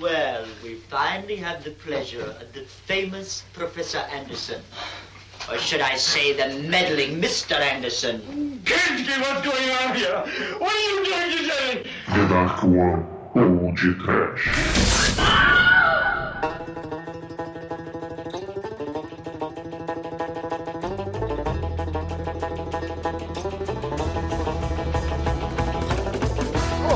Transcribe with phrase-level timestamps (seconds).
[0.00, 4.60] Well, we finally have the pleasure of the famous Professor Anderson.
[5.50, 7.52] Or should I say the meddling Mr.
[7.52, 8.60] Anderson?
[8.64, 10.24] Kinsky, what's going on here?
[10.58, 11.90] What are you doing today?
[12.08, 14.50] The Dark One, Old Trash.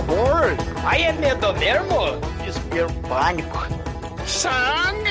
[0.08, 0.56] Horror!
[0.84, 1.12] Aí é
[3.08, 3.66] pânico.
[4.26, 5.10] Sangue!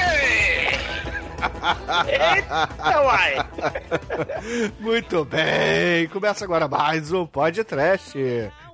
[2.07, 3.35] Eita, uai!
[4.79, 8.17] Muito bem, começa agora mais um podcast.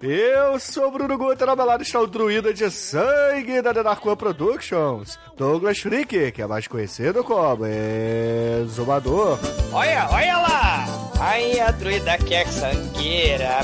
[0.01, 5.17] Eu sou o Bruno Guter, meu lado está o druida de sangue da One Productions,
[5.35, 9.39] Douglas Freak, que é mais conhecido como Exumador.
[9.71, 10.85] Olha, olha lá!
[11.19, 13.61] Aí a druida que é sangueira,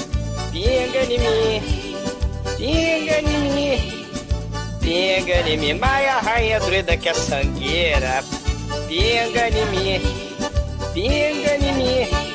[0.51, 1.61] pinga em mim,
[2.57, 4.00] pinga em mim,
[4.81, 5.73] pinga em mim.
[5.75, 8.23] Mas a rainha druida que é sangueira,
[8.87, 10.01] pinga em mim,
[10.93, 12.31] pinga em mim.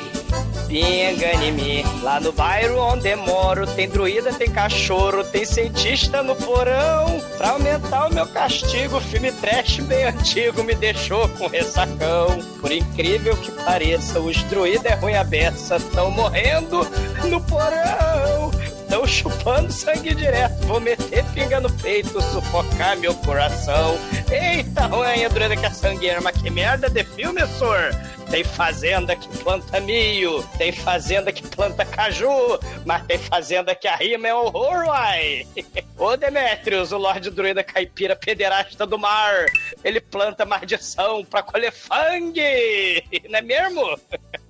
[0.69, 6.35] Pinga em mim, lá no bairro onde moro Tem druida, tem cachorro, tem cientista no
[6.35, 12.73] porão Pra aumentar o meu castigo, filme trash bem antigo Me deixou com ressacão Por
[12.73, 16.85] incrível que pareça, os druidas é ruim a beça Tão morrendo
[17.29, 18.51] no porão
[18.89, 23.99] Tão chupando sangue direto Vou meter pinga no peito, sufocar meu coração
[24.31, 27.95] Eita, rainha druida que é sangueira Mas que merda de filme, senhor
[28.31, 33.97] tem fazenda que planta milho, tem fazenda que planta caju, mas tem fazenda que a
[33.97, 35.47] rima é horror, uai!
[35.97, 39.47] Ô Demetrius, o Lorde Druida Caipira Pederasta do Mar,
[39.85, 44.01] ele planta maldição pra colher fangue, não é mesmo?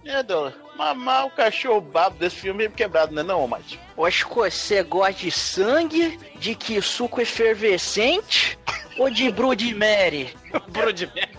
[0.05, 3.81] É, Dona, mamar o cachorro babo desse filme é quebrado, né não, Mate?
[3.99, 8.59] Acho que você gosta de sangue, de que suco efervescente
[8.99, 10.35] ou de Blood Mary?
[10.69, 11.39] Blood Mary.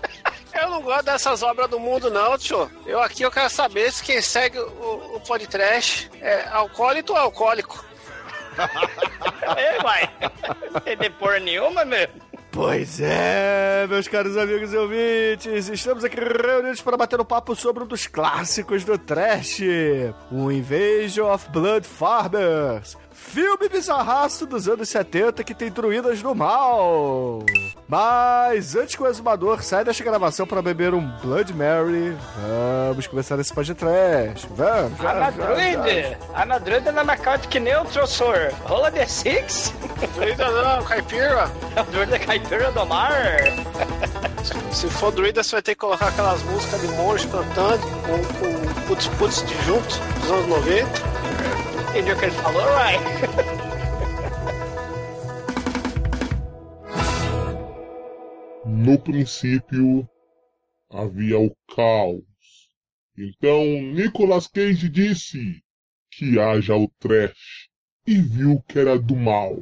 [0.53, 2.69] Eu não gosto dessas obras do mundo, não, tio.
[2.85, 7.85] Eu aqui eu quero saber se quem segue o, o podcast é alcoólito ou alcoólico.
[9.55, 10.09] é, vai.
[10.73, 12.09] Não tem de porra nenhuma, meu.
[12.57, 17.83] Pois é, meus caros amigos e ouvintes, estamos aqui reunidos para bater um papo sobre
[17.83, 19.61] um dos clássicos do trash,
[20.31, 27.39] o Invasion of Blood Farmers, filme bizarraço dos anos 70 que tem druidas do mal.
[27.87, 32.15] Mas antes que o exumador saia desta gravação para beber um Blood Mary,
[32.87, 34.47] vamos começar esse podcast.
[34.51, 36.17] Vamos, Ana Druid!
[36.35, 38.53] Ana Druid é na Narcotic Neutral, senhor.
[38.65, 39.73] Rola D6?
[40.15, 41.51] Druida não, caipira.
[41.91, 43.41] Druida caipira do mar.
[44.71, 48.87] Se for druida, você vai ter que colocar aquelas músicas de monge cantando com, com
[48.87, 51.36] putz putz de junto dos anos 90.
[51.89, 52.61] Entendeu o que ele falou?
[58.65, 60.07] No princípio
[60.89, 62.23] havia o caos.
[63.17, 65.61] Então Nicolas Cage disse
[66.11, 67.67] que haja o trash
[68.05, 69.57] e viu que era do mal.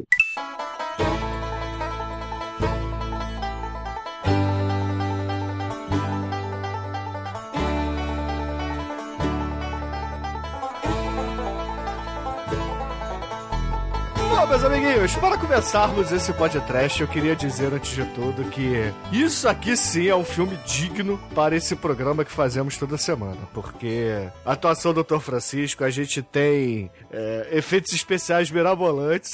[14.46, 19.50] Bom, meus amiguinhos, para começarmos esse podcast, eu queria dizer antes de tudo que isso
[19.50, 23.40] aqui sim é um filme digno para esse programa que fazemos toda semana.
[23.56, 25.18] Porque a atuação do Dr.
[25.18, 29.34] Francisco, a gente tem é, efeitos especiais mirabolantes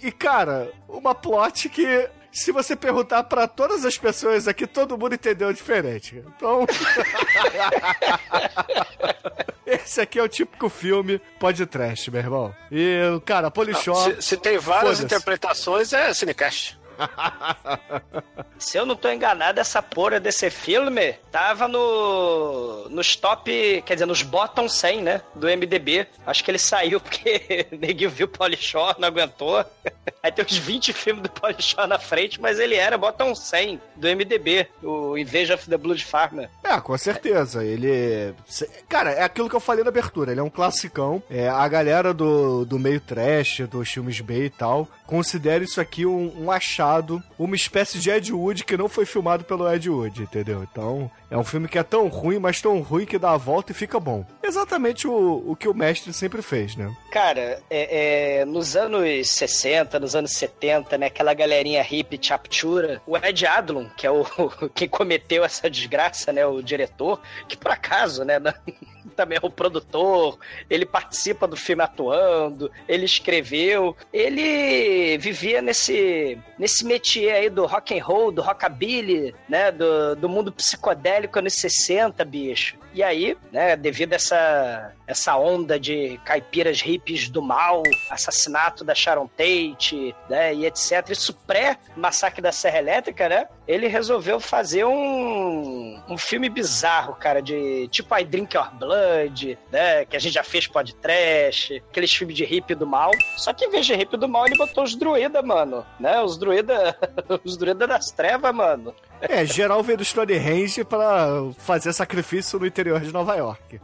[0.00, 5.16] e, cara, uma plot que se você perguntar para todas as pessoas aqui, todo mundo
[5.16, 6.22] entendeu diferente.
[6.36, 6.64] Então.
[9.72, 12.54] Esse aqui é o típico filme podcast, meu irmão.
[12.70, 14.16] E, cara, Polishop.
[14.16, 16.78] Se, se tem várias interpretações, é Cinecast.
[18.58, 24.06] Se eu não tô enganado, essa porra desse filme tava no nos top, quer dizer,
[24.06, 26.06] nos bottom 100, né, do MDB.
[26.26, 29.64] Acho que ele saiu porque ninguém viu Polishore, não aguentou.
[30.22, 34.06] Aí tem uns 20 filmes do Polishore na frente, mas ele era bottom 100 do
[34.06, 36.48] MDB, o Invasion of the Blood Farmer.
[36.62, 37.64] É, com certeza.
[37.64, 38.32] Ele.
[38.88, 40.30] Cara, é aquilo que eu falei na abertura.
[40.30, 41.22] Ele é um classicão.
[41.28, 46.06] É, a galera do, do meio trash, dos filmes B e tal, considera isso aqui
[46.06, 46.91] um, um achado,
[47.38, 50.66] uma espécie de Ed Wood que não foi filmado pelo Ed Wood, entendeu?
[50.70, 53.72] Então, é um filme que é tão ruim, mas tão ruim que dá a volta
[53.72, 54.24] e fica bom.
[54.42, 56.94] Exatamente o, o que o mestre sempre fez, né?
[57.10, 61.06] Cara, é, é, nos anos 60, nos nos anos 70, né?
[61.06, 63.00] Aquela galerinha hippie chaptura.
[63.06, 64.24] O Ed Adlon, que é o
[64.74, 66.46] quem cometeu essa desgraça, né?
[66.46, 68.38] O diretor, que por acaso, né?
[69.16, 70.38] também é o produtor,
[70.70, 77.98] ele participa do filme atuando, ele escreveu, ele vivia nesse nesse métier aí do rock
[77.98, 82.78] and roll, do rockabilly, né, do, do mundo psicodélico anos 60, bicho.
[82.94, 88.94] E aí, né, devido a essa, essa onda de caipiras hippies do mal, assassinato da
[88.94, 96.02] Sharon Tate, né, e etc, isso pré-massacre da Serra Elétrica, né, ele resolveu fazer um,
[96.08, 100.42] um filme bizarro, cara, de tipo I Drink Your Blood, né, que a gente já
[100.42, 103.10] fez podcast, aqueles filmes de hippie do mal.
[103.36, 106.36] Só que em vez de hippie do mal, ele botou os druida, mano, né, os
[106.36, 106.96] druida,
[107.44, 108.94] os druida das trevas, mano.
[109.28, 111.28] É, geral veio do Stonehenge pra
[111.58, 113.80] fazer sacrifício no interior de Nova York.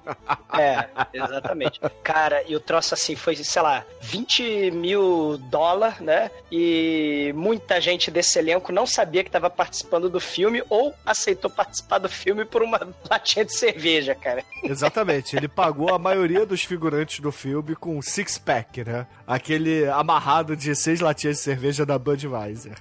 [0.59, 1.81] É, exatamente.
[2.03, 6.31] Cara, e o troço assim foi, sei lá, 20 mil dólares, né?
[6.51, 11.99] E muita gente desse elenco não sabia que tava participando do filme ou aceitou participar
[11.99, 14.43] do filme por uma latinha de cerveja, cara.
[14.65, 15.37] Exatamente.
[15.37, 19.07] Ele pagou a maioria dos figurantes do filme com um six-pack, né?
[19.27, 22.75] Aquele amarrado de seis latinhas de cerveja da Budweiser.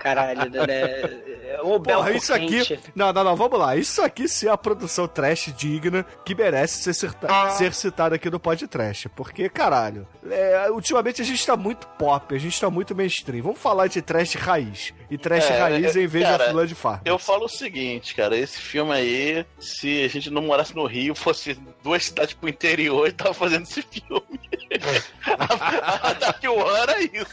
[0.00, 1.27] Caralho, né?
[1.62, 2.78] O Porra, isso aqui.
[2.94, 3.76] Não, não, não, vamos lá.
[3.76, 7.50] Isso aqui sim é a produção trash digna que merece ser, cita...
[7.50, 9.08] ser citada aqui no podcast.
[9.10, 13.42] Porque, caralho, é, ultimamente a gente tá muito pop, a gente tá muito mainstream.
[13.42, 14.92] Vamos falar de trash raiz.
[15.10, 17.00] E trash É, raiz em vez cara, de Flood Farm.
[17.04, 21.14] Eu falo o seguinte, cara, esse filme aí, se a gente não morasse no Rio,
[21.14, 24.40] fosse duas cidades pro interior e tava fazendo esse filme.
[26.20, 27.26] Daqui um ano é isso.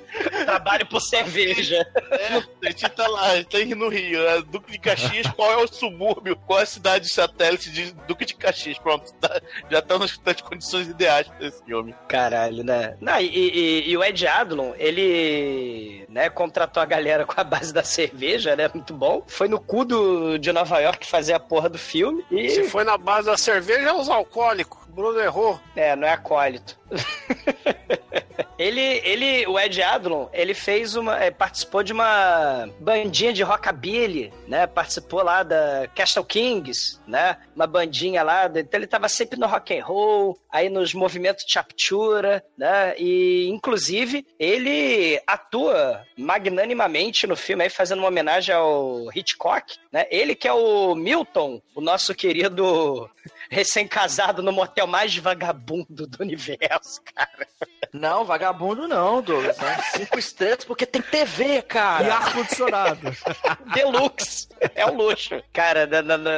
[0.44, 1.86] Trabalho por cerveja.
[2.10, 2.36] É,
[2.66, 4.20] a gente tá lá, a gente tá no Rio.
[4.28, 6.36] É Duque de Caxias, qual é o subúrbio?
[6.46, 8.78] Qual é a cidade satélite de Duque de Caxias?
[8.78, 9.40] Pronto, tá-
[9.70, 11.94] já estão nas, nas condições ideais pra esse filme.
[12.08, 12.96] Caralho, né?
[13.00, 17.72] Não, e, e- e o Ed Adlon, ele né, contratou a galera com a base
[17.72, 18.68] da cerveja, né?
[18.72, 19.22] Muito bom.
[19.26, 22.24] Foi no cu do, de Nova York fazer a porra do filme.
[22.30, 22.48] E.
[22.50, 24.80] Se foi na base da cerveja, é os alcoólicos.
[24.88, 25.60] O Bruno errou.
[25.76, 26.78] É, não é acólito.
[28.58, 34.32] ele, ele, o Ed Adlon, ele fez uma, é, participou de uma bandinha de rockabilly,
[34.46, 34.66] né?
[34.66, 37.36] Participou lá da Castle Kings, né?
[37.54, 42.44] Uma bandinha lá, então ele tava sempre no rock and roll, aí nos movimentos chaptura,
[42.56, 42.94] né?
[42.98, 50.06] E inclusive ele atua magnanimamente no filme aí fazendo uma homenagem ao Hitchcock, né?
[50.10, 53.08] Ele que é o Milton, o nosso querido
[53.50, 57.46] recém-casado no motel mais vagabundo do universo, cara.
[57.92, 59.58] Não, vagabundo não, Douglas.
[59.58, 59.76] né?
[60.00, 62.06] Cinco estrelas porque tem TV, cara.
[62.06, 63.00] E ar-condicionado.
[63.74, 64.48] Deluxe.
[64.74, 65.42] É um luxo.
[65.52, 66.30] Cara, na, na, na,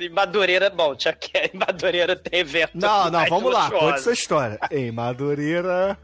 [0.00, 2.72] em Madureira, bom, já que em Madureira tem evento.
[2.74, 4.58] Não, não, vamos lá, conte sua história.
[4.70, 5.98] Em Madureira.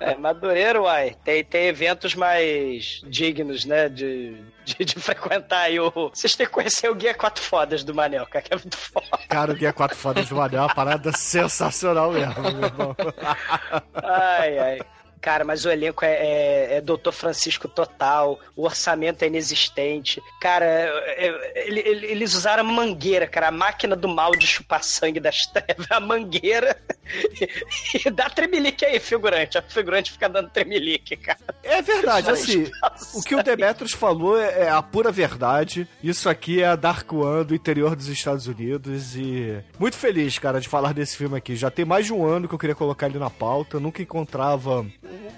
[0.00, 5.90] É, Madureira, uai, tem, tem eventos mais dignos, né, de, de, de frequentar aí o...
[6.12, 9.06] Vocês têm que conhecer o Guia Quatro Fodas do Manel, cara, que é muito foda.
[9.28, 12.96] Cara, o Guia Quatro Fodas do Manel é uma parada sensacional mesmo, meu irmão.
[13.94, 14.80] Ai, ai.
[15.26, 20.22] Cara, mas o elenco é, é, é Doutor Francisco total, o orçamento é inexistente.
[20.40, 24.84] Cara, é- ele- ele- eles usaram a mangueira, cara, a máquina do mal de chupar
[24.84, 26.76] sangue das trevas, a mangueira.
[28.04, 29.58] E dá tremelique aí, figurante.
[29.58, 31.38] A figurante fica dando tremelique, cara.
[31.64, 32.70] É verdade, assim,
[33.12, 35.88] o que o Demetrius falou é é a pura verdade.
[36.02, 40.60] Isso aqui é a Dark One do interior dos Estados Unidos e muito feliz, cara,
[40.60, 41.56] de falar desse filme aqui.
[41.56, 44.86] Já tem mais de um ano que eu queria colocar ele na pauta, nunca encontrava,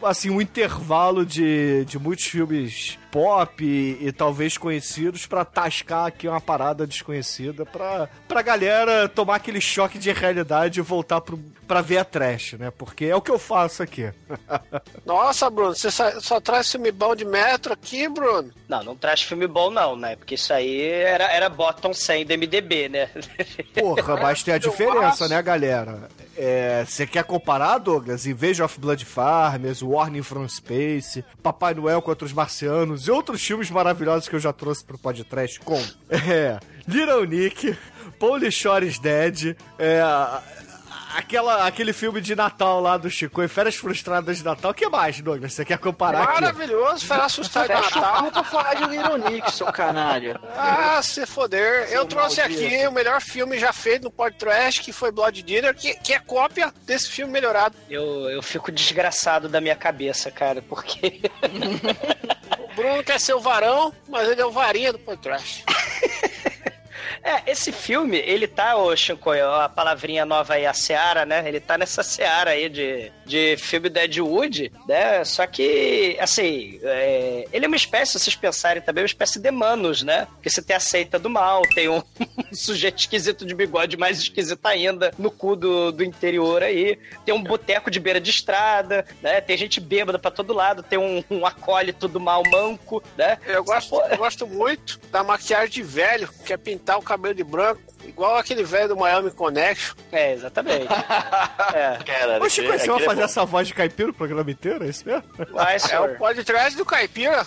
[0.03, 6.29] assim, um intervalo de, de muitos filmes pop e, e talvez conhecidos pra tascar aqui
[6.29, 11.81] uma parada desconhecida pra, pra galera tomar aquele choque de realidade e voltar pro, pra
[11.81, 12.71] ver a trash, né?
[12.71, 14.13] Porque é o que eu faço aqui.
[15.05, 18.51] Nossa, Bruno, você só, só traz filme bom de metro aqui, Bruno?
[18.69, 20.17] Não, não traz filme bom, não, né?
[20.17, 23.11] Porque isso aí era, era bottom 100 do MDB, né?
[23.75, 26.09] Porra, mas tem a diferença, né, galera?
[26.37, 28.27] É, Você quer comparar, Douglas?
[28.27, 33.71] Invasion of Blood Farmers, Warning from Space, Papai Noel contra os Marcianos e outros filmes
[33.71, 37.77] maravilhosos que eu já trouxe pro podcast com é, Little Nick,
[38.19, 40.03] Polish Shore is Dead, é,
[41.15, 44.71] aquela, aquele filme de Natal lá do Chico, e Férias Frustradas de Natal.
[44.71, 45.53] O que mais, Douglas?
[45.53, 46.41] Você quer comparar aqui?
[46.41, 48.31] Maravilhoso, foi assustado de Fecha o Natal.
[48.31, 50.41] pra falar de Little Nick, seu canalha.
[50.57, 51.89] Ah, se foder.
[51.91, 52.65] Eu trouxe maldito.
[52.65, 56.19] aqui o melhor filme já feito no podcast, que foi Blood Dinner, que, que é
[56.19, 57.77] cópia desse filme melhorado.
[57.89, 61.21] Eu, eu fico desgraçado da minha cabeça, cara, porque.
[62.79, 65.65] Bruno quer ser o varão, mas ele é o varinha do podcast.
[67.23, 71.47] É, esse filme, ele tá, ô Shinkoio, a palavrinha nova aí, a Seara, né?
[71.47, 75.25] Ele tá nessa Seara aí de, de filme Deadwood, né?
[75.25, 79.51] Só que, assim, é, ele é uma espécie, se vocês pensarem também, uma espécie de
[79.51, 80.27] Manos, né?
[80.35, 82.03] Porque você tem a seita do mal, tem um,
[82.53, 87.43] sujeito esquisito de bigode mais esquisito ainda no cu do, do interior aí, tem um
[87.43, 89.41] boteco de beira de estrada, né?
[89.41, 93.39] Tem gente bêbada pra todo lado, tem um, um acólito do mal manco, né?
[93.47, 97.43] Eu gosto, eu gosto muito da maquiagem de velho, que é pintar o cabelo de
[97.45, 99.95] branco, igual aquele velho do Miami Connection.
[100.13, 100.87] É, exatamente.
[101.75, 101.99] é.
[102.05, 103.25] Cara, Ô, Chico, você vai é fazer bom.
[103.25, 104.85] essa voz de caipira o programa inteiro?
[104.85, 105.25] É isso mesmo?
[105.53, 106.17] Vai, É o senhor.
[106.19, 107.47] podcast do Caipira.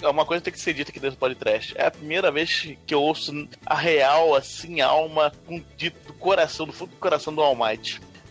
[0.00, 1.74] É uma coisa que tem que ser dita aqui dentro do podcast.
[1.76, 6.66] É a primeira vez que eu ouço a real, assim, alma, com dito do coração,
[6.66, 7.54] do fundo do coração do All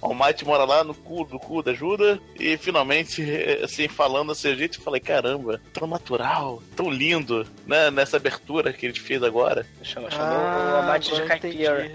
[0.09, 3.23] Might mora lá no cu do cu da ajuda e finalmente,
[3.63, 7.91] assim, falando desse jeito, eu falei, caramba, tão natural, tão lindo, né?
[7.91, 9.65] Nessa abertura que ele fez agora.
[9.83, 11.85] Chamou, chamou o amante de caipira.
[11.85, 11.91] a.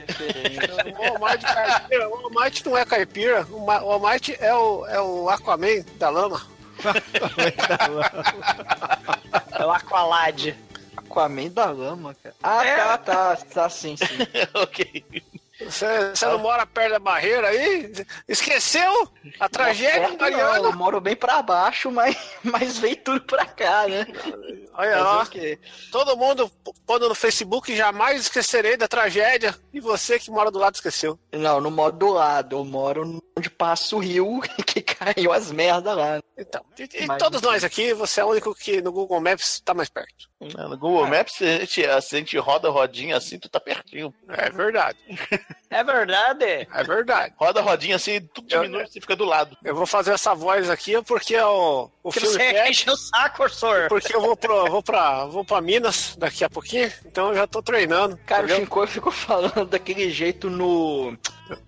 [0.96, 2.08] O Almighty caipira.
[2.08, 3.46] O Almighty não é caipira.
[3.50, 6.40] O Almighty é o, é o Aquaman da lama.
[9.58, 10.54] É o Aqualad.
[10.96, 12.34] Aquaman da lama, cara.
[12.42, 14.04] Ah, tá, tá, tá sim, sim.
[14.54, 15.04] ok.
[15.60, 17.90] Você, você não mora perto da barreira aí?
[18.28, 19.10] Esqueceu
[19.40, 23.86] a tragédia Perto não, eu moro bem pra baixo, mas, mas veio tudo pra cá,
[23.86, 24.06] né?
[24.74, 25.28] Olha lá,
[25.90, 26.50] todo mundo
[26.86, 29.54] pondo no Facebook, jamais esquecerei da tragédia.
[29.72, 31.18] E você que mora do lado esqueceu.
[31.32, 35.96] Não, não moro do lado, eu moro onde passa o rio que caiu as merdas
[35.96, 36.20] lá.
[36.36, 39.60] Então, e, e Mas- todos nós aqui, você é o único que no Google Maps
[39.60, 40.28] tá mais perto.
[40.40, 43.58] No Google Maps, se a gente, se a gente roda a rodinha assim, tu tá
[43.58, 44.12] pertinho.
[44.28, 44.98] É verdade,
[45.68, 46.44] É verdade.
[46.44, 47.34] é verdade.
[47.36, 49.56] Roda a rodinha assim, tudo diminui, você fica do lado.
[49.64, 53.48] Eu vou fazer essa voz aqui porque o, o Que filme você enche o saco,
[53.48, 53.88] senhor.
[53.88, 57.46] porque eu vou, pro, vou, pra, vou pra Minas daqui a pouquinho, então eu já
[57.46, 58.16] tô treinando.
[58.24, 58.60] Cara, o entendeu?
[58.64, 61.16] Shinkoi ficou falando daquele jeito no,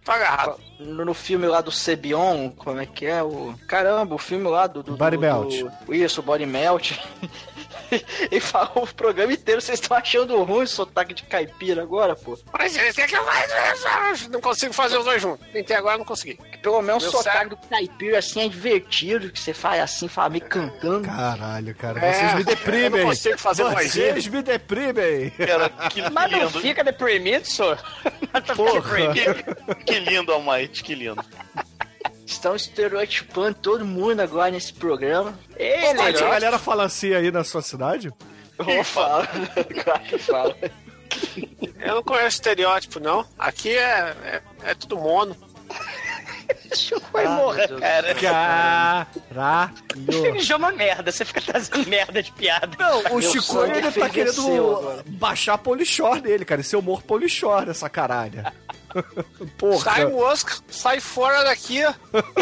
[0.04, 0.60] Tô agarrado.
[0.78, 3.22] no, no filme lá do Sebion, como é que é?
[3.22, 4.82] O, caramba, o filme lá do...
[4.82, 5.54] do Body do, Melt.
[5.86, 6.92] do- isso, o Body Melt.
[8.30, 12.38] Ele falou o programa inteiro, vocês estão achando ruim o sotaque de caipira agora, pô?
[12.58, 14.28] Mas você quer que eu faça?
[14.30, 15.46] Não consigo fazer os dois juntos.
[15.52, 16.38] Tentei agora, não consegui.
[16.62, 20.30] Pelo menos o sotaque cérebro- do caipira assim é divertido, que você faz assim, fala
[20.30, 21.06] meio cantando.
[21.08, 22.90] Caralho, cara, É, vocês me eu deprimem.
[23.00, 23.64] não consigo fazer.
[23.64, 25.30] Vocês me deprimem.
[25.30, 26.60] Cara, que Mas não lindo.
[26.60, 27.78] fica deprimido, senhor.
[28.32, 28.80] Mas tá Porra.
[28.80, 29.74] deprimido.
[29.76, 31.24] Que, que lindo, Almighty, que lindo.
[32.28, 35.38] Estão estereotipando todo mundo agora nesse programa.
[35.56, 38.12] Ele, Mas a galera fala assim aí na sua cidade?
[38.58, 39.26] Eu falo.
[39.82, 40.54] claro que fala.
[41.80, 43.24] Eu não conheço estereótipo, não.
[43.38, 45.34] Aqui é, é, é tudo mono.
[47.10, 48.14] vai Ah, morrer, cara.
[48.14, 49.72] Caralho.
[50.40, 52.68] Já é uma merda, você fica trazendo merda de piada.
[52.78, 54.10] Não, o Chico ele tá enferveceu
[54.44, 55.04] querendo agora.
[55.06, 56.60] baixar a polichor dele, cara.
[56.60, 58.52] Esse é humor polichor dessa caralha.
[59.56, 59.78] Porra.
[59.84, 61.80] Sai mosca, sai fora daqui.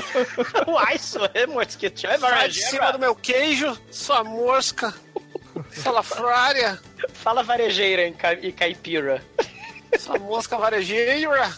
[0.67, 2.07] Uai, senhor, é mosquito.
[2.07, 4.95] É sai de cima do meu queijo, sua mosca.
[5.73, 6.79] Salafrária,
[7.15, 8.07] Fala varejeira
[8.43, 9.23] e caipira.
[9.99, 11.50] sua mosca varejeira.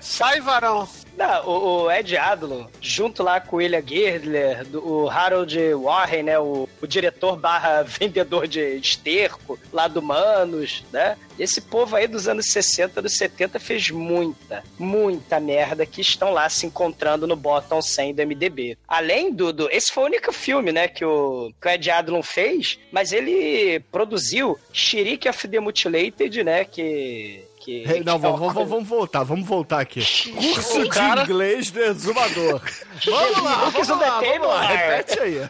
[0.00, 0.88] Sai, varão.
[1.16, 6.22] Não, o, o Ed Adlon, junto lá com o William Girdler, do- o Harold Warren,
[6.22, 11.16] né, o, o diretor barra vendedor de esterco lá do Manos, né?
[11.38, 16.48] Esse povo aí dos anos 60, dos 70 fez muita, muita merda que estão lá
[16.48, 18.78] se encontrando no bottom 100 do MDB.
[18.88, 19.52] Além do...
[19.52, 23.12] do esse foi o único filme, né, que o, que o Ed Adlon fez, mas
[23.12, 27.44] ele produziu Shirique of the Mutilated, né, que...
[27.60, 30.00] que Hey, Não, que é vamos, uma vamos, vamos voltar, vamos voltar aqui.
[30.32, 32.60] Curso cara- de inglês do exumador.
[33.04, 35.48] Vamos lá, vamos lá, vamos lá, repete aí.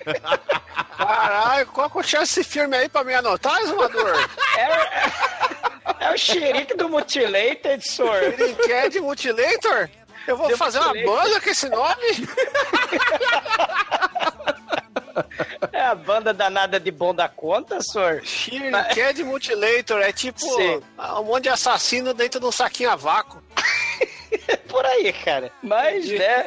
[0.97, 4.14] Caralho, qual que é o chance desse filme aí pra me anotar, Exumador?
[4.57, 8.33] É, é o xerique do Mutilated, senhor.
[8.37, 9.88] Brinquedo Mutilator?
[10.29, 11.25] Eu vou The fazer uma Mutilator.
[11.25, 11.97] banda com esse nome?
[15.73, 18.23] É a banda danada de bom da conta, senhor.
[18.49, 20.81] Brinquedo Mutilator é tipo Sim.
[21.19, 23.43] um monte de assassino dentro de um saquinho a vácuo.
[24.69, 25.50] Por aí, cara.
[25.62, 26.45] Mas, né,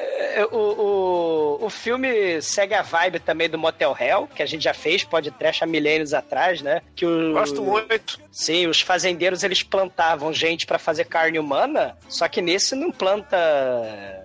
[0.52, 4.74] o, o, o filme segue a vibe também do Motel Hell, que a gente já
[4.74, 6.82] fez, pode trash há milênios atrás, né?
[6.96, 8.20] Que o, Gosto muito.
[8.32, 13.38] Sim, os fazendeiros eles plantavam gente pra fazer carne humana, só que nesse não planta.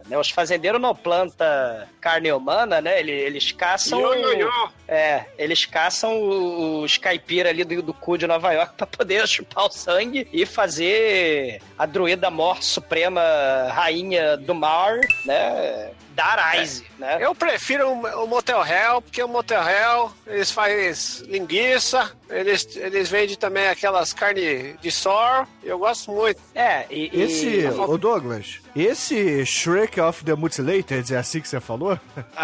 [0.06, 1.46] Né, os fazendeiros não plantam
[2.00, 3.00] carne humana, né?
[3.00, 4.00] Eles, eles caçam.
[4.00, 4.50] Yo, yo, yo.
[4.86, 9.66] É, eles caçam os caipira ali do, do cu de Nova York pra poder chupar
[9.66, 13.20] o sangue e fazer a druida morte suprema
[13.70, 15.90] rainha do mar, né?
[16.14, 17.18] Darais, né?
[17.20, 20.92] Eu prefiro o, o Motel Hell, porque o Motel Hell, eles fazem
[21.30, 26.40] linguiça, eles, eles vendem também aquelas carnes de sor, eu gosto muito.
[26.56, 27.08] É, e...
[27.16, 31.96] e- Esse, ô Douglas, esse Shrek of the Mutilated, é assim que você falou?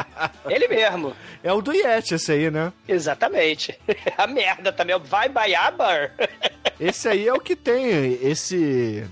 [0.49, 1.13] Ele mesmo.
[1.43, 2.73] É o do Yeti, esse aí, né?
[2.87, 3.77] Exatamente.
[4.17, 4.97] A merda também.
[5.01, 6.13] Vai Baiabar.
[6.79, 7.89] Esse aí é o que tem
[8.23, 9.05] esse...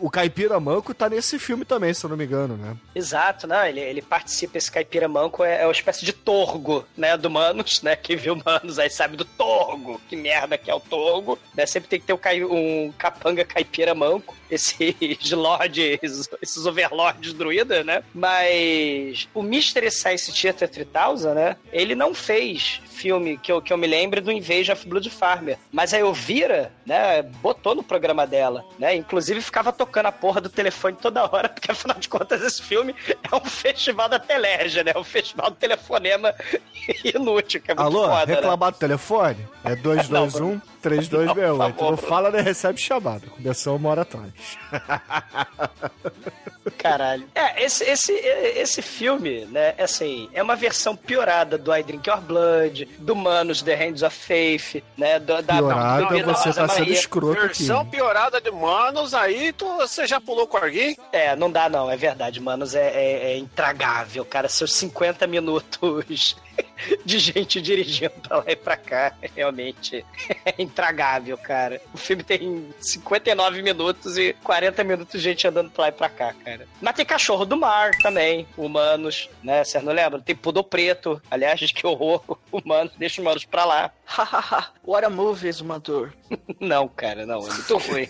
[0.00, 2.76] O Caipira Manco tá nesse filme também, se eu não me engano, né?
[2.94, 7.16] Exato, não, ele, ele participa, esse caipira manco é, é uma espécie de torgo, né,
[7.16, 10.80] do Manos, né, quem viu Manos aí sabe do torgo, que merda que é o
[10.80, 15.98] torgo, né, sempre tem que ter um, cai- um capanga caipira manco, esses lords,
[16.42, 23.36] esses overlords druida, né, mas o Mystery Science Theater 3000, né, ele não fez filme
[23.36, 27.22] que eu, que eu me lembre do Invasion of Blood Farmer, mas a Elvira, né,
[27.22, 31.70] botou no programa dela, né, inclusive ficava tocando a porra do telefone toda hora, porque
[31.70, 34.92] afinal de contas esse filme é um festival da Telergia, né?
[34.96, 36.34] Um festival do telefonema
[37.04, 38.34] inútil, que é muito Alô, foda, né?
[38.34, 39.46] reclamar do telefone?
[39.64, 41.58] É 221 3268.
[41.58, 41.96] Não, Não, favor.
[41.96, 43.26] fala nem recebe chamada.
[43.26, 44.32] Começou uma hora atrás.
[46.78, 47.26] Caralho.
[47.34, 52.20] É, esse, esse, esse filme, né, assim, é uma versão piorada do I Drink Your
[52.20, 55.54] Blood, do Manos The Hands of Faith, né, do, da...
[55.54, 57.64] Piorada, você tá sendo escroto aqui.
[57.64, 60.96] Versão piorada de Manos, aí tu, você já pulou com alguém?
[61.12, 66.36] É, não dá não, é verdade, Manos é, é, é intragável, cara, seus 50 minutos
[67.04, 70.04] de gente dirigindo pra lá e pra cá, realmente
[70.44, 71.80] é intragável, cara.
[71.92, 76.08] O filme tem 59 minutos e 40 minutos de gente andando pra lá e pra
[76.08, 76.66] cá, cara.
[76.80, 80.20] Mas tem Cachorro do Mar também, Humanos, né, vocês não lembram?
[80.20, 82.22] Tem Pudor Preto, aliás, que horror,
[82.52, 83.90] Humanos, deixa Humanos pra lá.
[84.04, 86.12] Hahaha, what a movie, Exumador.
[86.60, 88.08] Não, cara, não, é muito ruim.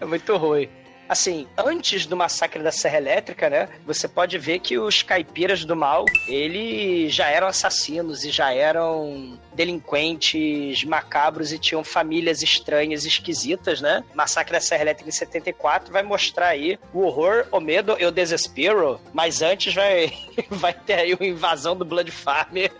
[0.00, 0.68] é muito ruim.
[1.08, 3.68] Assim, antes do massacre da Serra Elétrica, né?
[3.84, 9.38] Você pode ver que os caipiras do mal, eles já eram assassinos e já eram
[9.54, 14.02] delinquentes macabros e tinham famílias estranhas, esquisitas, né?
[14.14, 18.10] Massacre da Serra Elétrica em 74 vai mostrar aí o horror, o medo e o
[18.10, 20.12] desespero, mas antes vai,
[20.48, 22.72] vai ter aí uma invasão do Blood Farmer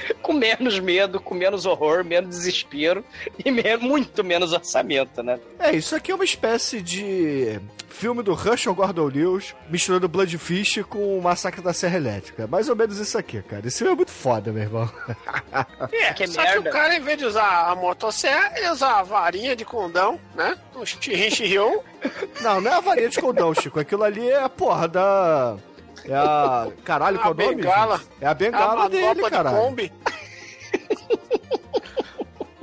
[0.22, 3.04] com menos medo, com menos horror, menos desespero
[3.44, 5.38] e me- muito menos orçamento, né?
[5.58, 11.18] É, isso aqui é uma espécie de filme do Russian Gordon Lewis misturando Bloodfish com
[11.18, 12.46] o Massacre da Serra Elétrica.
[12.46, 13.66] Mais ou menos isso aqui, cara.
[13.66, 14.90] Esse filme é muito foda, meu irmão.
[15.92, 16.62] É, Que só merda.
[16.62, 20.18] que o cara, em vez de usar a motosserra, ele usa a varinha de condão,
[20.34, 20.56] né?
[20.74, 21.28] Um chirrin
[22.40, 23.78] Não, não é a varinha de condão, Chico.
[23.80, 25.56] Aquilo ali é a porra da...
[26.04, 26.68] É a...
[26.84, 27.98] Caralho, qual é o nome, bengala.
[27.98, 28.08] gente?
[28.20, 29.56] É a bengala a dele, de caralho.
[29.56, 29.92] Kombi.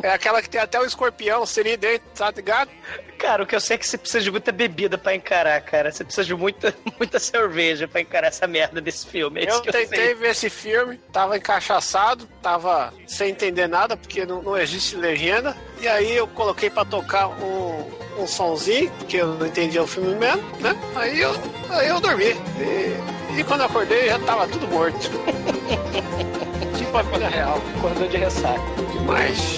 [0.03, 2.69] É aquela que tem até o escorpião, seria dentro, tá ligado?
[3.17, 5.91] Cara, o que eu sei é que você precisa de muita bebida pra encarar, cara.
[5.91, 9.41] Você precisa de muita, muita cerveja pra encarar essa merda desse filme.
[9.43, 10.13] É Eu que eu tentei sei.
[10.13, 15.57] ver esse filme, tava encaixaçado, tava sem entender nada, porque não, não existe legenda.
[15.81, 20.13] E aí eu coloquei pra tocar um, um sonzinho, porque eu não entendia o filme
[20.13, 20.75] mesmo, né?
[20.95, 21.33] Aí eu,
[21.71, 22.35] aí eu dormi.
[22.59, 25.09] E, e quando eu acordei já tava tudo morto.
[26.77, 27.59] tipo a vida real.
[27.77, 28.61] Acordou de ressaca.
[29.05, 29.57] Mas.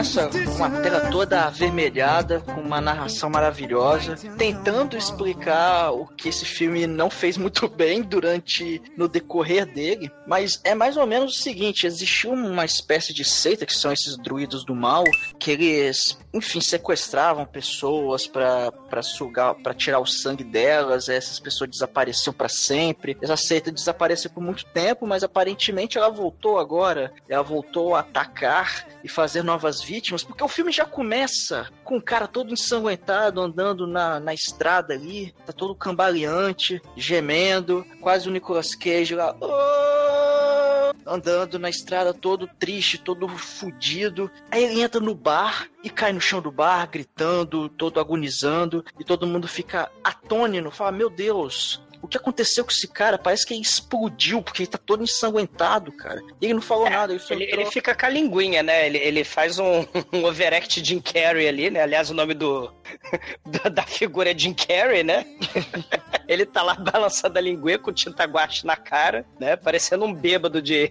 [0.00, 6.46] começa com a tela toda avermelhada, com uma narração maravilhosa, tentando explicar o que esse
[6.46, 11.42] filme não fez muito bem durante no decorrer dele, mas é mais ou menos o
[11.42, 15.04] seguinte, existiu uma espécie de seita que são esses druidos do mal,
[15.38, 22.32] que eles, enfim, sequestravam pessoas para sugar, para tirar o sangue delas, essas pessoas desapareciam
[22.32, 23.18] pra sempre.
[23.20, 28.86] Essa seita desapareceu por muito tempo, mas aparentemente ela voltou agora, ela voltou a atacar
[29.04, 33.88] e fazer novas vítimas, porque o filme já começa com o cara todo ensanguentado andando
[33.88, 41.58] na, na estrada ali, tá todo cambaleante, gemendo, quase o Nicolas Cage lá, "Oh!" andando
[41.58, 44.30] na estrada todo triste, todo fudido.
[44.48, 49.04] Aí ele entra no bar e cai no chão do bar, gritando, todo agonizando, e
[49.04, 53.18] todo mundo fica atônito, fala: Meu Deus, o que aconteceu com esse cara?
[53.18, 56.20] Parece que ele explodiu, porque ele tá todo ensanguentado, cara.
[56.40, 57.12] E ele não falou É, nada.
[57.12, 58.86] Ele, Ele, entrou- ele fica com a linguinha, né?
[58.86, 61.82] Ele, ele faz um, um overact Jim Carrey ali, né?
[61.82, 62.72] Aliás, o nome do,
[63.46, 65.26] da, da figura é Jim Carrey, né?
[66.28, 69.56] ele tá lá balançando a linguinha com tinta guache na cara, né?
[69.56, 70.88] Parecendo um bêbado de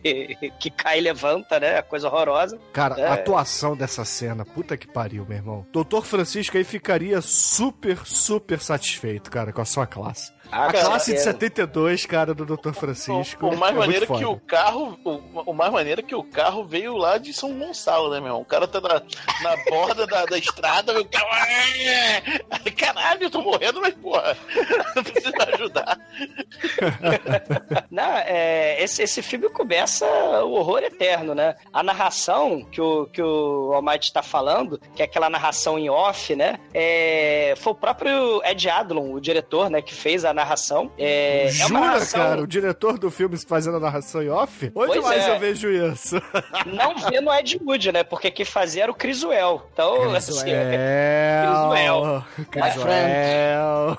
[0.59, 1.81] que cai e levanta, né?
[1.81, 2.59] Coisa horrorosa.
[2.73, 3.07] Cara, É.
[3.07, 5.65] a atuação dessa cena, puta que pariu, meu irmão.
[5.71, 10.31] Doutor Francisco aí ficaria super, super satisfeito, cara, com a sua classe.
[10.51, 12.73] A cara, classe de é- 72, cara, do Dr.
[12.73, 13.45] Francisco.
[13.45, 14.99] O, o mais é maneiro é que o carro.
[15.03, 18.27] O, o mais maneiro é que o carro veio lá de São Gonçalo, né, meu
[18.27, 18.41] irmão?
[18.41, 19.01] O cara tá na,
[19.41, 21.27] na borda da, da estrada, o carro.
[21.31, 24.35] "Ah!" Caralho, eu tô morrendo, mas porra,
[24.95, 25.97] não precisa ajudar.
[27.91, 30.05] Não, é, esse, esse filme começa
[30.43, 31.55] o horror eterno, né?
[31.73, 36.35] A narração que o, que o Almighty tá falando, que é aquela narração em off,
[36.35, 36.59] né?
[36.73, 40.91] É, foi o próprio Ed Adlon, o diretor, né, que fez a narração.
[40.97, 42.41] É, é Jura, narração cara?
[42.41, 44.71] O diretor do filme fazendo a narração em off?
[44.75, 45.35] Onde Pois mais é.
[45.35, 46.15] eu vejo isso?
[46.65, 48.03] não vê no Ed Wood, né?
[48.03, 49.67] Porque quem fazia era o Criswell.
[49.73, 52.23] Então, assim, Crisuel.
[52.49, 52.87] Criswell.
[53.93, 53.97] Crisuel.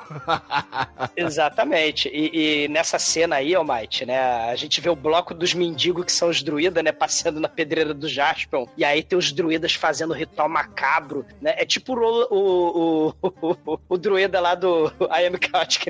[1.16, 2.08] Exatamente.
[2.08, 4.50] E, e nessa cena aí, Almighty, né?
[4.50, 6.92] A gente vê o bloco dos mendigos que são os druidas, né?
[6.92, 8.66] Passeando na pedreira do Jaspion.
[8.76, 11.54] E aí tem os druidas fazendo ritual macabro, né?
[11.56, 15.86] É tipo o, o, o, o, o druida lá do I Am Chaotic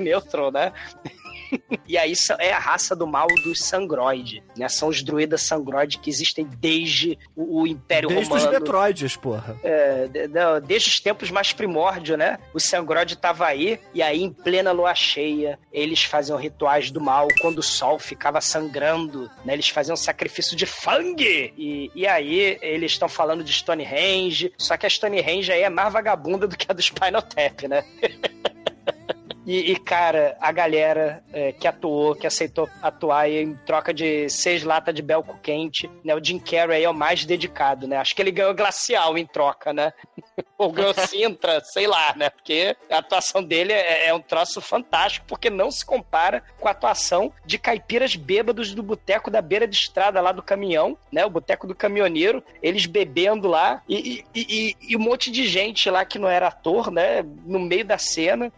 [0.49, 0.71] Né?
[1.87, 4.69] E aí é a raça do mal dos Sangroid, né?
[4.69, 8.51] São os druidas Sangroid que existem desde o, Império Desde os Romano.
[8.59, 9.57] Metroids, porra.
[9.63, 12.39] É, de- não, desde os tempos mais primórdios, né?
[12.53, 17.27] O Sangrod tava aí, e aí, em plena lua cheia, eles faziam rituais do mal
[17.41, 19.53] quando o sol ficava sangrando, né?
[19.53, 21.53] Eles faziam sacrifício de fangue!
[21.57, 25.91] E, e aí, eles estão falando de Stonehenge, só que a Stonehenge aí é mais
[25.91, 27.83] vagabunda do que a do Spinal Tap, né?
[29.45, 34.63] E, e, cara, a galera é, que atuou, que aceitou atuar em troca de seis
[34.63, 36.13] latas de belco quente, né?
[36.15, 37.97] O Jim Carrey aí é o mais dedicado, né?
[37.97, 39.91] Acho que ele ganhou glacial em troca, né?
[40.57, 42.29] Ou ganhou Sintra, sei lá, né?
[42.29, 46.71] Porque a atuação dele é, é um troço fantástico, porque não se compara com a
[46.71, 51.25] atuação de caipiras bêbados do boteco da beira de estrada lá do caminhão, né?
[51.25, 55.89] O boteco do caminhoneiro, eles bebendo lá e, e, e- e um monte de gente
[55.89, 57.23] lá que não era ator, né?
[57.43, 58.51] No meio da cena.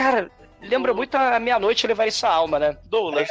[0.00, 0.30] Cara,
[0.62, 2.74] lembra muito a meia-noite levar isso à alma, né?
[2.86, 3.28] Douglas,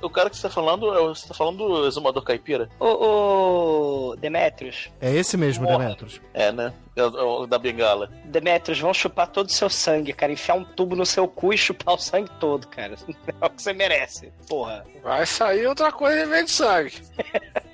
[0.00, 2.68] o cara que você tá falando, é o- você tá falando do exumador caipira?
[2.78, 5.78] Ô, ô Demetrius, É esse mesmo, Porra.
[5.80, 6.20] Demetrius.
[6.32, 6.72] É, né?
[6.94, 8.08] É o, é o da bengala.
[8.24, 10.32] Demetrius, vão chupar todo o seu sangue, cara.
[10.32, 12.94] Enfiar um tubo no seu cu e chupar o sangue todo, cara.
[13.42, 14.32] É o que você merece.
[14.48, 14.84] Porra.
[15.02, 17.02] Vai sair outra coisa em vez de sangue.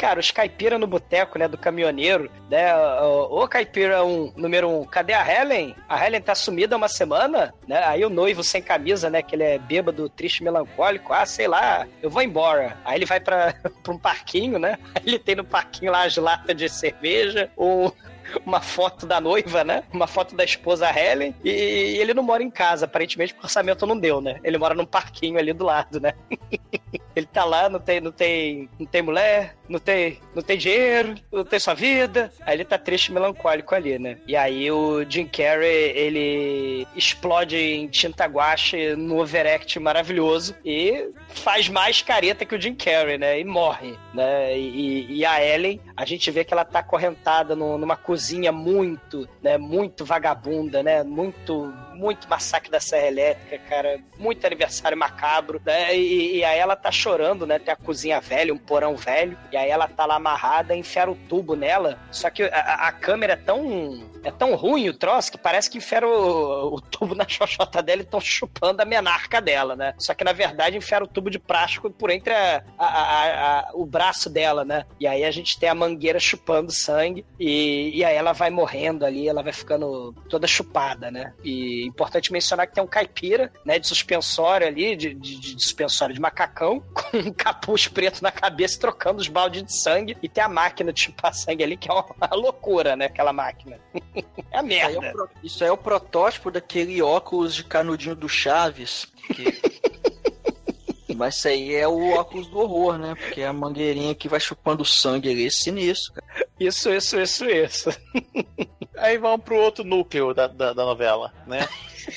[0.00, 2.74] Cara, os caipira no boteco, né, do caminhoneiro, né,
[3.28, 5.76] ô caipira um, número um, cadê a Helen?
[5.86, 9.42] A Helen tá sumida uma semana, né, aí o noivo sem camisa, né, que ele
[9.42, 12.78] é bêbado, triste, melancólico, ah, sei lá, eu vou embora.
[12.82, 13.54] Aí ele vai pra,
[13.86, 17.92] um parquinho, né, aí ele tem no parquinho lá as latas de cerveja, um,
[18.44, 19.84] uma foto da noiva, né?
[19.92, 21.34] Uma foto da esposa Helen.
[21.44, 24.38] E ele não mora em casa, aparentemente, porque o orçamento não deu, né?
[24.42, 26.14] Ele mora num parquinho ali do lado, né?
[27.14, 31.14] ele tá lá, não tem, não tem, não tem mulher, não tem, não tem dinheiro,
[31.30, 32.32] não tem sua vida.
[32.42, 34.18] Aí ele tá triste e melancólico ali, né?
[34.26, 41.68] E aí o Jim Carrey, ele explode em tinta guache no overact maravilhoso e faz
[41.68, 43.40] mais careta que o Jim Carrey, né?
[43.40, 44.56] E morre, né?
[44.58, 49.28] E, e a Ellen, a gente vê que ela tá acorrentada no- numa cozinha muito,
[49.42, 49.56] né?
[49.56, 51.02] Muito vagabunda, né?
[51.02, 54.00] Muito, muito massacre da Serra Elétrica, cara.
[54.18, 55.96] Muito aniversário macabro, né?
[55.96, 57.58] E, e aí ela tá chorando, né?
[57.58, 59.36] Tem a cozinha velha, um porão velho.
[59.52, 61.98] E aí ela tá lá amarrada, enfiaram o tubo nela.
[62.10, 64.08] Só que a, a- câmera é tão...
[64.22, 68.02] É tão ruim o troço que parece que enfiaram o, o tubo na xoxota dela
[68.02, 69.94] e estão chupando a menarca dela, né?
[69.98, 72.88] Só que na verdade enfiaram o tubo de plástico por entre a- a-
[73.60, 74.84] a- o braço dela, né?
[75.00, 79.06] E aí a gente tem a mangueira chupando sangue e, e aí ela vai morrendo
[79.06, 81.32] ali, ela vai ficando toda chupada, né?
[81.42, 83.78] E importante mencionar que tem um caipira, né?
[83.78, 88.78] De suspensório ali, de, de- de suspensório de macacão, com um capuz preto na cabeça,
[88.80, 91.92] trocando os baldes de sangue e tem a máquina de chupar sangue ali, que é
[91.92, 93.06] uma, loucura, né?
[93.06, 93.78] Aquela máquina.
[94.52, 95.12] É a Isso aí é, merda.
[95.12, 99.06] pro- isso aí é o protótipo daquele óculos de canudinho do Chaves.
[99.32, 99.60] que-
[101.14, 103.14] Mas isso aí é o óculos do horror, né?
[103.14, 106.46] Porque é a mangueirinha que vai chupando sangue ali, é sinistro, cara.
[106.58, 107.90] Isso, isso, isso, isso.
[109.00, 111.66] Aí vamos pro outro núcleo da, da, da novela, né?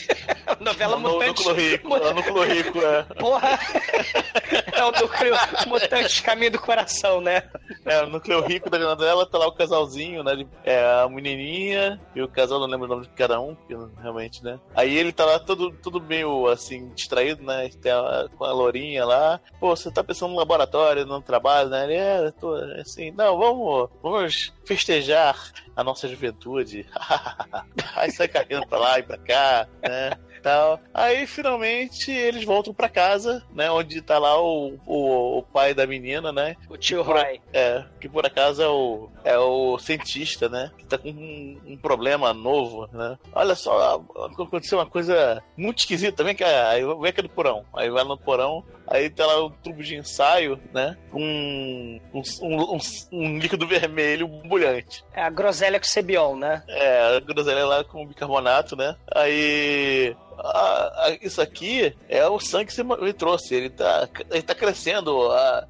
[0.64, 1.46] Novela no, Mutante.
[1.46, 3.04] núcleo rico, é o núcleo rico, é.
[3.20, 3.60] Porra!
[4.74, 5.36] é o núcleo
[5.68, 7.44] Mutante Caminho do Coração, né?
[7.86, 10.46] É, o núcleo rico da novela tá lá o casalzinho, né?
[10.64, 13.56] É a menininha e o casal, não lembro o nome de cada um,
[14.02, 14.60] realmente, né?
[14.76, 17.70] Aí ele tá lá todo, todo meio assim, distraído, né?
[17.82, 19.40] Tem a- com a lourinha lá.
[19.60, 21.84] Pô, você tá pensando no laboratório, no trabalho, né?
[21.84, 25.36] Ele é, tô assim, não, vamos, vamos festejar
[25.76, 26.86] a nossa juventude.
[27.96, 30.12] Aí sai carregando pra lá e pra cá, né?
[30.44, 30.80] Tal.
[30.94, 33.72] Aí finalmente eles voltam pra casa, né?
[33.72, 36.58] Onde tá lá o, o, o pai da menina, né?
[36.70, 37.40] O tio Roy.
[37.54, 40.70] É, que por acaso é o, é o cientista, né?
[40.78, 43.18] Que tá com um, um problema novo, né?
[43.32, 44.04] Olha só,
[44.38, 46.24] aconteceu uma coisa muito esquisita.
[46.26, 47.64] Vem cá, aí vem aqui no porão.
[47.74, 50.98] Aí vai no porão, aí tá lá um tubo de ensaio, né?
[51.12, 52.78] Com um, um, um,
[53.12, 55.04] um líquido vermelho borbulhante.
[55.14, 56.64] É a groselha com Cebion, né?
[56.68, 58.96] É, a groselha lá com bicarbonato, né?
[59.14, 60.16] Aí.
[60.36, 63.54] a- a- isso aqui é o sangue que você me trouxe.
[63.54, 65.32] Ele tá, ele tá crescendo.
[65.32, 65.68] a-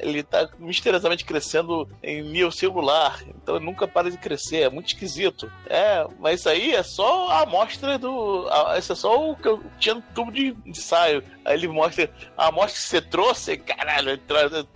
[0.00, 3.20] ele tá misteriosamente crescendo em nível celular.
[3.28, 4.62] Então ele nunca para de crescer.
[4.62, 5.50] É muito esquisito.
[5.66, 8.48] É, mas isso aí é só a amostra do.
[8.76, 11.22] Isso é só o que eu tinha no tubo de ensaio.
[11.44, 13.56] Aí ele mostra a amostra que você trouxe.
[13.56, 14.18] Caralho,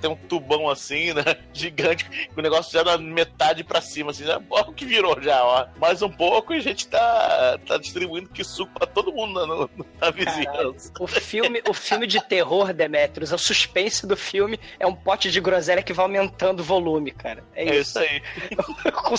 [0.00, 1.22] tem um tubão assim, né?
[1.52, 4.38] Gigante, com o negócio já da metade pra cima, assim, né?
[4.50, 5.66] Olha o que virou já, ó.
[5.78, 9.46] Mais um pouco e a gente tá, tá distribuindo que suco pra todo mundo na,
[9.46, 9.70] no-
[10.00, 10.92] na vizinhança.
[11.00, 15.40] O filme, o filme de terror, Demetrius, o suspense do filme é um pote de
[15.40, 17.44] groselha que vai aumentando o volume, cara.
[17.54, 17.90] É É isso.
[17.90, 18.22] isso aí.
[18.92, 19.14] com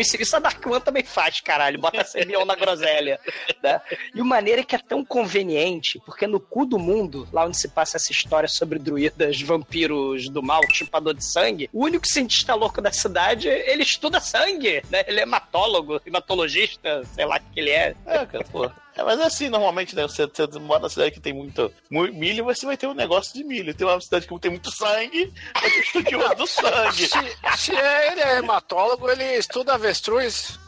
[0.00, 0.22] em cima.
[0.22, 1.78] Isso a Dark One também faz, caralho.
[1.78, 3.18] Bota Cebion na groselha.
[3.62, 3.80] né?
[4.14, 7.56] E o maneiro é que é tão conveniente, porque no cu do mundo, lá onde
[7.58, 12.54] se passa essa história sobre druidas, vampiros do mal, chupador de sangue, o único cientista
[12.54, 15.04] louco da cidade, ele estuda sangue, né?
[15.06, 17.94] Ele é hematólogo, hematologista, sei lá o que ele é.
[18.06, 18.70] É, cara, pô.
[18.98, 20.02] É, mas é assim, normalmente, né?
[20.02, 23.34] Você, você mora numa cidade que tem muito mu- milho, você vai ter um negócio
[23.34, 23.74] de milho.
[23.74, 27.06] Tem uma cidade que tem muito sangue, vai ter estudioso do sangue.
[27.56, 30.58] Se, se ele é hematólogo, ele estuda avestruz.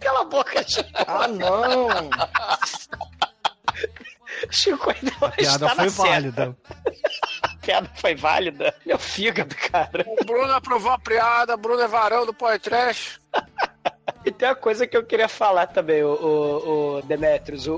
[0.00, 0.88] Cala a boca, Chico.
[0.94, 1.88] Ah, não!
[4.50, 6.56] Chico ainda A piada está foi válida.
[7.42, 8.74] A piada foi válida.
[8.84, 10.04] Meu fígado, cara.
[10.06, 13.20] O Bruno aprovou a piada, Bruno é varão do Poetrash.
[14.26, 17.68] E tem uma coisa que eu queria falar também, o, o, o Demetrius.
[17.68, 17.74] O,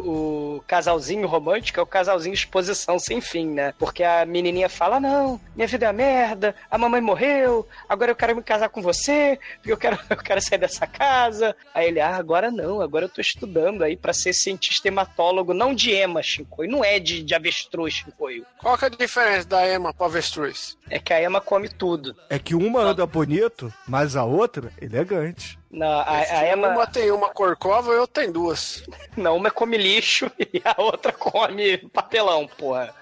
[0.56, 3.74] o casalzinho romântico é o casalzinho exposição sem fim, né?
[3.78, 8.16] Porque a menininha fala: Não, minha vida é uma merda, a mamãe morreu, agora eu
[8.16, 11.54] quero me casar com você, porque eu quero, eu quero sair dessa casa.
[11.74, 15.74] Aí ele: Ah, agora não, agora eu tô estudando aí pra ser cientista hematólogo, não
[15.74, 18.46] de ema, Shinkoio, não é de, de avestruz, Shinkoio.
[18.56, 20.78] Qual que é a diferença da ema pro avestruz?
[20.88, 22.16] É que a ema come tudo.
[22.30, 25.57] É que uma anda bonito, mas a outra, elegante.
[25.70, 26.68] Na, a, a ema.
[26.68, 28.82] Uma tem uma corcova e outra tem duas.
[29.16, 32.94] Não, uma come lixo e a outra come papelão, porra.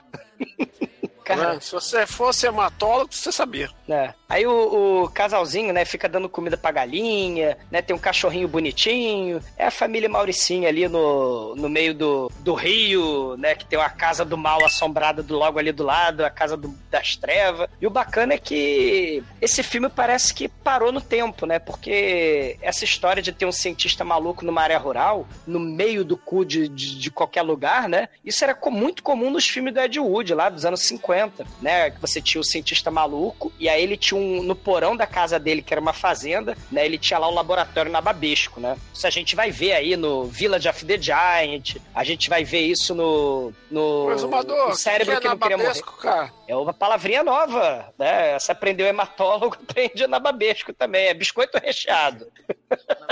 [1.24, 1.60] Cara?
[1.60, 3.68] Se você fosse hematólogo, você sabia.
[3.88, 4.14] né?
[4.28, 7.80] Aí o, o casalzinho, né, fica dando comida pra galinha, né?
[7.80, 9.40] Tem um cachorrinho bonitinho.
[9.56, 13.54] É a família Mauricinha ali no, no meio do, do rio, né?
[13.54, 16.74] Que tem uma casa do mal assombrada do, logo ali do lado, a casa do-
[16.90, 17.68] das trevas.
[17.80, 21.58] E o bacana é que esse filme parece que parou no tempo, né?
[21.60, 26.44] Porque essa história de ter um cientista maluco numa área rural, no meio do cu
[26.44, 28.08] de, de, de qualquer lugar, né?
[28.24, 31.90] Isso era muito comum nos filmes do Ed Wood, lá dos anos 50, né?
[31.92, 34.42] Que você tinha o cientista maluco, e aí ele tinha um.
[34.42, 36.84] No porão da casa dele, que era uma fazenda, né?
[36.84, 38.76] Ele tinha lá o laboratório na Babesco, né?
[38.92, 42.60] Isso a gente vai ver aí no Village of the Giant, a gente vai ver
[42.60, 43.52] isso no.
[43.70, 45.68] no Mas, Amador, o cérebro que, que, é não queria morrer.
[45.68, 46.32] Babesco, cara?
[46.48, 48.38] É uma palavrinha nova, né?
[48.38, 51.06] Você aprendeu hematólogo, aprende na Babesco também.
[51.06, 52.26] É biscoito recheado.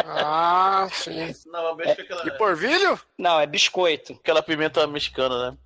[0.07, 1.35] Ah, sim.
[1.47, 2.99] Não, a vez que aquela, E porvilho?
[3.19, 4.13] Não, é biscoito.
[4.15, 5.57] aquela pimenta mexicana, né?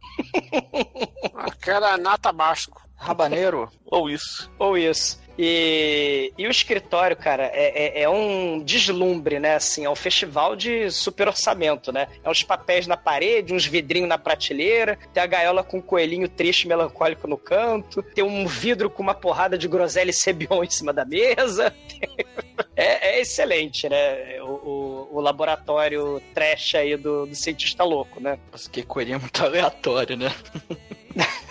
[1.35, 2.83] Aquela nata basco.
[2.97, 3.71] Rabaneiro?
[3.87, 4.51] Ou isso.
[4.59, 5.21] Ou isso.
[5.39, 9.55] E, e o escritório, cara, é, é, é um deslumbre, né?
[9.55, 12.09] Assim, é um festival de super orçamento, né?
[12.25, 16.29] É uns papéis na parede, uns vidrinhos na prateleira, tem a gaiola com um coelhinho
[16.29, 20.65] triste e melancólico no canto, tem um vidro com uma porrada de groselha e cebion
[20.65, 21.73] em cima da mesa.
[22.75, 24.41] É, é excelente, né?
[24.41, 28.39] O, o, o laboratório trash aí do, do cientista louco, né?
[28.53, 30.33] Nossa, que coelhinho muito aleatório, né?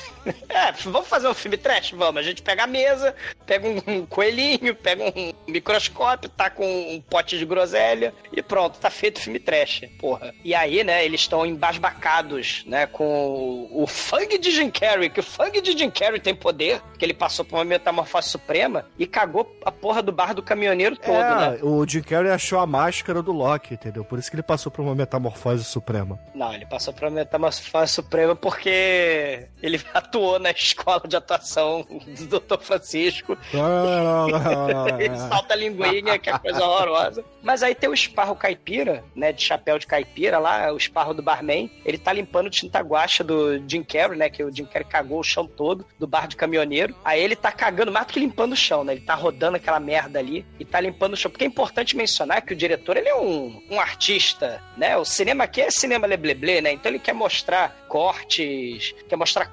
[0.50, 1.92] É, vamos fazer um filme trash?
[1.92, 2.20] Vamos.
[2.20, 7.38] A gente pega a mesa, pega um coelhinho, pega um microscópio, tá com um pote
[7.38, 10.34] de groselha e pronto, tá feito o filme trash, porra.
[10.44, 15.24] E aí, né, eles estão embasbacados, né, com o Fang de Jim Carrey, que o
[15.24, 19.56] Fang de Jim Carrey tem poder, que ele passou por uma metamorfose suprema e cagou
[19.66, 21.60] a porra do bar do caminhoneiro todo, é, né?
[21.62, 24.04] o Jim Carrey achou a máscara do Loki, entendeu?
[24.04, 26.20] Por isso que ele passou por uma metamorfose suprema.
[26.34, 29.82] Não, ele passou por uma metamorfose suprema porque ele
[30.18, 32.60] atuou na escola de atuação do Dr.
[32.60, 33.38] Francisco.
[35.00, 37.24] ele salta a linguinha, que é coisa horrorosa.
[37.44, 41.22] Mas aí tem o esparro caipira, né, de chapéu de caipira lá, o esparro do
[41.22, 41.72] barman.
[41.86, 45.24] Ele tá limpando tinta guacha do Jim Carrey, né, que o Jim Carrey cagou o
[45.24, 46.96] chão todo do bar de caminhoneiro.
[47.06, 48.94] Aí ele tá cagando mais do que limpando o chão, né?
[48.94, 51.30] Ele tá rodando aquela merda ali e tá limpando o chão.
[51.30, 54.98] Porque é importante mencionar que o diretor, ele é um, um artista, né?
[54.98, 56.72] O cinema aqui é cinema lebleble, né?
[56.72, 59.46] Então ele quer mostrar cortes, quer mostrar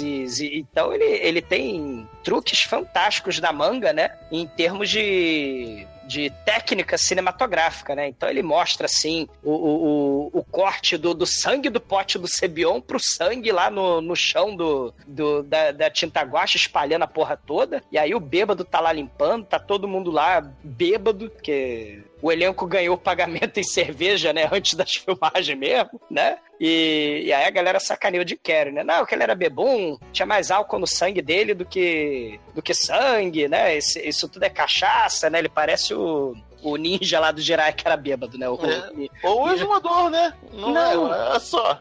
[0.00, 4.16] e, então ele, ele tem truques fantásticos da manga, né?
[4.30, 8.08] Em termos de de técnica cinematográfica, né?
[8.08, 12.80] Então ele mostra assim o, o, o corte do, do sangue do pote do Cebion
[12.80, 17.36] pro sangue lá no, no chão do, do da, da tinta guache espalhando a porra
[17.36, 17.82] toda.
[17.92, 22.66] E aí o bêbado tá lá limpando, tá todo mundo lá bêbado, porque o elenco
[22.66, 24.48] ganhou pagamento em cerveja, né?
[24.50, 26.38] Antes das filmagens mesmo, né?
[26.60, 28.82] E, e aí a galera sacaneou de Carrey, né?
[28.82, 32.74] Não, que ele era bebum, tinha mais álcool no sangue dele do que, do que
[32.74, 33.76] sangue, né?
[33.76, 35.38] Esse, isso tudo é cachaça, né?
[35.38, 38.48] Ele parece o, o ninja lá do Jirai que era bêbado, né?
[38.48, 38.90] O, É.
[39.22, 40.34] Ou o né?
[40.52, 41.14] Não, Não.
[41.14, 41.80] é, é só.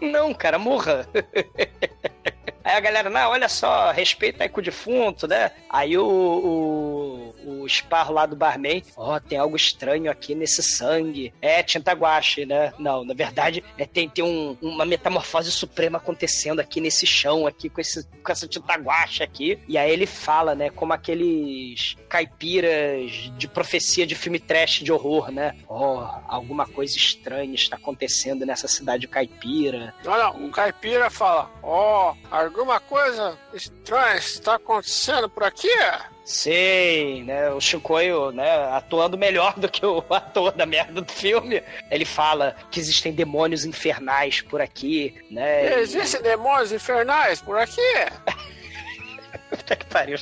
[0.00, 1.06] Não, cara, morra.
[2.66, 5.52] Aí a galera, não, olha só, respeita aí com o defunto, né?
[5.70, 11.32] Aí o, o, o esparro lá do barman, ó, tem algo estranho aqui nesse sangue.
[11.40, 12.72] É tinta guache, né?
[12.76, 17.68] Não, na verdade, é, tem, tem um- uma metamorfose suprema acontecendo aqui nesse chão, aqui
[17.68, 19.58] com, esse, com essa tinta guache aqui.
[19.68, 25.30] E aí ele fala, né, como aqueles caipiras de profecia de filme trash de horror,
[25.30, 25.54] né?
[25.68, 29.94] Ó, alguma coisa estranha está acontecendo nessa cidade caipira.
[30.04, 32.14] Olha, o caipira fala: Ó,
[32.56, 35.68] alguma coisa estranha está acontecendo por aqui?
[36.24, 37.50] Sei, né?
[37.50, 41.62] O Chicoio, né, atuando melhor do que o ator da merda do filme.
[41.90, 45.80] Ele fala que existem demônios infernais por aqui, né?
[45.80, 47.80] Existem demônios infernais por aqui?
[49.50, 50.18] Puta que pariu.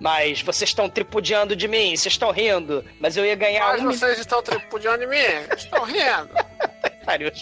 [0.00, 2.82] Mas vocês estão tripudiando de mim, vocês estão rindo.
[2.98, 5.18] Mas eu ia ganhar Mas um vocês estão tripudiando de mim?
[5.54, 6.30] Estão rindo?
[7.10, 7.32] pariu.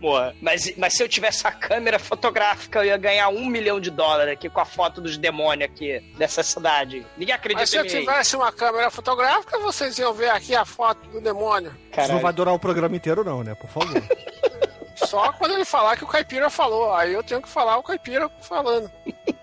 [0.00, 0.34] Porra.
[0.40, 4.32] Mas, mas se eu tivesse a câmera fotográfica, eu ia ganhar um milhão de dólares
[4.32, 7.06] aqui com a foto dos demônios aqui dessa cidade.
[7.16, 11.08] Ninguém acredita Mas se eu tivesse uma câmera fotográfica, vocês iam ver aqui a foto
[11.08, 11.70] do demônio.
[11.70, 12.20] Isso não Caralho.
[12.20, 13.54] vai durar o programa inteiro, não, né?
[13.54, 14.02] Por favor.
[15.06, 16.92] Só quando ele falar que o caipira falou.
[16.92, 18.90] Aí eu tenho que falar o caipira falando.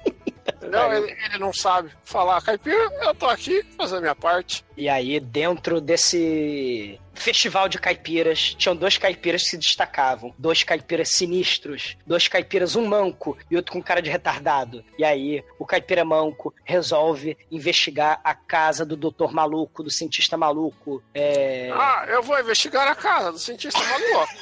[0.67, 0.93] Entendeu?
[0.93, 4.65] Ele, ele não sabe falar caipira, eu tô aqui fazendo a minha parte.
[4.78, 10.34] E aí, dentro desse festival de caipiras, tinham dois caipiras que se destacavam.
[10.38, 11.97] Dois caipiras sinistros.
[12.06, 14.84] Dois caipiras, um manco e outro com cara de retardado.
[14.97, 21.01] E aí, o caipira manco resolve investigar a casa do doutor maluco, do cientista maluco.
[21.13, 21.71] É...
[21.73, 24.34] Ah, eu vou investigar a casa do cientista maluco.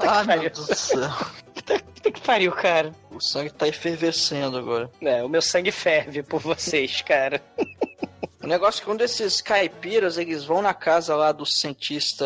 [0.00, 1.10] Ah, meu Deus do céu.
[1.78, 2.92] Puta que pariu, cara.
[3.10, 4.90] O sangue tá efervescendo agora.
[5.00, 7.42] É, o meu sangue ferve por vocês, cara.
[8.42, 12.24] O negócio é que um desses caipiras, eles vão na casa lá do cientista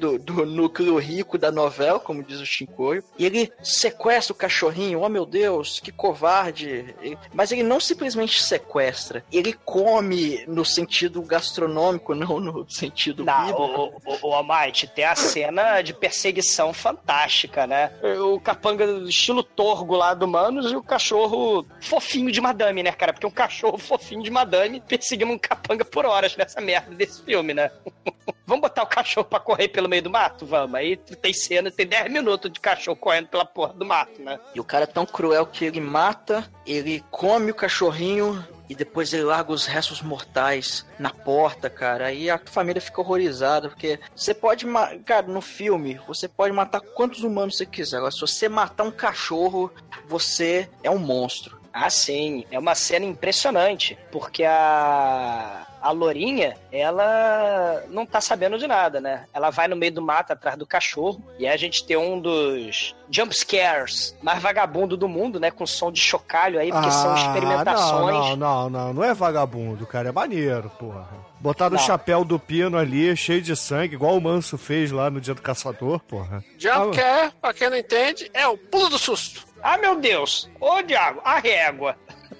[0.00, 5.02] do, do núcleo rico da novela, como diz o Shinkoio, e ele sequestra o cachorrinho,
[5.02, 6.94] oh meu Deus, que covarde.
[7.32, 14.02] Mas ele não simplesmente sequestra, ele come no sentido gastronômico, não no sentido Não, bíblico.
[14.04, 17.92] o, o, o Almighty, tem a cena de perseguição fantástica, né?
[18.20, 22.90] O capanga do estilo torgo lá do Manos e o cachorro fofinho de madame, né,
[22.90, 23.12] cara?
[23.12, 24.80] Porque um cachorro fofinho de madame
[25.16, 27.70] perseguindo um capanga por horas nessa merda desse filme, né?
[28.46, 30.46] Vamos botar o cachorro pra correr pelo meio do mato?
[30.46, 30.74] Vamos.
[30.74, 34.38] Aí tem cena, tem 10 minutos de cachorro correndo pela porra do mato, né?
[34.54, 39.12] E o cara é tão cruel que ele mata, ele come o cachorrinho e depois
[39.12, 42.06] ele larga os restos mortais na porta, cara.
[42.06, 44.66] Aí a família fica horrorizada, porque você pode,
[45.04, 47.98] cara, no filme, você pode matar quantos humanos você quiser.
[47.98, 49.72] Agora, se você matar um cachorro,
[50.08, 51.60] você é um monstro.
[51.78, 52.46] Ah, sim.
[52.50, 55.65] É uma cena impressionante, porque a.
[55.80, 59.26] A Lourinha, ela não tá sabendo de nada, né?
[59.32, 62.18] Ela vai no meio do mato atrás do cachorro e aí a gente tem um
[62.20, 65.50] dos jump scares mais vagabundo do mundo, né?
[65.50, 68.16] Com som de chocalho aí, porque são experimentações.
[68.16, 68.92] Ah, Não, não, não, não.
[68.94, 70.08] Não é vagabundo, cara.
[70.08, 71.06] É maneiro, porra.
[71.38, 71.82] Botar no Não.
[71.82, 75.42] chapéu do pino ali, cheio de sangue, igual o Manso fez lá no dia do
[75.42, 76.42] caçador, porra.
[76.58, 79.44] Jump scare, pra quem não entende, é o pulo do susto.
[79.62, 80.50] Ah, meu Deus!
[80.58, 81.94] Ô, diabo, a régua!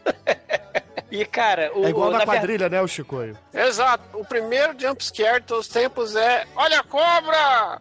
[1.10, 1.84] E, cara, o.
[1.84, 3.38] É igual na ver- quadrilha, né, o Chicoio?
[3.54, 4.02] Exato.
[4.18, 7.80] O primeiro jumpscare dos tempos é Olha a cobra!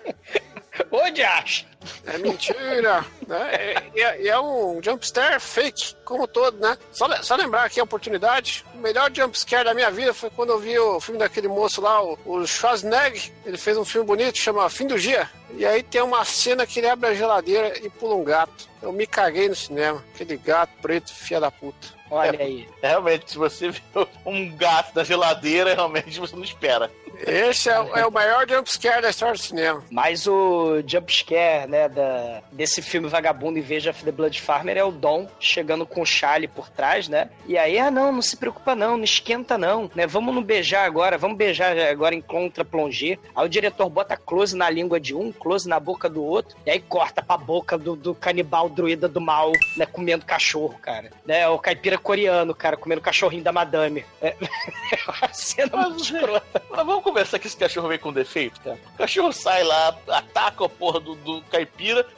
[0.90, 1.66] Ô, Diacho!
[2.06, 3.04] É mentira!
[3.26, 3.48] né?
[3.54, 6.76] É- E é, e é um jumpscare fake, como todo, né?
[6.92, 10.58] Só, só lembrar aqui a oportunidade: o melhor jumpscare da minha vida foi quando eu
[10.58, 13.30] vi o filme daquele moço lá, o, o Schwarzenegger.
[13.44, 15.28] Ele fez um filme bonito, chama Fim do Dia.
[15.56, 18.66] E aí tem uma cena que ele abre a geladeira e pula um gato.
[18.80, 20.02] Eu me caguei no cinema.
[20.14, 21.88] Aquele gato preto, filha da puta.
[22.10, 22.68] Olha aí.
[22.82, 23.82] Realmente, se você viu
[24.26, 26.90] um gato na geladeira, realmente você não espera.
[27.26, 29.82] Esse é, o- é o maior jumpscare da história do cinema.
[29.90, 34.92] Mas o jumpscare, né, da, desse filme Vagabundo em Veja the Blood Farmer é o
[34.92, 37.30] Dom chegando com o Charlie por trás, né?
[37.46, 40.06] E aí, ah, não, não se preocupa não, não esquenta não, né?
[40.06, 43.18] Vamos não beijar agora, vamos beijar agora em contra plongé.
[43.34, 46.70] Aí o diretor bota close na língua de um, close na boca do outro, e
[46.70, 51.10] aí corta pra boca do, do canibal druida do mal, né, comendo cachorro, cara.
[51.24, 54.04] Né, o caipira coreano, cara, comendo cachorrinho da madame.
[54.20, 56.62] É, é uma cena muito escrota.
[56.68, 58.78] Mas vamos conversar que esse cachorro veio com defeito, cara.
[58.94, 61.61] O cachorro sai lá, ataca a porra do, do caipira,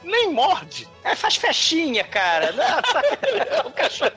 [0.03, 0.87] nem morde.
[1.03, 2.51] É, faz festinha, cara.
[2.51, 3.01] Não, tá-
[3.65, 4.11] o cachorro...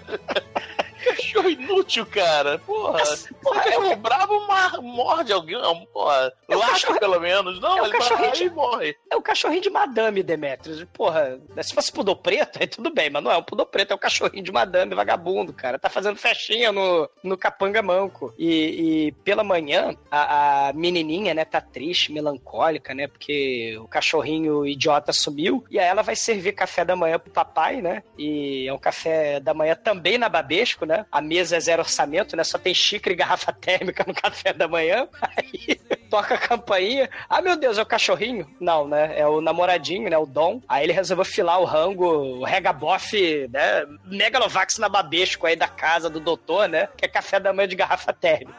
[1.04, 2.58] Cachorro inútil, cara.
[2.58, 2.98] Porra.
[3.42, 5.56] porra, Porra, é o- é brabo, mar- morde alguém.
[5.92, 6.32] Porra.
[6.48, 7.60] É cachorro- pelo menos.
[7.60, 8.96] Não, é o ele cachorrinho de- e morre.
[9.10, 10.84] É o cachorrinho de madame, Demetrius.
[10.92, 13.94] Porra, se fosse pudor preto, aí tudo bem, mas não é um pudor preto, é
[13.94, 15.78] o cachorrinho de madame, vagabundo, cara.
[15.78, 18.32] Tá fazendo festinha no, no capanga manco.
[18.38, 24.66] E, e pela manhã, a, a menininha, né, tá triste, melancólica, né, porque o cachorrinho
[24.66, 25.64] idiota sumiu.
[25.70, 29.40] E aí ela vai servir café da manhã pro papai, né, e é um café
[29.40, 31.06] da manhã também na Babesco, né.
[31.12, 34.66] A mesa é zero orçamento, né, só tem xícara e garrafa térmica no café da
[34.66, 35.06] manhã.
[35.36, 35.77] Aí
[36.08, 37.08] toca a campainha.
[37.28, 38.46] Ah, meu Deus, é o cachorrinho?
[38.60, 39.18] Não, né?
[39.18, 40.16] É o namoradinho, né?
[40.18, 40.60] O Dom.
[40.68, 43.12] Aí ele resolveu filar o rango, o regabof,
[43.50, 43.84] né?
[44.06, 46.88] Megalovax na babesco aí da casa do doutor, né?
[46.96, 48.54] Que é café da manhã de garrafa térmica.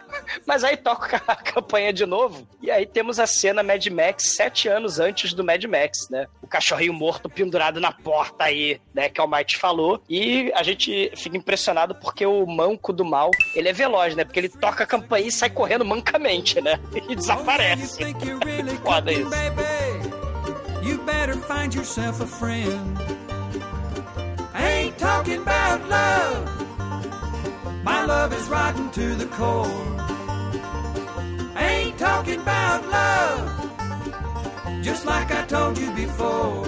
[0.45, 2.47] Mas aí toca a campanha de novo.
[2.61, 6.27] E aí temos a cena Mad Max sete anos antes do Mad Max, né?
[6.41, 9.09] O cachorrinho morto pendurado na porta aí, né?
[9.09, 10.01] Que o Mike falou.
[10.09, 14.23] E a gente fica impressionado porque o manco do mal, ele é veloz, né?
[14.23, 16.79] Porque ele toca a campainha e sai correndo mancamente, né?
[17.09, 18.15] E desaparece.
[18.83, 19.29] Foda isso.
[20.81, 22.97] You better find yourself a friend.
[24.53, 27.83] I ain't talking about love.
[27.83, 29.67] My love is rotten to the core.
[31.55, 33.49] I ain't talking about love.
[34.81, 36.65] Just like I told you before.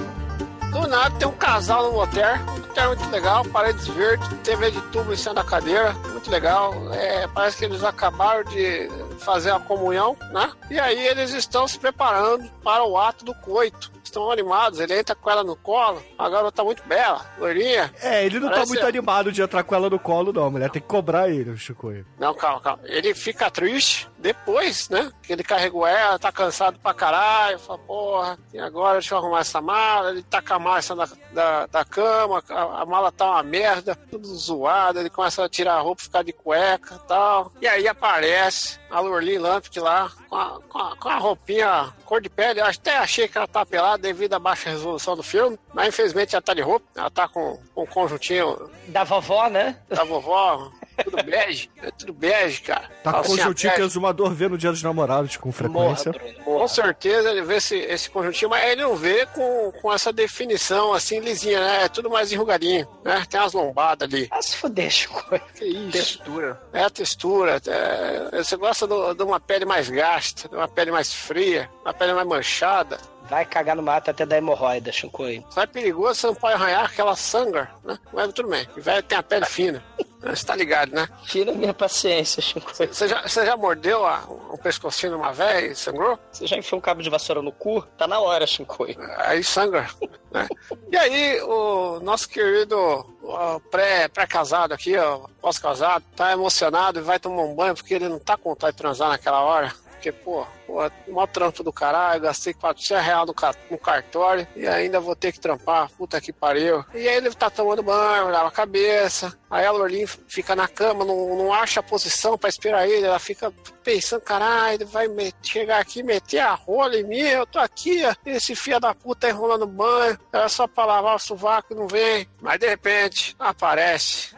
[0.71, 2.37] Do nada tem um casal no motel.
[2.37, 5.93] Motel muito legal, paredes verdes, TV de tubo em cima da cadeira.
[5.93, 6.73] Muito legal.
[6.93, 10.51] É, parece que eles acabaram de fazer a comunhão, né?
[10.69, 13.91] E aí eles estão se preparando para o ato do coito.
[14.11, 16.03] Estão animados, ele entra com ela no colo.
[16.19, 17.93] A garota muito bela, loirinha.
[18.01, 20.43] É, ele não tá Parece- muito animado de entrar com ela no colo, não.
[20.43, 22.05] A mulher tem que cobrar ele, o Chicoio.
[22.19, 22.83] Não, calma, calma.
[22.83, 25.09] Ele fica triste depois, né?
[25.23, 27.57] Que ele carregou ela, tá cansado pra caralho.
[27.57, 30.09] Fala, porra, e agora deixa eu arrumar essa mala.
[30.11, 33.95] Ele tá com a cima da, da, da cama, a, a mala tá uma merda,
[33.95, 34.99] tudo zoado.
[34.99, 37.51] Ele começa a tirar a roupa, ficar de cueca e tal.
[37.61, 42.19] E aí aparece a Lurlin Lampert lá, com a, com, a, com a roupinha cor
[42.21, 42.59] de pele.
[42.59, 46.35] Eu até achei que ela tá pelada devido à baixa resolução do filme, mas infelizmente
[46.35, 46.85] ela tá de roupa.
[46.95, 49.77] Ela tá com, com um conjuntinho Da vovó, né?
[49.87, 50.71] da vovó,
[51.03, 51.69] tudo bege.
[51.81, 52.89] É tudo bege, cara.
[53.03, 55.57] Tá com Calcinha conjuntinho que o exumador vê no dia dos namorados com Morra,
[55.95, 56.11] frequência.
[56.11, 56.67] Bruno, Com morra.
[56.67, 61.19] certeza ele vê esse, esse conjuntinho, mas ele não vê com, com essa definição assim
[61.19, 61.83] lisinha, né?
[61.85, 63.23] É tudo mais enrugadinho, né?
[63.29, 64.27] Tem umas lombadas ali.
[64.31, 65.23] Ah, se fuder, Chico.
[65.55, 65.91] Que isso?
[65.91, 66.61] Textura.
[66.73, 67.61] É a textura.
[67.67, 71.93] é- você gosta do- de uma pele mais gasta, de uma pele mais fria, uma
[71.93, 72.97] pele mais manchada.
[73.31, 75.23] Vai cagar no mato até dar hemorroida, Chico.
[75.49, 77.97] Só é perigoso, você não pode arranhar aquela sangra, né?
[78.11, 78.67] Mas tudo bem.
[78.75, 79.81] O velho tem a pele fina.
[80.21, 81.09] Você tá ligado, né?
[81.25, 82.71] Tira minha paciência, Chico.
[82.75, 84.23] Você já, você já mordeu a,
[84.53, 86.19] um pescocinho numa velha e sangrou?
[86.31, 87.81] Você já enfiou um cabo de vassoura no cu?
[87.97, 88.85] Tá na hora, Chico.
[89.17, 89.89] aí sangra.
[90.31, 90.47] Né?
[90.91, 92.77] E aí, o nosso querido
[93.23, 98.07] ó, pré- pré-casado aqui, ó, pós-casado, tá emocionado e vai tomar um banho porque ele
[98.07, 99.73] não tá com vontade de transar naquela hora.
[100.01, 100.79] Porque, pô, pô
[101.09, 103.35] mó trampo do caralho, gastei 400 reais no,
[103.69, 106.83] no cartório e ainda vou ter que trampar, puta que pariu.
[106.95, 111.05] E aí ele tá tomando banho, lava a cabeça, aí a Lorlin fica na cama,
[111.05, 115.07] não, não acha a posição pra esperar ele, ela fica pensando, caralho, ele vai
[115.43, 119.67] chegar aqui meter a rola em mim, eu tô aqui, esse filho da puta enrolando
[119.67, 122.27] banho, era só pra lavar o sovaco não vem.
[122.41, 124.33] Mas de repente aparece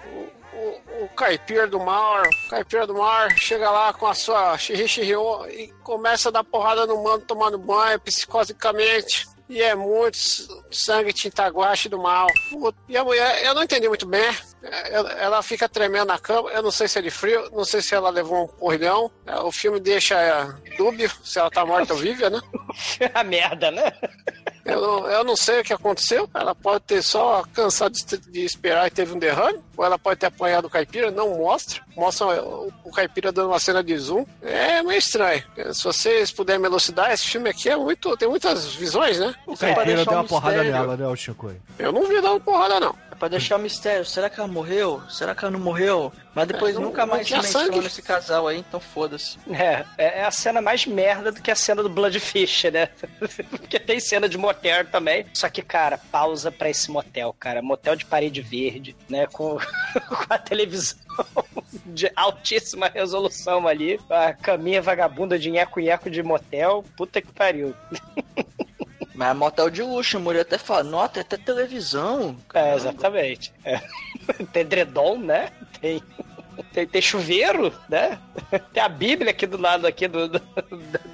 [1.13, 5.13] caipira do mar, caipira do mar chega lá com a sua xirri
[5.51, 9.27] e começa a dar porrada no mano tomando banho psicosicamente.
[9.49, 10.17] e é muito
[10.71, 12.27] sangue tintaguache do mal.
[12.87, 14.33] E a mulher, eu não entendi muito bem.
[14.63, 14.93] É,
[15.23, 17.93] Ela, fica tremendo na cama, eu não sei se é de frio, não sei se
[17.93, 19.11] ela levou um porrilhão.
[19.27, 20.47] É, O filme deixa é,
[20.77, 22.41] dúbio se ela tá morta ou viva, né?
[23.13, 23.91] a merda, né?
[24.65, 26.29] Eu não, eu não sei o que aconteceu.
[26.33, 29.59] Ela pode ter só cansado de, de esperar e teve um derrame.
[29.75, 31.81] Ou ela pode ter apanhado o caipira, não mostra.
[31.95, 34.25] Mostra o, o caipira dando uma cena de zoom.
[34.41, 35.43] É meio estranho.
[35.73, 38.15] Se vocês puderem me elucidar, esse filme aqui é muito.
[38.15, 39.35] tem muitas visões, né?
[39.45, 41.53] O é caipira deu um uma porrada nela, né, o Chico?
[41.77, 42.95] Eu não vi dando porrada, não.
[43.13, 44.03] É pra deixar o mistério.
[44.03, 45.03] Será que ela morreu?
[45.07, 46.11] Será que ela não morreu?
[46.33, 47.85] Mas depois É, não- nunca mais se menciona sangue.
[47.85, 49.37] esse casal aí, então foda-se.
[49.51, 52.87] É, é é a cena mais merda do que a cena do Bloodfish, né?
[53.51, 55.27] Porque tem cena de motel também.
[55.31, 57.61] Só que, cara, pausa pra esse motel, cara.
[57.61, 59.27] Motel de parede verde, né?
[59.27, 59.57] Com,
[60.09, 60.97] com a televisão
[61.85, 63.99] de altíssima resolução ali.
[64.09, 66.83] A caminha vagabunda de nheco-nheco de motel.
[66.97, 67.75] Puta que pariu.
[69.13, 72.35] Mas é motel de luxo, a mulher até fala, nota, é até televisão.
[72.53, 73.53] É, exatamente.
[73.63, 73.79] É.
[74.51, 75.51] Tem edredom, né?
[75.79, 76.01] Tem,
[76.73, 78.19] tem, tem chuveiro, né?
[78.73, 80.41] Tem a Bíblia aqui do lado aqui do, do,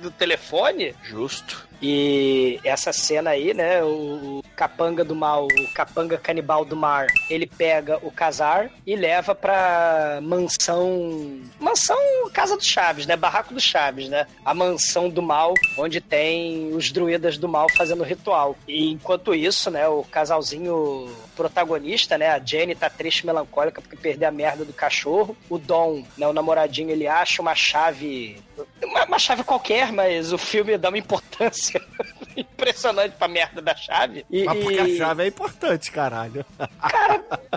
[0.02, 0.96] do telefone.
[1.04, 1.68] Justo.
[1.82, 3.84] E essa cena aí, né?
[3.84, 9.34] O capanga do mal, o capanga canibal do mar, ele pega o casar e leva
[9.34, 11.40] pra mansão.
[11.60, 11.98] Mansão
[12.34, 13.16] Casa do Chaves, né?
[13.16, 14.28] Barraco do Chaves, né?
[14.44, 18.58] A mansão do mal, onde tem os druidas do mal fazendo ritual.
[18.68, 19.88] E enquanto isso, né?
[19.88, 22.30] O casalzinho protagonista, né?
[22.30, 25.38] A Jenny tá triste e melancólica porque perdeu a merda do cachorro.
[25.50, 26.28] O Dom, né?
[26.28, 28.38] O namoradinho, ele acha uma chave.
[28.84, 31.82] Uma, uma chave qualquer, mas o filme dá uma importância
[32.36, 34.26] impressionante pra merda da chave.
[34.30, 36.46] E, Mas porque a e- chave é importante, caralho.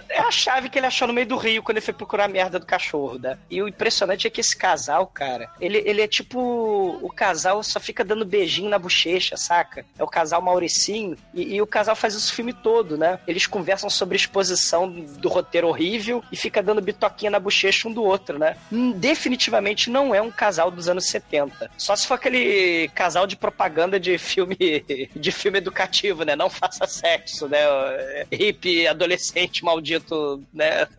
[0.09, 2.29] é a chave que ele achou no meio do rio quando ele foi procurar a
[2.29, 3.39] merda do cachorro, né?
[3.51, 6.41] E o impressionante é que esse casal, cara, ele, ele é tipo.
[7.03, 9.85] O casal só fica dando beijinho na bochecha, saca?
[9.99, 11.17] É o casal Mauricinho.
[11.35, 13.19] E, e o casal faz isso o filme todo, né?
[13.27, 17.93] Eles conversam sobre a exposição do roteiro horrível e fica dando bitoquinha na bochecha um
[17.93, 18.57] do outro, né?
[18.71, 21.71] Hum, Definitivamente não é um casal dos anos 70.
[21.77, 24.57] Só se for aquele casal de propaganda de filme
[25.15, 26.37] de filme educativo, né?
[26.37, 27.59] Não faça sexo, né?
[28.31, 30.87] Hippie, adolescente maldito, né?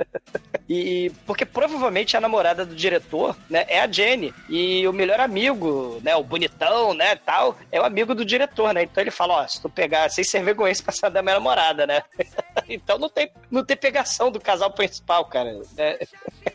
[0.70, 4.34] E porque provavelmente a namorada do diretor, né, é a Jenny.
[4.50, 8.84] E o melhor amigo, né, o bonitão, né, tal, é o amigo do diretor, né?
[8.84, 11.86] Então ele fala, ó, se tu pegar, sem ser vergonha, esse passar da minha namorada,
[11.86, 12.02] né?
[12.70, 15.54] então não tem, não tem pegação do casal principal, cara.
[15.76, 16.00] né?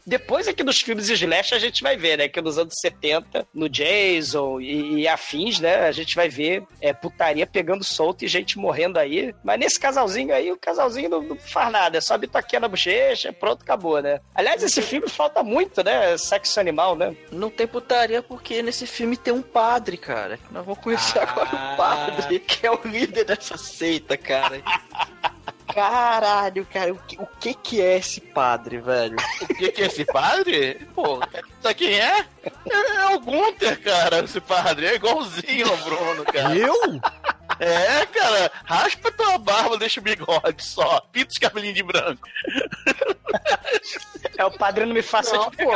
[0.06, 3.68] Depois aqui dos filmes slash a gente vai ver, né, que nos anos 70, no
[3.68, 8.58] Jason e, e afins, né, a gente vai ver é, putaria pegando solto e gente
[8.58, 9.34] morrendo aí.
[9.44, 13.32] Mas nesse casalzinho aí, o casalzinho não, não faz nada, é só bitoquinha na bochecha,
[13.32, 14.20] pronto, acabou, né?
[14.34, 16.16] Aliás, esse filme falta muito, né?
[16.18, 17.14] Sexo animal, né?
[17.30, 20.38] Não tem putaria porque nesse filme tem um padre, cara.
[20.50, 21.22] Nós vamos conhecer Ah.
[21.22, 24.60] agora o padre, que é o líder dessa seita, cara.
[25.72, 29.16] Caralho, cara, o que, o que que é esse padre, velho?
[29.42, 30.86] O que, que é esse padre?
[30.94, 31.20] Pô,
[31.62, 32.24] sabe quem é?
[32.70, 34.86] É, é o Gunter, cara, esse padre.
[34.86, 36.56] É igualzinho ao Bruno, cara.
[36.56, 36.74] Eu?
[37.60, 41.00] É, cara, raspa tua barba, deixa o bigode só.
[41.12, 42.28] Pinta os cabelinhos de branco.
[44.36, 45.72] É o padre não me faça Não, de pô.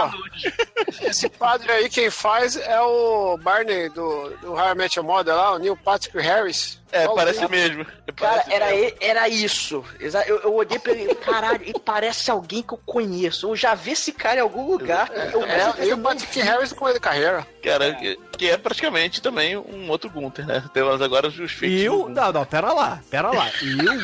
[1.03, 5.34] Esse padre aí, quem faz é o Barney do, do How I Met Your Mother
[5.34, 6.80] lá, o Neil Patrick Harris.
[6.93, 7.16] É, Igualzinho.
[7.16, 7.84] parece mesmo.
[7.84, 8.97] Cara, Parece era, mesmo.
[9.01, 9.84] era isso.
[9.99, 13.49] Eu, eu olhei pra ele, caralho, e parece alguém que eu conheço.
[13.49, 15.11] Eu já vi esse cara em algum lugar.
[15.32, 16.40] eu É, e o não Patrick vi.
[16.43, 17.47] Harris com ele carreira.
[17.64, 20.62] Cara, que, que é praticamente também um outro Gunter, né?
[20.74, 21.80] Temos agora os feitos.
[21.80, 22.09] E eu?
[22.11, 23.51] Não, não, pera lá, pera lá.
[23.62, 23.99] Eu?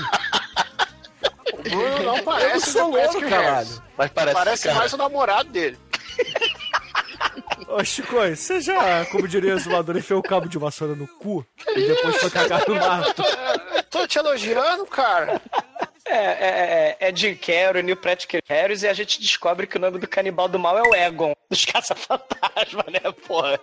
[1.77, 3.29] O não Eu parece não sou o Harris.
[3.29, 3.83] caralho.
[3.99, 5.79] Mas parece, Parece mais o namorado dele.
[7.69, 11.45] Ô, Chico, você já, como diria o zoador, enfiou o cabo de vassoura no cu
[11.77, 13.23] e depois foi cagar no mato?
[13.75, 15.41] Eu tô te elogiando, cara.
[16.09, 19.81] É, é, é, é Jim Carrey, Neil Patrick Harris, e a gente descobre que o
[19.81, 23.59] nome do canibal do mal é o Egon, dos Caça-Fantasma, né, porra?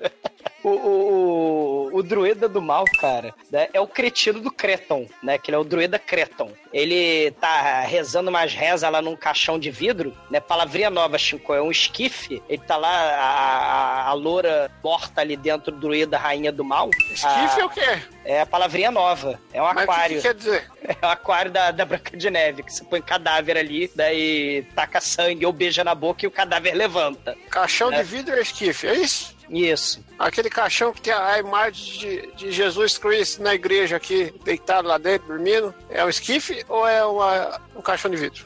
[0.63, 5.37] O, o, o, o druida do mal, cara, né, é o cretino do Creton, né?
[5.37, 6.51] Que ele é o druida Creton.
[6.73, 10.39] Ele tá rezando umas rezas lá num caixão de vidro, né?
[10.39, 12.41] Palavrinha nova, Chico, é um esquife.
[12.49, 16.89] Ele tá lá, a, a, a loura morta ali dentro druida rainha do mal.
[17.11, 18.01] Esquife é A- o quê?
[18.25, 19.39] É a palavrinha nova.
[19.53, 20.15] É um Mas o que aquário.
[20.17, 20.71] que quer dizer?
[21.01, 24.99] É o aquário da, da Branca de Neve, que você põe cadáver ali, daí taca
[25.01, 27.35] sangue ou beija na boca e o cadáver levanta.
[27.49, 27.97] Caixão É.
[27.97, 29.33] de vidro é esquife, é isso?
[29.49, 30.03] Isso.
[30.19, 34.97] Aquele caixão que tem a imagem de, de Jesus Cristo na igreja aqui, deitado lá
[34.99, 38.45] dentro, dormindo, é um esquife ou é uma- um caixão de vidro?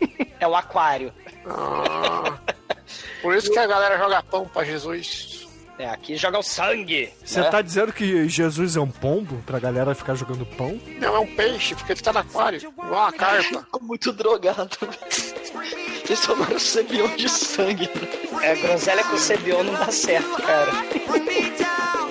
[0.38, 1.14] É o aquário.
[1.46, 2.36] Ah,
[3.22, 5.45] por isso que a galera joga pão pra Jesus.
[5.78, 7.10] É, aqui jogam sangue.
[7.24, 7.50] Você né?
[7.50, 10.80] tá dizendo que Jesus é um pombo pra galera ficar jogando pão?
[10.98, 13.60] Não, é um peixe, porque ele tá no aquário, igual uma carpa.
[13.60, 14.70] Ficou muito drogado.
[16.06, 17.90] Eles tomaram cebion de sangue.
[18.40, 20.70] É, groselha com cebion não dá certo, cara.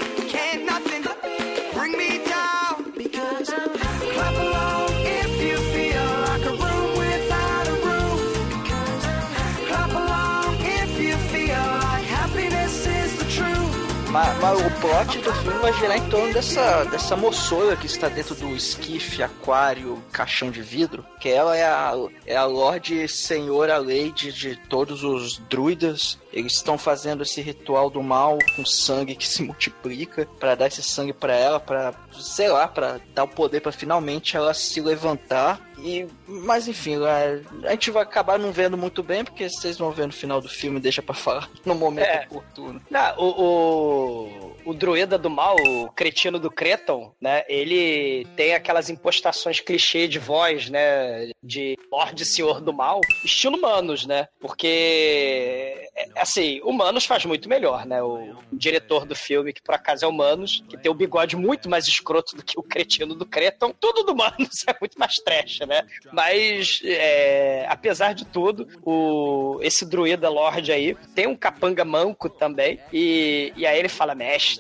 [14.16, 18.08] Mas, mas o plot do filme vai girar em torno dessa, dessa moçoira que está
[18.08, 21.06] dentro do esquife, aquário, caixão de vidro.
[21.20, 21.92] Que ela é a,
[22.26, 26.18] é a Lorde Senhora Lady de todos os druidas.
[26.36, 30.84] Eles estão fazendo esse ritual do mal com sangue que se multiplica para dar esse
[30.84, 35.62] sangue para ela, para sei lá, para dar o poder para finalmente ela se levantar.
[35.80, 39.92] E, mas enfim, a, a gente vai acabar não vendo muito bem, porque vocês vão
[39.92, 42.26] ver no final do filme, deixa pra falar no momento É.
[42.30, 42.82] oportuno.
[42.90, 47.44] Não, o, o, o druida do mal, o cretino do Creton, né?
[47.48, 51.30] Ele tem aquelas impostações clichê de voz, né?
[51.42, 54.28] De Lorde Senhor do Mal, estilo Manos, né?
[54.40, 58.02] Porque, é, assim, o Manos faz muito melhor, né?
[58.02, 61.70] O diretor do filme, que por acaso é o Manos, que tem o bigode muito
[61.70, 63.74] mais escroto do que o cretino do Creton.
[63.80, 65.86] Tudo do Manos é muito mais trash, né?
[66.12, 72.80] Mas, é, apesar de tudo, o, esse druida Lorde aí tem um capanga manco também.
[72.92, 74.55] E, e aí ele fala: Mestre,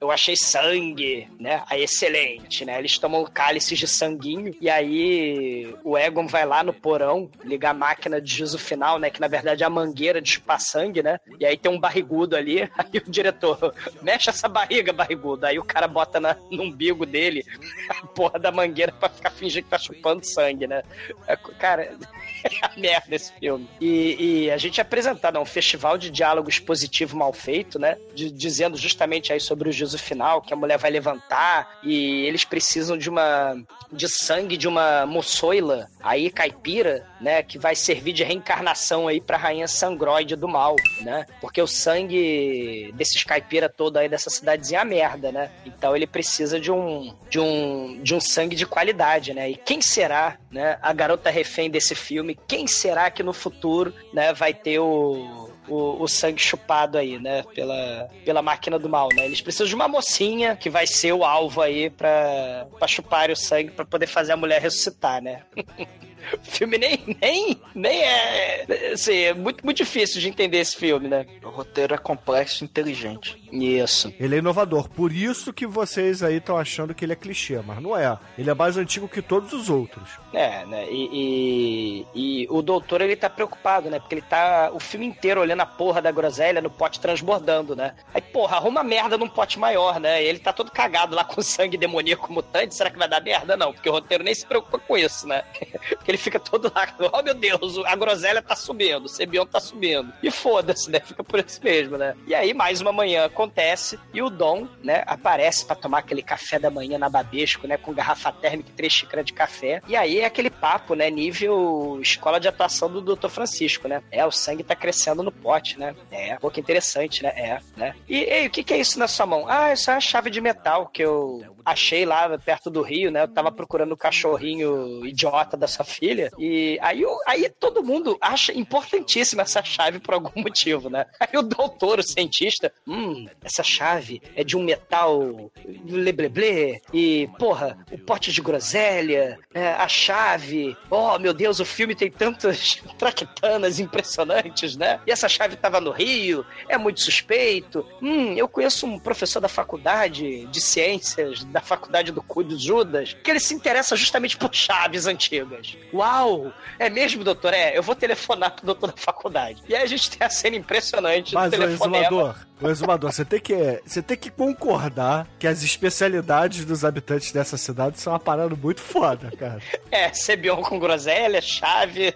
[0.00, 1.62] eu achei sangue, né?
[1.68, 2.78] Aí excelente, né?
[2.78, 4.54] Eles tomam cálices de sanguinho.
[4.60, 9.10] E aí o Egon vai lá no porão ligar a máquina de juízo final, né?
[9.10, 11.18] Que na verdade é a mangueira de chupar sangue, né?
[11.38, 12.68] E aí tem um barrigudo ali.
[12.76, 15.46] Aí o diretor, mexe essa barriga, barrigudo.
[15.46, 17.44] Aí o cara bota na, no umbigo dele
[17.88, 20.82] a porra da mangueira pra ficar fingindo que tá chupando sangue, né?
[21.26, 21.82] É, Cara,
[22.44, 23.68] é a merda esse filme.
[23.80, 27.96] E, e a gente é apresentado a um festival de diálogo expositivo mal feito, né?
[28.14, 32.44] De- dizendo justamente aí sobre o juízo final, que a mulher vai levantar e eles
[32.44, 33.56] precisam de uma
[33.92, 39.36] de sangue de uma moçoila aí caipira, né, que vai servir de reencarnação aí pra
[39.36, 41.26] rainha sangroide do mal, né?
[41.40, 45.50] Porque o sangue desses caipira todo aí dessa cidadezinha é merda, né?
[45.64, 49.50] Então ele precisa de um de um de um sangue de qualidade, né?
[49.50, 52.38] E quem será, né, a garota refém desse filme?
[52.48, 57.42] Quem será que no futuro, né, vai ter o o, o sangue chupado aí, né?
[57.54, 59.24] Pela, pela máquina do mal, né?
[59.24, 63.70] Eles precisam de uma mocinha que vai ser o alvo aí pra, chupar o sangue
[63.70, 65.42] pra poder fazer a mulher ressuscitar, né?
[66.32, 68.66] O filme nem, nem, nem é.
[68.92, 71.26] Assim, é muito, muito difícil de entender esse filme, né?
[71.42, 73.42] O roteiro é complexo e inteligente.
[73.52, 74.12] Isso.
[74.18, 77.80] Ele é inovador, por isso que vocês aí estão achando que ele é clichê, mas
[77.80, 78.18] não é.
[78.36, 80.08] Ele é mais antigo que todos os outros.
[80.32, 80.86] É, né?
[80.90, 83.98] E, e, e o doutor, ele tá preocupado, né?
[83.98, 87.94] Porque ele tá o filme inteiro olhando a porra da groselha no pote transbordando, né?
[88.12, 90.22] Aí, porra, arruma merda num pote maior, né?
[90.22, 92.74] E ele tá todo cagado lá com sangue demoníaco mutante.
[92.74, 93.56] Será que vai dar merda?
[93.56, 95.44] Não, porque o roteiro nem se preocupa com isso, né?
[95.94, 99.60] Porque ele fica todo lá, oh meu Deus, a groselha tá subindo, o Sebion tá
[99.60, 100.12] subindo.
[100.22, 101.00] E foda-se, né?
[101.00, 102.14] Fica por isso mesmo, né?
[102.26, 106.58] E aí, mais uma manhã acontece e o Dom, né, aparece pra tomar aquele café
[106.58, 107.76] da manhã na Babesco, né?
[107.76, 109.82] Com garrafa térmica e três xícaras de café.
[109.88, 111.10] E aí é aquele papo, né?
[111.10, 113.28] Nível escola de atuação do Dr.
[113.28, 114.02] Francisco, né?
[114.10, 115.94] É, o sangue tá crescendo no pote, né?
[116.10, 117.30] É, pô, que interessante, né?
[117.30, 117.94] É, né?
[118.08, 119.46] E, ei, o que que é isso na sua mão?
[119.48, 123.22] Ah, isso é uma chave de metal que eu achei lá perto do rio, né?
[123.22, 126.30] Eu tava procurando o cachorrinho idiota da sua filha.
[126.38, 131.06] E aí, eu- aí todo mundo acha importantíssima essa chave por algum motivo, né?
[131.20, 135.50] Aí o doutor, o cientista, hum, essa chave é de um metal
[135.86, 140.76] lebleble e, porra, o pote de groselha, é, a chave.
[140.90, 145.00] Oh, meu Deus, o filme tem tantas traquitanas impressionantes, né?
[145.06, 147.86] E essa chave tava no Rio, é muito suspeito.
[148.02, 153.16] Hum, eu conheço um professor da faculdade de ciências, da faculdade do cu de Judas,
[153.22, 155.78] que ele se interessa justamente por chaves antigas.
[155.92, 156.52] Uau!
[156.80, 157.54] É mesmo, doutor?
[157.54, 159.62] É, eu vou telefonar pro doutor da faculdade.
[159.68, 162.06] E aí a gente tem a cena impressionante Mas, do telefonema.
[162.06, 167.30] exumador, o exumador, você tem, que, você tem que concordar que as especialidades dos habitantes
[167.30, 169.60] dessa cidade são uma parada muito foda, cara.
[169.92, 172.12] É, Sebion com groselha, chave.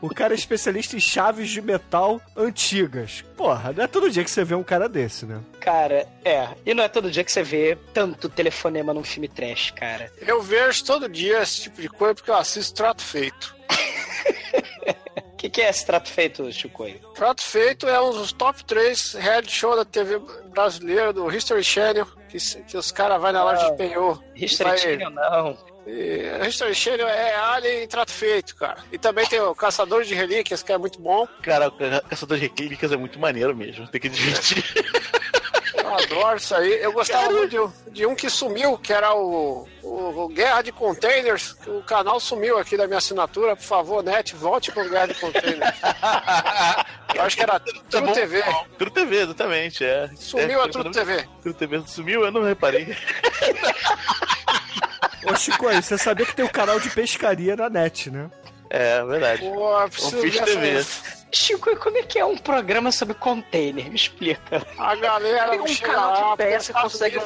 [0.00, 3.22] O cara é especialista em chaves de metal antigas.
[3.36, 5.40] Porra, não é todo dia que você vê um cara desse, né?
[5.60, 6.48] Cara, é.
[6.64, 10.10] E não é todo dia que você vê tanto telefonema num filme trash, cara.
[10.20, 13.54] Eu vejo todo dia esse tipo de coisa porque eu assisto Trato Feito.
[15.32, 16.98] O que, que é esse trato feito, Chicoio?
[17.14, 20.18] Trato Feito é um dos top 3 reality show da TV
[20.52, 24.22] brasileira, do History Channel, que, que os caras vão na loja de penhor.
[24.34, 25.58] e History vai- Channel, não.
[25.86, 28.78] E, History Channel é Alien em Trato Feito, cara.
[28.92, 31.26] E também tem o Caçador de Relíquias, que é muito bom.
[31.42, 33.86] Cara, o Ca- Caçador de Relíquias é muito maneiro mesmo.
[33.88, 34.64] Tem que admitir.
[35.74, 36.80] Eu adoro isso aí.
[36.82, 40.62] Eu gostava muito de, um- de um que sumiu, que era o, o, o Guerra
[40.62, 41.56] de Containers.
[41.66, 43.56] O canal sumiu aqui da minha assinatura.
[43.56, 45.76] Por favor, Net, volte pro Guerra de Containers.
[47.14, 48.12] Eu acho que era Tá True bom?
[48.12, 48.42] TV.
[48.78, 49.84] True TV, exatamente.
[49.84, 50.08] É.
[50.14, 51.28] Sumiu é, a True TV.
[51.42, 52.86] True TV sumiu, eu não reparei.
[55.24, 58.30] Ô, Chico, aí, você sabia que tem um canal de pescaria na net, né?
[58.70, 59.42] É, verdade.
[59.42, 60.68] Pô, preciso TV.
[60.78, 63.88] essa- Chico, e como é que é um programa sobre container?
[63.88, 64.64] Me explica.
[64.78, 67.20] A galera Tem um canal de nos Estados consegue-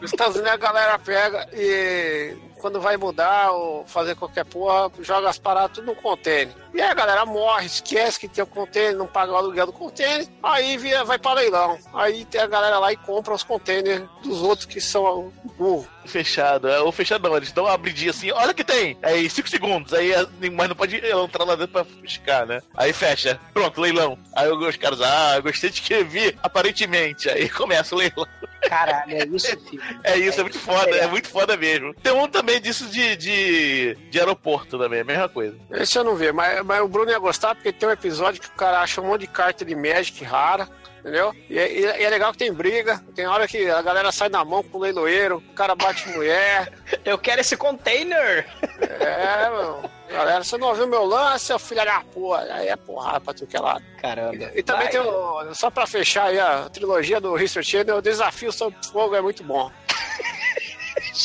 [0.00, 5.28] Nos Estados Unidos a galera pega e quando vai mudar ou fazer qualquer porra, joga
[5.28, 6.54] as paradas tudo no container.
[6.72, 9.72] E aí a galera morre, esquece que tem o container, não paga o aluguel do
[9.74, 11.78] container, aí vira, vai para leilão.
[11.92, 15.86] Aí tem a galera lá e compra os containers dos outros que são burro.
[16.10, 16.68] Fechado.
[16.68, 18.98] É, ou fechado não, eles dão uma abridinha assim, olha que tem!
[19.02, 22.60] Aí 5 segundos, aí é- mas não pode entrar lá dentro pra fiscar, né?
[22.76, 24.18] Aí fecha, pronto, leilão.
[24.34, 27.28] Aí os caras, ah, eu gostei de que vi, aparentemente.
[27.28, 28.26] Aí começa o leilão.
[28.68, 29.82] Caralho, é isso, filho.
[30.04, 31.94] É isso, é muito foda, é muito foda mesmo.
[31.94, 35.56] Tem um também disso de, de, de aeroporto também, a mesma coisa.
[35.70, 38.48] Esse eu não vi, mas, mas o Bruno ia gostar porque tem um episódio que
[38.48, 40.68] o cara acha um monte de carta de Magic rara.
[41.00, 41.34] Entendeu?
[41.48, 44.12] E, é- e é- e é legal que tem briga, tem hora que a galera
[44.12, 46.72] sai na mão com o leiloeiro, o cara bate mulher.
[47.04, 48.46] Eu quero esse container.
[48.80, 49.90] É, meu.
[50.10, 52.42] Galera, você não ouviu meu lance, seu filho da porra.
[52.50, 53.84] Aí é porrada pra tu que é lado.
[54.02, 54.50] Caramba.
[54.54, 54.90] E também Vai.
[54.92, 59.14] tem o, só pra fechar aí a trilogia do History Channel, o Desafio Sob Fogo
[59.14, 59.70] é muito bom.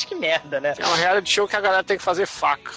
[0.07, 0.73] Que merda, né?
[0.77, 2.71] É um reality show que a galera tem que fazer faca.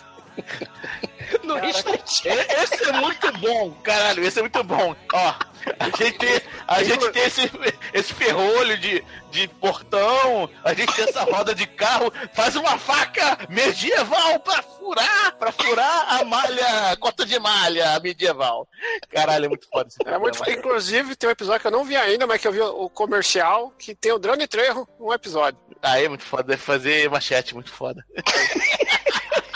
[1.42, 4.94] No History E- Esse é muito bom, caralho, esse é muito bom.
[5.12, 5.34] Ó,
[5.78, 7.50] a gente tem, a gente tem esse,
[7.92, 13.38] esse ferrolho de, de portão, a gente tem essa roda de carro, faz uma faca
[13.50, 18.66] medieval pra furar, pra furar a malha, cota de malha medieval.
[19.10, 21.96] Caralho, é muito foda esse É muito, inclusive, tem um episódio que eu não vi
[21.96, 25.60] ainda, mas que eu vi o comercial, que tem o Drone Trejo, um episódio.
[25.82, 28.04] Ah, é muito foda, deve fazer machete, muito foda.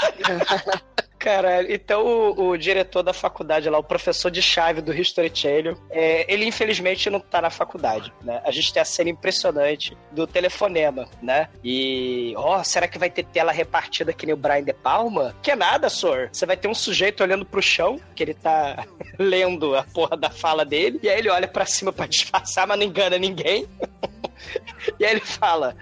[1.22, 5.76] Caralho, então o, o diretor da faculdade lá, o professor de chave do History Channel,
[5.88, 8.42] é, ele infelizmente não tá na faculdade, né?
[8.44, 11.48] A gente tem a cena impressionante do telefonema, né?
[11.62, 15.32] E, ó, será que vai ter tela repartida que nem o Brian De Palma?
[15.40, 16.28] Que nada, senhor.
[16.32, 18.84] Você vai ter um sujeito olhando pro chão, que ele tá
[19.16, 22.76] lendo a porra da fala dele, e aí ele olha pra cima pra disfarçar, mas
[22.76, 23.68] não engana ninguém.
[24.98, 25.76] E aí ele fala,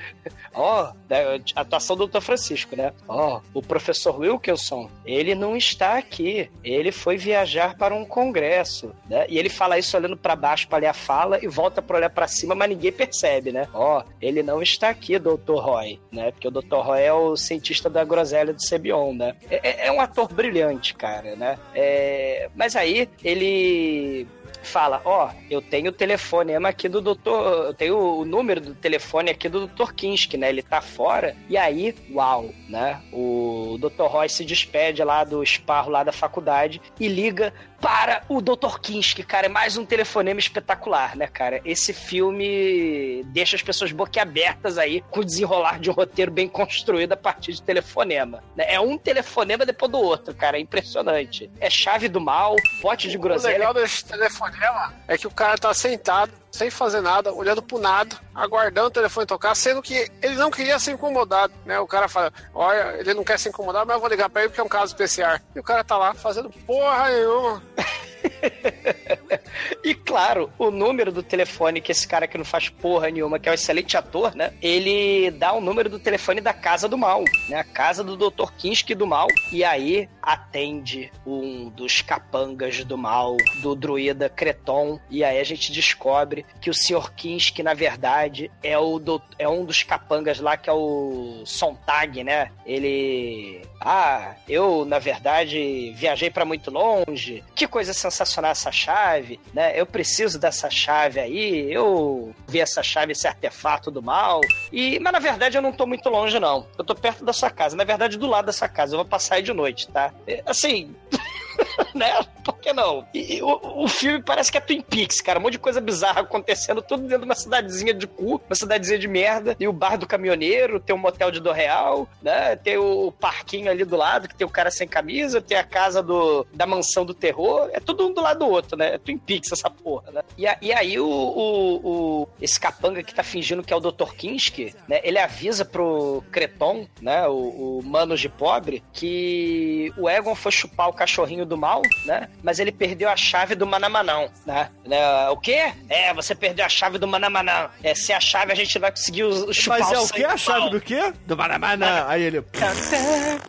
[0.55, 1.17] ó, da
[1.57, 2.21] atuação do Dr.
[2.21, 2.93] Francisco, né?
[3.09, 6.51] Ó, o professor Wilkinson, ele não está aqui.
[6.63, 9.27] Ele foi viajar para um congresso, né?
[9.29, 12.11] E ele fala isso olhando para baixo para ler a fala e volta para olhar
[12.11, 13.69] para cima, mas ninguém percebe, né?
[13.73, 15.57] Ó, ele não está aqui, Dr.
[15.57, 16.31] Roy, né?
[16.31, 16.77] Porque o Dr.
[16.77, 19.35] Roy é o cientista da groselha do Sebion, né?
[19.51, 21.59] É, é um ator brilhante, cara, né?
[21.75, 24.27] É, mas aí ele
[24.63, 29.31] fala, ó, eu tenho o telefonema aqui do doutor, eu tenho o número do telefone
[29.31, 29.93] aqui do Dr.
[29.93, 30.49] Kinski, né?
[30.49, 31.37] Ele tá fora.
[31.49, 33.01] E aí, uau, né?
[33.13, 34.07] O Dr.
[34.07, 38.79] Roy se despede lá do esparro lá da faculdade e liga para o Dr.
[38.81, 39.47] Kinski, cara.
[39.47, 41.61] É mais um telefonema espetacular, né, cara?
[41.65, 47.13] Esse filme deixa as pessoas boquiabertas aí com o desenrolar de um roteiro bem construído
[47.13, 48.43] a partir de telefonema.
[48.55, 48.67] né?
[48.69, 50.59] É um telefonema depois do outro, cara.
[50.59, 51.51] É impressionante.
[51.59, 53.55] É chave do mal, pote de O groselha.
[53.59, 58.17] legal desse telefonema é que o cara tá sentado, sem fazer nada, olhando pro nada,
[58.35, 61.79] aguardando o telefone tocar, sendo que ele não queria ser incomodado, né?
[61.79, 64.49] O cara fala, olha, ele não quer ser incomodado, mas eu vou ligar pra ele
[64.49, 65.39] porque é um caso especial.
[65.55, 67.63] E o cara tá lá fazendo porra nenhuma.
[69.83, 73.49] E claro, o número do telefone que esse cara que não faz porra nenhuma, que
[73.49, 74.53] é um excelente ator, né?
[74.61, 77.57] Ele dá o número do telefone da Casa do Mal, né?
[77.57, 78.51] A casa do Dr.
[78.59, 79.27] Kinski do Mal.
[79.53, 85.01] E aí atende um dos capangas do mal, do druida Creton.
[85.09, 87.13] E aí a gente descobre que o Sr.
[87.15, 92.23] Kinski, na verdade, é, o do- é um dos capangas lá, que é o Sontag,
[92.23, 92.51] né?
[92.67, 93.63] Ele.
[93.81, 97.43] Ah, eu, na verdade, viajei pra muito longe.
[97.55, 99.73] Que coisa sensacional essa chave, né?
[99.75, 101.73] Eu preciso dessa chave aí.
[101.73, 104.41] Eu vi essa chave, esse artefato do mal.
[104.71, 106.67] E, mas na verdade eu não tô muito longe não.
[106.77, 108.95] Eu tô perto da sua casa, na verdade do lado da sua casa.
[108.95, 110.13] Eu vou passar aí de noite, tá?
[110.27, 110.95] É, Assim,
[111.95, 112.25] né?
[112.45, 113.07] Por que não?
[113.15, 115.39] E, e o, o filme parece que é Twin Peaks, cara.
[115.39, 118.99] Um monte de coisa bizarra acontecendo, tudo dentro de uma cidadezinha de cu, uma cidadezinha
[118.99, 119.57] de merda.
[119.61, 122.57] E o bar do caminhoneiro, tem um motel de do real, né?
[122.57, 126.03] Tem o parquinho ali do lado, que tem o cara sem camisa, tem a casa
[126.03, 127.69] do, da mansão do terror.
[127.73, 128.95] É tudo um do lado do outro, né?
[128.95, 130.23] É Twin Peaks essa porra, né?
[130.37, 131.77] E, a- e aí o, o,
[132.23, 134.15] o- esse capanga que tá fingindo que é o Dr.
[134.17, 135.01] Kinski, né?
[135.05, 137.27] Ele avisa pro Creton, né?
[137.29, 141.83] O, o Manos de Pobre, que o Egon foi chupar o cachorrinho do mal mal,
[142.05, 142.29] né?
[142.43, 144.69] Mas ele perdeu a chave do Manamanão, né?
[144.85, 145.29] né?
[145.29, 145.73] O quê?
[145.89, 147.71] É, você perdeu a chave do Manamanão.
[147.83, 150.21] É, se a chave a gente vai conseguir o, o chupar Mas é o sangue
[150.21, 150.71] que a do chave pau.
[150.71, 151.13] do quê?
[151.27, 152.07] Do Manamanã.
[152.09, 152.45] Aí ele.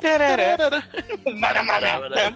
[1.35, 2.35] Manamanã.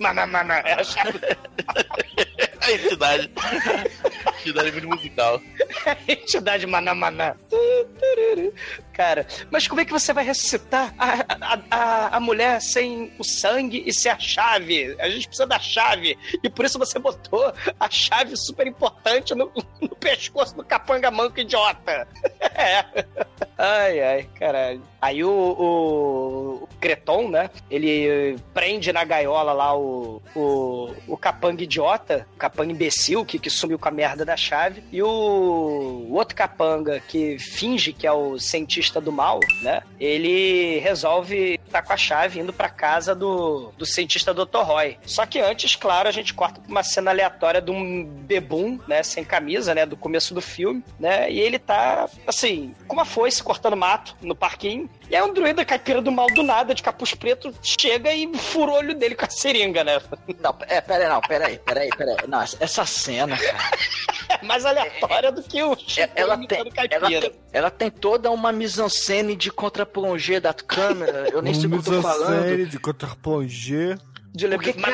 [0.00, 0.54] Manamanã.
[0.64, 1.20] É a chave
[2.64, 3.30] A entidade.
[4.40, 5.40] entidade muito musical.
[6.08, 7.36] entidade Manamanã.
[8.94, 13.24] Cara, mas como é que você vai ressuscitar a, a, a, a mulher sem o
[13.24, 14.94] sangue e sem a chave?
[15.00, 16.16] A gente precisa da chave.
[16.42, 21.40] E por isso você botou a chave super importante no, no pescoço do capanga manco
[21.40, 22.06] idiota.
[22.56, 22.84] É.
[23.58, 24.80] Ai, ai, caralho.
[25.02, 27.50] Aí o, o, o Creton, né?
[27.70, 33.50] Ele prende na gaiola lá o, o, o capanga idiota, o capanga imbecil que, que
[33.50, 34.84] sumiu com a merda da chave.
[34.92, 39.82] E o, o outro capanga que finge que é o cientista do mal, né?
[39.98, 44.58] Ele resolve estar com a chave indo pra casa do, do cientista Dr.
[44.62, 44.98] Roy.
[45.06, 49.02] Só que antes, claro, a gente corta pra uma cena aleatória de um bebum, né?
[49.02, 49.84] Sem camisa, né?
[49.86, 51.30] Do começo do filme, né?
[51.30, 54.88] E ele tá, assim, com uma foice cortando mato no parquinho.
[55.10, 58.70] E aí um druida caipira do mal do nada, de capuz preto, chega e fura
[58.72, 60.00] o olho dele com a seringa, né?
[60.40, 62.28] Não, é, pera aí, não, pera aí, pera aí, pera aí.
[62.28, 63.58] Não, essa- essa cena, cara.
[64.44, 66.58] É mais aleatória do que o Chico Ela tem,
[66.90, 71.28] ela, tem, ela tem toda uma mise-en-scène de contraplongé da câmera.
[71.32, 72.66] Eu nem sei o que eu tô falando.
[72.66, 73.96] de contre-plongé.
[74.36, 74.92] De Porque, cara.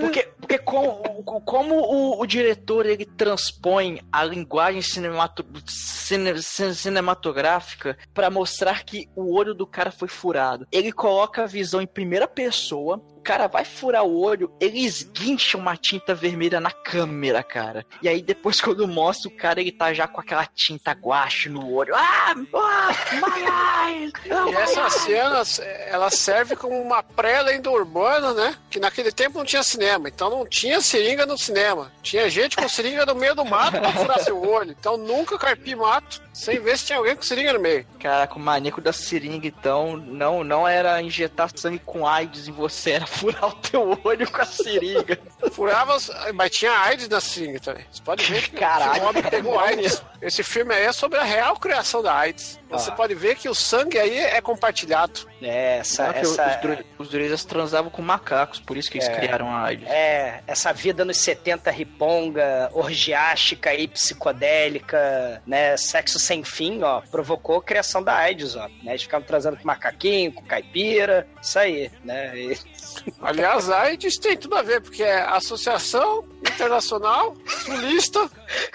[0.00, 7.98] Porque, porque como, como o, o diretor ele transpõe a linguagem cinemato, cine- cine- cinematográfica
[8.14, 10.68] pra mostrar que o olho do cara foi furado.
[10.70, 13.02] Ele coloca a visão em primeira pessoa.
[13.18, 17.84] O cara vai furar o olho, ele esguincha uma tinta vermelha na câmera, cara.
[18.00, 21.68] E aí depois quando mostra o cara, ele tá já com aquela tinta guache no
[21.72, 21.94] olho.
[21.96, 24.12] Ah, ah my eyes!
[24.30, 25.42] Oh, E essa cena,
[25.88, 28.56] ela serve como uma pré-lenda urbana, né?
[28.70, 31.92] Que naquele tempo não tinha cinema, então não tinha seringa no cinema.
[32.00, 34.76] Tinha gente com seringa no meio do mato pra furar seu olho.
[34.78, 37.84] Então nunca carpi mato sem ver se tinha alguém com seringa no meio.
[37.98, 42.92] Caraca, o maníaco da seringa, então, não, não era injetar sangue com AIDS em você,
[42.92, 45.18] era furar o teu olho com a seringa.
[45.52, 45.96] Furava,
[46.34, 47.84] mas tinha AIDS na seringa também.
[47.90, 50.02] Você pode ver que Caralho, o homem pegou AIDS.
[50.22, 52.58] Esse filme aí é sobre a real criação da AIDS.
[52.70, 52.94] Você Ah.
[52.94, 55.20] pode ver que o sangue aí é compartilhado.
[55.40, 59.08] É, essa, Não, essa, os, dru- os druidas transavam com macacos, por isso que eles
[59.08, 59.12] É.
[59.14, 59.88] criaram a AIDS.
[59.88, 67.58] É, essa vida nos 70 riponga, orgiástica e psicodélica, né, sexo sem fim, ó, provocou
[67.58, 71.90] a criação da AIDS, ó, né, eles ficavam transando com macaquinho, com caipira, isso aí,
[72.04, 72.58] né, e-
[73.22, 78.28] Aliás, a AIDS tem tudo a ver, porque é Associação Internacional Sulista.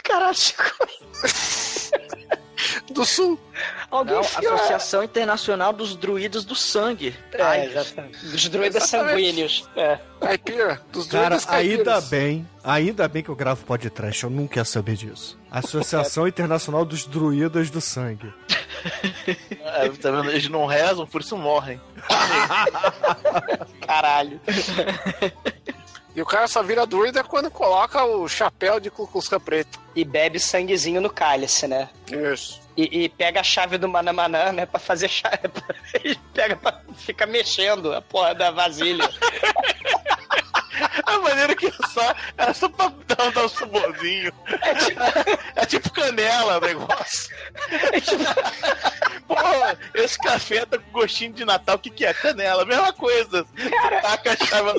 [0.03, 0.33] Caralho,
[2.91, 3.39] do Sul.
[3.89, 7.15] alguém Não, enfiou- Associação Internacional dos Druidas do Sangue.
[7.31, 8.03] É, já tá.
[8.23, 9.09] Dos druidas Exatamente.
[9.11, 9.69] sanguíneos.
[9.75, 9.99] É.
[10.19, 12.09] Caipira, dos Cara, druidas ainda caipiras.
[12.09, 15.37] bem, ainda bem que eu gravo podcast, eu nunca ia saber disso.
[15.51, 18.33] Associação Internacional dos Druidas do Sangue.
[19.75, 20.29] É, tá vendo?
[20.29, 21.79] Eles não rezam, por isso morrem.
[23.85, 24.39] Caralho.
[26.15, 29.79] E o cara só vira druida quando coloca o chapéu de Cucusca preto.
[29.95, 31.89] E bebe sanguezinho no cálice, né?
[32.11, 32.61] Isso.
[32.75, 35.37] E, e pega a chave do Manamanã, né, pra fazer chave.
[35.93, 39.07] Ele pega pra ficar mexendo a porra da vasilha.
[41.05, 42.15] A maneira que é só.
[42.37, 44.31] Era só pra dar, dar um suborzinho.
[44.61, 45.01] É tipo,
[45.55, 47.33] É tipo canela o negócio.
[47.91, 48.23] é tipo,
[49.27, 49.35] Pô,
[49.95, 52.13] esse café tá com gostinho de Natal, o que, que é?
[52.13, 53.45] Canela, mesma coisa.
[54.01, 54.73] Taca a chave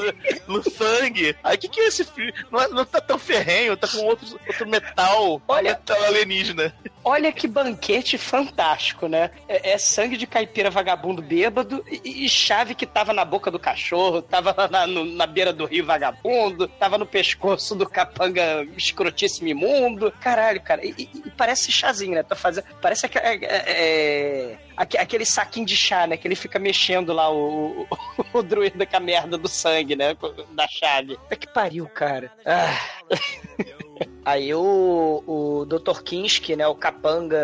[0.46, 1.34] no, no sangue.
[1.42, 2.32] Aí o que, que é esse frio?
[2.50, 5.40] Não, é- não tá tão ferrenho, tá com outro, outro metal.
[5.48, 6.74] Olha- metal alienígena.
[7.02, 9.30] olha que banquete fantástico, né?
[9.48, 13.59] É, é sangue de caipira vagabundo bêbado e, e chave que tava na boca do
[13.59, 19.49] cachorro, tava na, no- na beira do rio vagabundo, tava no pescoço do capanga escrotíssimo
[19.49, 20.12] imundo.
[20.20, 20.84] Caralho, cara.
[20.84, 22.22] E, e- e parece chazinho, né?
[22.22, 26.16] Tá fazendo, parece aque- é, é, é, aque- aquele saquinho de chá, né?
[26.16, 30.16] Que ele fica mexendo lá o, o, o druida com a merda do sangue, né?
[30.53, 31.18] Da chave.
[31.30, 32.30] É que pariu, cara.
[32.45, 32.76] Ah.
[34.24, 36.03] Aí o, o Dr.
[36.03, 37.38] Kinski, né, o capanga,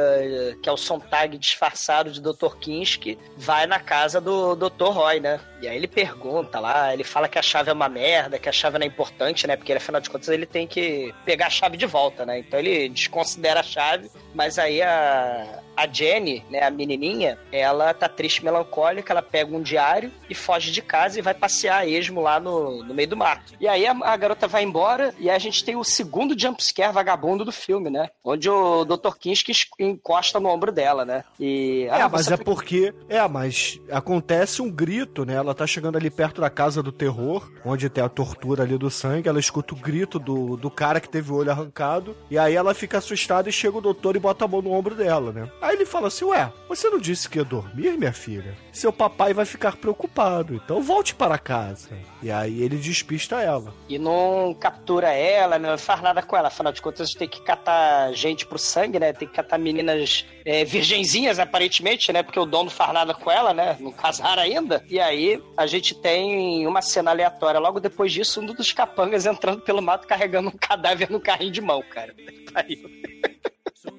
[0.63, 2.57] que é o Sontag disfarçado de Dr.
[2.59, 4.85] Kinski, vai na casa do Dr.
[4.91, 5.39] Roy, né?
[5.61, 8.53] E aí ele pergunta lá, ele fala que a chave é uma merda, que a
[8.53, 9.57] chave não é importante, né?
[9.57, 12.39] Porque afinal de contas ele tem que pegar a chave de volta, né?
[12.39, 18.09] Então ele desconsidera a chave, mas aí a, a Jenny, né, a menininha, ela tá
[18.09, 22.21] triste, melancólica, ela pega um diário e foge de casa e vai passear a esmo
[22.21, 23.55] lá no, no meio do mato.
[23.59, 27.45] E aí a, a garota vai embora e a gente tem o segundo jumpscare vagabundo
[27.45, 28.09] do filme, né?
[28.23, 29.17] Onde o Dr.
[29.19, 31.25] Kinski encosta no ombro dela, né?
[31.39, 32.95] E, É, ah, mas é porque.
[33.09, 35.35] É, mas acontece um grito, né?
[35.35, 38.91] Ela tá chegando ali perto da casa do terror, onde tem a tortura ali do
[38.91, 39.29] sangue.
[39.29, 42.17] Ela escuta o grito do, do cara que teve o olho arrancado.
[42.31, 44.95] E aí ela fica assustada e chega o doutor e bota a mão no ombro
[44.95, 45.51] dela, né?
[45.61, 48.57] Aí ele fala assim: Ué, você não disse que ia dormir, minha filha?
[48.73, 51.91] Seu papai vai ficar preocupado, então volte para casa.
[52.23, 53.75] E aí ele despista ela.
[53.89, 56.49] E não captura ela, não faz nada com ela.
[56.49, 59.13] Afinal de contas, tem que catar gente pro sangue, né?
[59.13, 62.23] Tem que catar meninas é, virgenzinhas, aparentemente, né?
[62.23, 63.77] Porque o dono não faz nada com ela, né?
[63.81, 64.85] Não casaram ainda.
[64.89, 67.59] E aí a gente tem uma cena aleatória.
[67.59, 71.61] Logo depois disso, um dos capangas entrando pelo mato carregando um cadáver no carrinho de
[71.61, 72.15] mão, cara.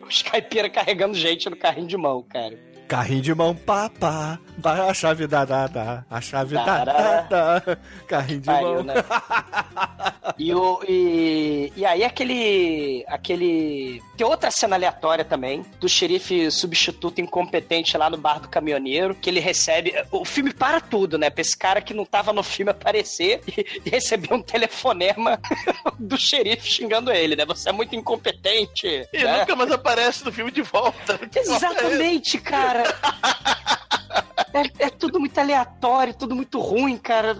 [0.07, 2.70] Os caipira carregando gente no carrinho de mão, cara.
[2.91, 4.37] Carrinho de mão, papá.
[4.61, 6.03] A chave da da da.
[6.11, 7.77] A chave da da da.
[8.05, 8.83] Carrinho de Pariu, mão.
[8.83, 8.95] né?
[10.37, 13.03] E, o, e, e aí aquele.
[13.07, 14.01] aquele.
[14.15, 19.29] Tem outra cena aleatória também, do xerife substituto incompetente lá no bar do caminhoneiro, que
[19.29, 19.93] ele recebe.
[20.11, 21.29] O filme para tudo, né?
[21.29, 25.39] Pra esse cara que não tava no filme aparecer e, e receber um telefonema
[25.97, 27.43] do xerife xingando ele, né?
[27.45, 29.07] Você é muito incompetente.
[29.11, 29.39] E né?
[29.39, 31.19] nunca mais aparece no filme de volta.
[31.35, 32.83] Exatamente, cara.
[34.53, 37.37] É, é tudo muito aleatório, tudo muito ruim, cara.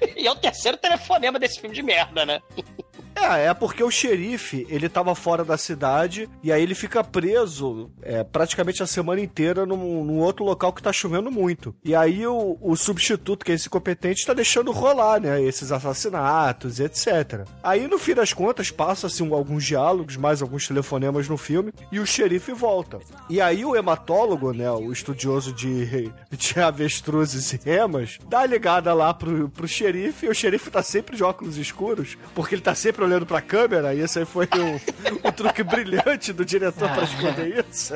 [0.16, 2.42] E é o terceiro telefonema desse filme de merda, né?
[3.14, 7.90] É, é porque o xerife, ele tava fora da cidade e aí ele fica preso
[8.02, 11.74] é, praticamente a semana inteira num, num outro local que tá chovendo muito.
[11.84, 16.78] E aí o, o substituto, que é esse competente, tá deixando rolar, né, esses assassinatos
[16.78, 17.46] e etc.
[17.62, 22.00] Aí no fim das contas passa-se um- alguns diálogos, mais alguns telefonemas no filme e
[22.00, 22.98] o xerife volta.
[23.28, 29.12] E aí o hematólogo, né, o estudioso de, de avestruzes e remas, dá ligada lá
[29.14, 33.01] pro, pro xerife e o xerife tá sempre de óculos escuros, porque ele tá sempre
[33.04, 37.64] olhando pra câmera, e esse aí foi um, um truque brilhante do diretor pra esconder
[37.68, 37.94] isso.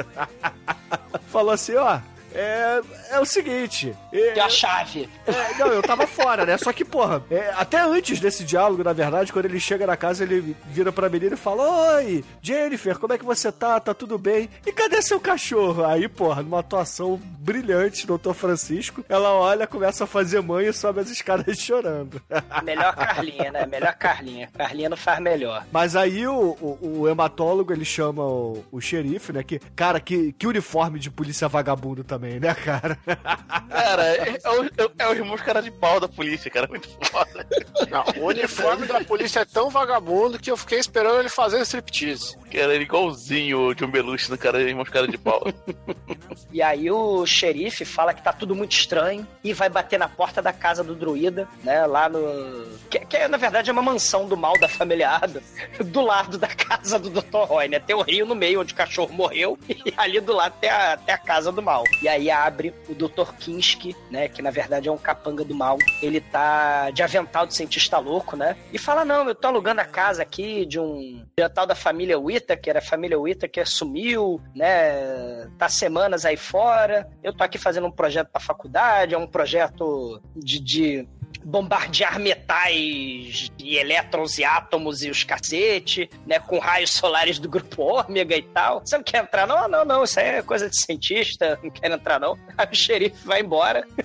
[1.28, 2.00] Falou assim, ó,
[2.36, 2.80] é,
[3.10, 3.94] é o seguinte...
[4.12, 5.08] é- Tem a chave.
[5.26, 6.56] é, não, eu tava fora, né?
[6.58, 10.24] Só que, porra, é, até antes desse diálogo, na verdade, quando ele chega na casa,
[10.24, 13.78] ele vira pra menina e fala: Oi, Jennifer, como é que você tá?
[13.80, 14.48] Tá tudo bem?
[14.66, 15.84] E cadê seu cachorro?
[15.84, 21.00] Aí, porra, numa atuação brilhante, doutor Francisco, ela olha, começa a fazer mãe e sobe
[21.00, 22.20] as escadas chorando.
[22.64, 23.66] Melhor Carlinha, né?
[23.66, 24.48] Melhor Carlinha.
[24.56, 25.64] Carlinha não faz melhor.
[25.72, 29.42] Mas aí o, o, o hematólogo, ele chama o, o xerife, né?
[29.42, 32.98] Que, cara, que, que uniforme de polícia vagabundo também, né, cara?
[33.68, 36.66] Cara, é, é, o, é o irmão cara de pau da polícia, cara.
[36.66, 37.46] Muito foda.
[37.90, 42.36] Não, o uniforme da polícia é tão vagabundo que eu fiquei esperando ele fazer striptease.
[42.50, 45.42] Cara, ele igualzinho o John Belushi no cara, irmãos cara de pau.
[46.52, 50.40] E aí o xerife fala que tá tudo muito estranho e vai bater na porta
[50.40, 51.84] da casa do druida, né?
[51.86, 52.18] Lá no.
[52.88, 55.42] Que, que, na verdade é uma mansão do mal da família Adam,
[55.84, 57.44] do lado da casa do Dr.
[57.46, 57.78] Roy, né?
[57.78, 60.96] Tem o rio no meio onde o cachorro morreu e ali do lado tem a,
[60.96, 61.84] tem a casa do mal.
[62.00, 63.32] E aí abre o Dr.
[63.38, 64.28] Kinski, né?
[64.28, 65.78] Que na verdade é um capanga do mal.
[66.02, 68.56] Ele tá de avental de cientista louco, né?
[68.72, 72.18] E fala: Não, eu tô alugando a casa aqui de um de tal da família
[72.18, 75.48] Whittaker, a família Whittaker sumiu, né?
[75.58, 77.08] Tá semanas aí fora.
[77.22, 81.08] Eu tô aqui fazendo um projeto pra faculdade, é um projeto de, de
[81.44, 86.40] bombardear metais e elétrons e átomos e os cacete, né?
[86.40, 88.80] Com raios solares do grupo ômega e tal.
[88.80, 89.46] Você não quer entrar?
[89.46, 90.02] Não, não, não.
[90.02, 91.58] Isso aí é coisa de cientista.
[91.62, 92.36] Não quero entrar, não.
[92.58, 93.86] Aí o xerife vai embora.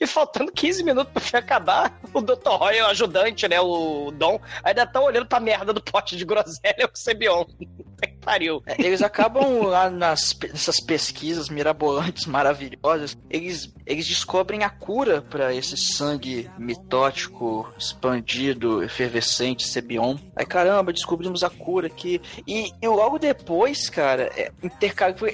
[0.00, 2.48] E faltando 15 minutos pro filme acabar, o Dr.
[2.48, 3.60] Roy, o ajudante, né?
[3.60, 7.44] O Dom, ainda tá olhando pra merda do pote de groselha, o Sebion.
[7.44, 8.62] Que pariu.
[8.66, 15.54] É, Eles acabam lá nas, nessas pesquisas mirabolantes, maravilhosas, eles, eles descobrem a cura para
[15.54, 20.16] esse sangue mitótico, expandido, efervescente, Sebion.
[20.34, 22.20] Aí caramba, descobrimos a cura aqui.
[22.46, 24.50] E, e logo depois, cara, é,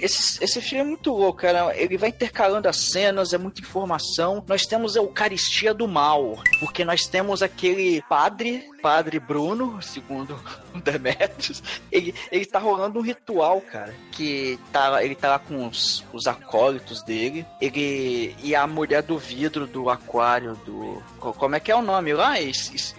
[0.01, 1.76] esse, esse filme é muito louco, cara.
[1.76, 4.44] Ele vai intercalando as cenas, é muita informação.
[4.46, 10.38] Nós temos a Eucaristia do Mal, porque nós temos aquele padre, padre Bruno, segundo
[10.82, 13.94] Demetrius, ele, ele tá rolando um ritual, cara.
[14.12, 17.46] Que tá, ele tá lá com os, os acólitos dele.
[17.61, 18.34] Ele.
[18.43, 21.03] E a mulher do vidro do aquário do.
[21.18, 22.41] co- Como é que é o nome lá?
[22.41, 22.95] Es- es-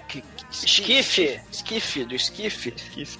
[0.51, 1.39] Esquife.
[1.49, 2.73] Esquife, do esquife.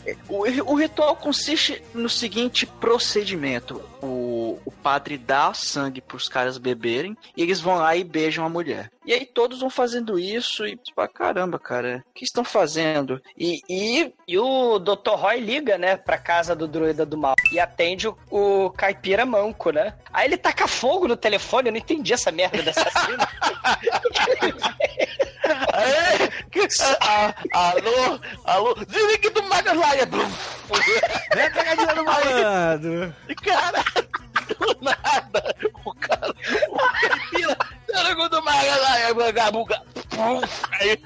[0.05, 0.43] É, O,
[0.73, 7.41] o ritual consiste no seguinte procedimento: o, o padre dá sangue pros caras beberem e
[7.41, 8.91] eles vão lá e beijam a mulher.
[9.05, 13.19] E aí todos vão fazendo isso e, tipo, ah, caramba, cara, o que estão fazendo?
[13.37, 15.15] E, e, e o Dr.
[15.15, 19.71] Roy liga, né, pra casa do druida do mal e atende o, o caipira manco,
[19.71, 19.95] né?
[20.13, 23.27] Aí ele taca fogo no telefone, eu não entendi essa merda dessa cena.
[26.51, 26.67] Que-
[27.01, 30.07] ah, alô, alô, desligue do Magas Laia.
[31.35, 33.15] É a pegadinha do malandro.
[33.43, 33.83] Cara,
[34.47, 36.33] do nada, o cara,
[36.69, 37.57] o caipira,
[37.91, 39.81] desligue do Magas Laia, buga, buga.
[40.09, 41.01] Puf, Aí,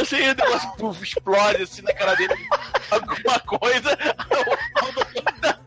[0.00, 2.34] assim, o negócio puf, explode assim na cara dele,
[2.90, 3.98] alguma coisa.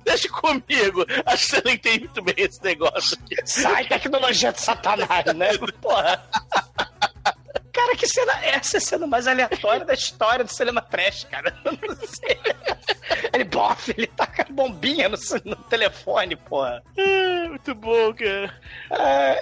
[0.04, 3.36] Deixa comigo, acho que você não entende muito bem esse negócio aqui.
[3.46, 5.50] Sai tecnologia de satanás, né?
[5.82, 6.24] Porra.
[7.72, 8.78] Cara, que cena é essa?
[8.78, 11.56] É a cena mais aleatória da história do cinema trash, cara.
[11.64, 12.38] Eu não sei.
[13.34, 16.84] Ele, bof, ele taca bombinha no, no telefone, porra.
[16.98, 18.54] Ah, Muito bom, cara.
[18.92, 19.36] Ah,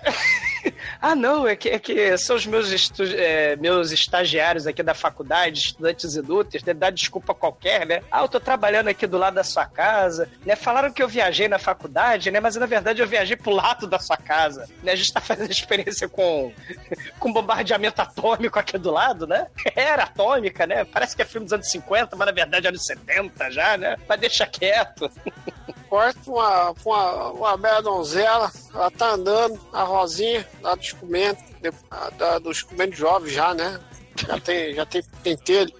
[1.01, 4.93] ah, não, é que, é que são os meus, estu- é, meus estagiários aqui da
[4.93, 6.73] faculdade, estudantes inúteis, né?
[6.73, 8.01] Dá desculpa qualquer, né?
[8.11, 10.55] Ah, eu tô trabalhando aqui do lado da sua casa, né?
[10.55, 12.39] Falaram que eu viajei na faculdade, né?
[12.39, 14.91] Mas na verdade eu viajei pro lado da sua casa, né?
[14.91, 16.51] A gente tá fazendo experiência com,
[17.19, 19.47] com bombardeamento atômico aqui do lado, né?
[19.75, 20.83] Era atômica, né?
[20.85, 23.97] Parece que é filme dos anos 50, mas na verdade é anos 70 já, né?
[24.07, 25.09] Mas deixa quieto.
[25.89, 32.17] Corta uma, uma, uma bela donzela, ela tá andando, a Rosinha, lá do descomento, de-
[32.17, 33.79] da, do descomento jovem já, né?
[34.27, 35.71] Já tem, já tem pentelho.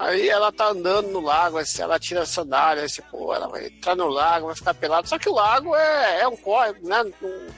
[0.00, 3.66] Aí ela tá andando no lago, assim, ela tira a sandália, assim, pô, ela vai
[3.66, 5.06] entrar no lago, vai ficar pelada.
[5.06, 7.04] Só que o lago é, é um córrego, né?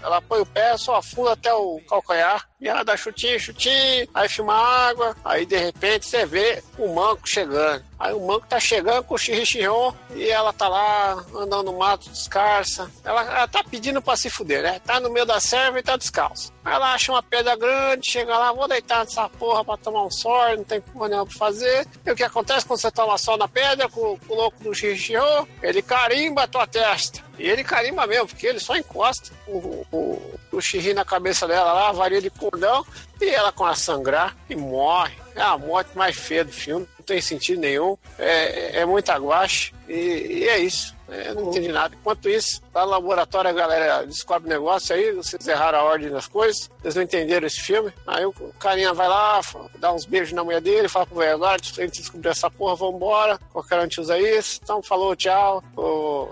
[0.02, 2.46] Ela põe o pé, só afunda até o calcanhar.
[2.58, 7.28] E ela dá chutinho, chutinho, aí filma água, aí de repente você vê o manco
[7.28, 7.84] chegando.
[7.98, 12.08] Aí o manco tá chegando com o xirrixion e ela tá lá andando no mato
[12.08, 12.90] descalça.
[13.04, 14.80] Ela, ela tá pedindo pra se fuder, né?
[14.80, 16.50] Tá no meio da serva e tá descalça.
[16.64, 20.10] Aí ela acha uma pedra grande, chega lá, vou deitar nessa porra pra tomar um
[20.10, 21.86] sol, não tem porra nenhuma pra fazer.
[22.06, 24.74] E o que acontece quando você toma sol na pedra com, com o louco do
[24.74, 25.46] xirrixion?
[25.62, 27.22] Ele carimba a tua testa.
[27.38, 31.72] E ele carimba mesmo, porque ele só encosta o, o, o xirri na cabeça dela
[31.72, 32.84] lá, a de cordão,
[33.20, 35.14] e ela com a sangrar e morre.
[35.34, 37.96] É a morte mais feia do filme, não tem sentido nenhum.
[38.18, 40.95] É, é muita guache e, e é isso.
[41.08, 41.94] É, eu não entendi nada.
[41.94, 46.26] Enquanto isso, lá no laboratório a galera descobre negócio aí, vocês erraram a ordem das
[46.26, 47.92] coisas, vocês não entenderam esse filme.
[48.06, 49.40] Aí o carinha vai lá,
[49.78, 52.74] dá uns beijos na mulher dele, fala pro velho, agora a gente descobriu essa porra,
[52.76, 53.38] vambora.
[53.52, 54.60] Qualquer um a gente usa isso.
[54.62, 55.62] Então falou, tchau.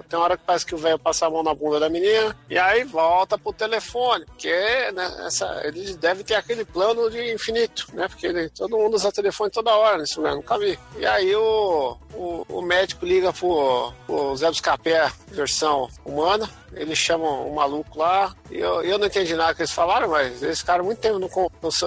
[0.09, 2.37] Tem uma hora que parece que o velho passa a mão na bunda da menina,
[2.51, 4.51] e aí volta pro telefone, porque
[4.93, 8.09] né, essa, eles devem ter aquele plano de infinito, né?
[8.09, 10.79] Porque ele- todo mundo usa telefone toda hora nesse lugar, nunca vi.
[10.99, 16.97] E aí o, o, o médico liga pro, pro Zé dos Capé, versão humana, eles
[16.99, 20.59] chamam o maluco lá, e eu, eu não entendi nada que eles falaram, mas eles
[20.61, 21.29] ficaram muito tempo no,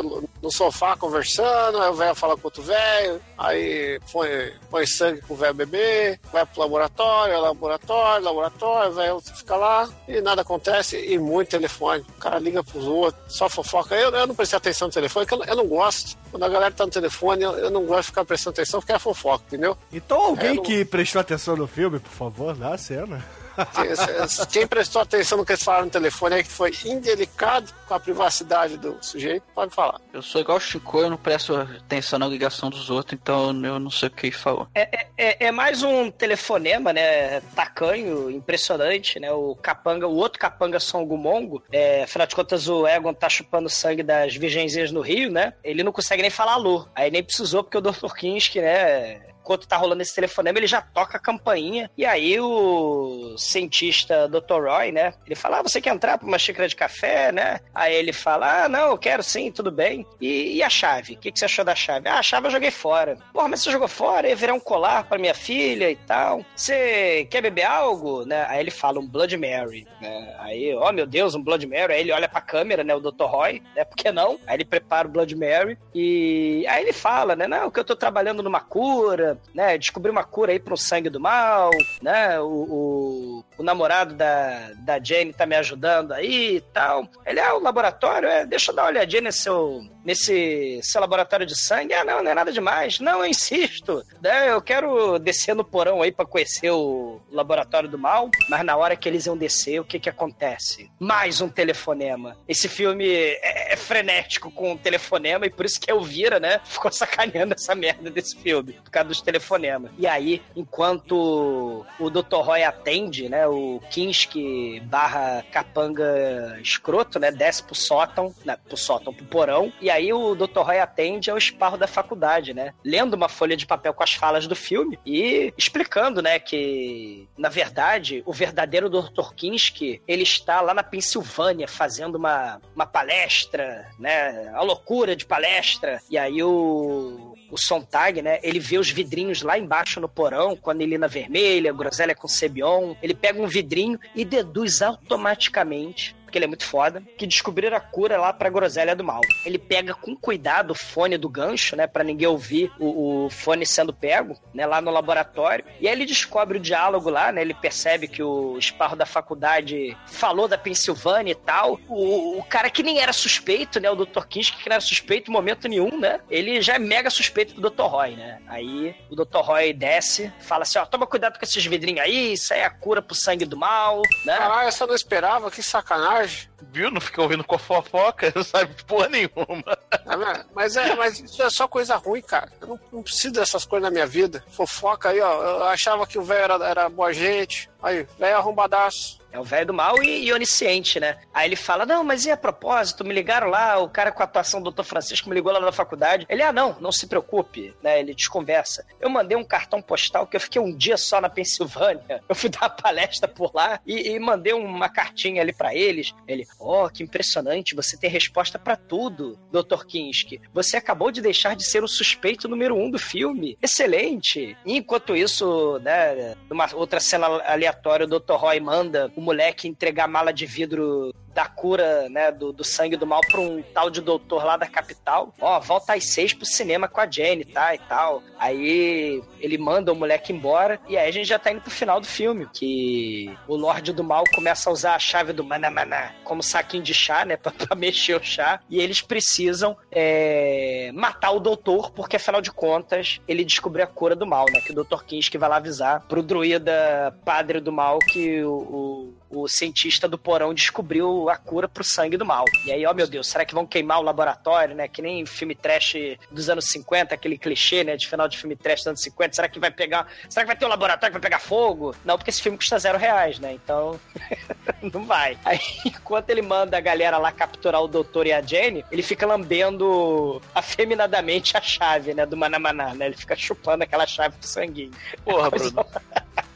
[0.03, 4.30] no, no sofá conversando, aí o velho fala com outro velho, aí põe,
[4.69, 10.21] põe sangue pro velho beber, vai pro laboratório, laboratório, laboratório, o velho fica lá, e
[10.21, 12.05] nada acontece, e muito telefone.
[12.17, 13.95] O cara liga pros outros, só fofoca.
[13.95, 16.15] Eu, eu não prestei atenção no telefone, eu, não- eu não gosto.
[16.30, 18.93] Quando a galera tá no telefone, eu, eu não gosto de ficar prestando atenção, porque
[18.93, 19.75] é fofoca, entendeu?
[19.91, 23.26] Então alguém É, não- que prestou atenção no filme, por favor, dá a cena.
[23.74, 27.93] Quem- Quem prestou atenção no que eles falaram no telefone é que foi indelicado com
[27.95, 29.99] a privacidade do sujeito, pode falar.
[30.13, 33.80] Eu sou igual o Chico, eu não presto atenção na ligação dos outros, então eu
[33.80, 34.68] não sei o que ele falou.
[34.76, 37.41] É, é mais um telefonema, né?
[37.55, 39.32] Tacanho, impressionante, né?
[39.32, 44.03] O capanga, o outro capanga Songumongo, é, afinal de contas, o Egon tá chupando sangue
[44.03, 45.53] das virgenzinhas no Rio, né?
[45.63, 46.88] Ele não consegue nem falar alô.
[46.93, 48.13] Aí nem precisou, porque o Dr.
[48.15, 49.20] Kinski, né?
[49.48, 51.89] Enquanto tá rolando esse telefonema, ele já toca a campainha.
[51.98, 54.68] E aí o cientista Dr.
[54.68, 55.14] Roy, né?
[55.26, 57.62] Ele fala: ah, você quer entrar pra uma xícara de café, né?
[57.74, 60.06] Aí ele fala: ah, não, eu quero sim, tudo bem.
[60.20, 61.14] E, e a chave?
[61.14, 62.10] O que, que você achou da chave?
[62.10, 63.18] Ah, a chave eu joguei fora.
[63.32, 64.28] Porra, mas você jogou fora?
[64.28, 66.43] Ia virar um colar pra minha filha e tal.
[66.54, 68.26] Você quer beber algo?
[68.26, 68.45] Né?
[68.50, 69.88] Aí ele fala: um Blood Mary.
[70.02, 70.36] Né?
[70.39, 71.93] Aí, ó, meu Deus, um Blood Mary.
[71.93, 72.93] Aí ele olha pra câmera, né?
[72.93, 73.24] O Dr.
[73.24, 73.86] Roy, né?
[73.86, 74.38] Por que não?
[74.45, 75.78] Aí ele prepara o Blood Mary.
[75.95, 77.48] E aí ele fala, né?
[77.48, 79.78] Não, que eu tô trabalhando numa cura, né?
[79.78, 81.72] Descobri uma cura aí pro sangue do mal,
[82.02, 82.40] né?
[82.40, 87.08] O, o, o namorado da, da Jane tá me ajudando aí e tal.
[87.26, 91.45] Ele, ah, o laboratório, é, deixa eu dar uma olhadinha nesse seu, nesse seu laboratório
[91.45, 91.93] de sangue.
[91.93, 92.99] Ah, não, não é nada demais.
[92.99, 94.03] Não, eu insisto.
[94.22, 94.51] Né?
[94.51, 98.95] Eu quero descer no porão aí pra conhecer o laboratório do mal, mas na hora
[98.95, 100.89] que eles iam descer, o que que acontece?
[100.99, 102.38] Mais um telefonema.
[102.47, 106.62] Esse filme é, é frenético com o telefonema e por isso que eu vira, né?
[106.64, 109.91] Ficou sacaneando essa merda desse filme, por causa dos telefonemas.
[109.97, 112.38] E aí, enquanto o Dr.
[112.38, 117.32] Roy atende, né, O Kinski barra capanga escroto, né?
[117.32, 119.72] Desce pro sótão, né, pro sótão, pro porão.
[119.82, 120.60] E aí o Dr.
[120.60, 122.74] Roy atende ao esparro da faculdade, né?
[122.84, 127.50] Lendo uma folha de papel com as falas do filme e explicando, né, que na
[127.50, 129.34] verdade o verdadeiro Dr.
[129.36, 134.52] Kinski ele está lá na Pensilvânia fazendo uma, uma palestra, né?
[134.54, 136.02] A loucura de palestra.
[136.10, 138.39] E aí o o Sontag, né?
[138.43, 142.95] Ele vê os vidrinhos lá embaixo no porão, com a anilina vermelha, groselha com Sebion.
[143.02, 147.80] Ele pega um vidrinho e deduz automaticamente porque ele é muito foda, que descobriram a
[147.80, 149.22] cura lá pra groselha do mal.
[149.46, 153.66] Ele pega com cuidado o fone do gancho, né, para ninguém ouvir o, o, fone
[153.66, 155.66] sendo pego, né, lá no laboratório.
[155.80, 159.97] E aí ele descobre o diálogo lá, né, ele percebe que o esparro da faculdade
[160.05, 161.80] falou da Pensilvânia e tal.
[161.88, 164.26] O, o cara que nem era suspeito, né, o Dr.
[164.28, 167.70] Kinski, que não era suspeito em momento nenhum, né, ele já é mega suspeito do
[167.70, 167.84] Dr.
[167.84, 168.39] Roy, né.
[168.47, 169.39] Aí o Dr.
[169.39, 172.70] Roy desce, fala assim, ó, toma cuidado com esses vidrinhos aí, isso aí é a
[172.70, 174.38] cura pro sangue do mal, né.
[174.38, 176.26] Caralho, eu não esperava, que sacanagem.
[176.28, 176.92] garage Viu?
[176.92, 179.78] Não fica ouvindo com a fofoca, não sabe porra nenhuma.
[180.05, 182.51] Ah, mas, é, mas isso é só coisa ruim, cara.
[182.59, 184.43] Eu não, não preciso dessas coisas na minha vida.
[184.50, 185.43] Fofoca aí, ó.
[185.43, 187.70] Eu achava que o velho era, era boa gente.
[187.82, 189.17] Aí, velho arrombadaço.
[189.32, 191.17] É o velho do mal e, e, onisciente, né?
[191.34, 193.04] Aí ele fala: Não, mas e a propósito?
[193.04, 194.84] Me ligaram lá, o cara com a atuação do Dr.
[194.84, 196.25] Francisco me ligou lá na faculdade.
[196.29, 198.00] Ele, ah, não, não se preocupe, né?
[198.00, 198.86] Ele desconversa.
[199.00, 202.24] Eu mandei um cartão postal que eu fiquei um dia só na Pensilvânia.
[202.28, 206.13] Eu fui dar uma palestra por lá e, e mandei uma cartinha ali para eles.
[206.28, 209.86] Ele, oh, que impressionante, você tem resposta para tudo, Dr.
[209.86, 210.41] Kinski.
[210.53, 213.57] Você acabou de deixar de ser o suspeito número um do filme.
[213.61, 214.57] Excelente.
[214.65, 218.33] E enquanto isso, né, numa outra cena aleatória, o Dr.
[218.33, 223.05] Roy manda o moleque entregar mala de vidro da cura, né, do, do sangue do
[223.05, 225.32] mal pra um tal de doutor lá da capital.
[225.39, 228.24] Ó, volta às seis pro cinema com a Jenny, tá, e tal.
[228.39, 232.01] Aí ele manda o moleque embora e aí a gente já tá indo pro final
[232.01, 236.42] do filme, que o Lorde do Mal começa a usar a chave do Manamaná como
[236.42, 241.39] saquinho de chá, né, pra, pra mexer o chá, e eles precisam é, matar o
[241.39, 245.04] doutor, porque afinal de contas ele descobriu a cura do mal, né, que o Dr.
[245.05, 250.17] Kinski vai lá avisar pro druida padre do mal que o, o, o cientista do
[250.17, 252.45] porão descobriu a cura pro sangue do mal.
[252.66, 254.87] E aí, ó meu Deus, será que vão queimar o laboratório, né?
[254.87, 255.95] Que nem filme trash
[256.32, 257.95] dos anos 50, aquele clichê, né?
[257.95, 259.36] De final de filme trash dos anos 50.
[259.36, 260.08] Será que vai pegar.
[260.29, 261.95] Será que vai ter um laboratório que vai pegar fogo?
[262.05, 263.54] Não, porque esse filme custa zero reais, né?
[263.54, 263.99] Então.
[264.93, 265.37] não vai.
[265.43, 269.25] Aí, enquanto ele manda a galera lá capturar o doutor e a Jenny, ele fica
[269.25, 272.25] lambendo afeminadamente a chave, né?
[272.25, 273.08] Do Manamaná, né?
[273.08, 274.91] Ele fica chupando aquela chave do sanguinho.
[275.24, 275.86] Porra, Bruno.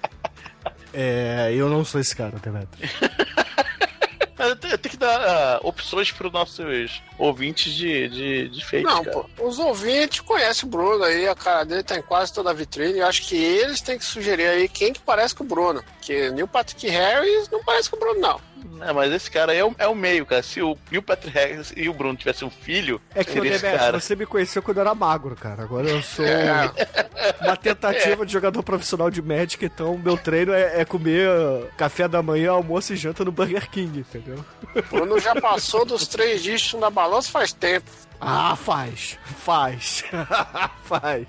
[0.94, 2.90] É, eu não sou esse cara, Demetrio.
[4.42, 6.60] Eu tenho que dar uh, opções para os nossos
[7.18, 11.64] ouvintes de, de, de fake, Não, pô, os ouvintes conhecem o Bruno aí, a cara
[11.64, 13.00] dele tá em quase toda a vitrine.
[13.00, 15.84] Eu acho que eles têm que sugerir aí quem que parece com o Bruno.
[16.02, 18.42] Que Neil Patrick Harris não parece com o Bruno, não.
[18.82, 20.42] É, mas esse cara aí é o, é o meio, cara.
[20.44, 23.52] Se o Neil Patrick Harris e o Bruno tivessem um filho, É que, o seria
[23.56, 24.00] esse cara.
[24.00, 25.64] você me conheceu quando eu era magro, cara.
[25.64, 26.72] Agora eu sou É.
[27.42, 32.08] uma tentativa de jogador profissional de Magic, então meu treino é, é comer uh, café
[32.08, 34.44] da manhã, almoço e janta no Burger King, entendeu?
[34.76, 37.90] O Bruno já passou dos três dígitos na balança faz tempo.
[38.20, 39.18] Ah, faz.
[39.44, 40.04] Faz.
[40.86, 41.28] faz.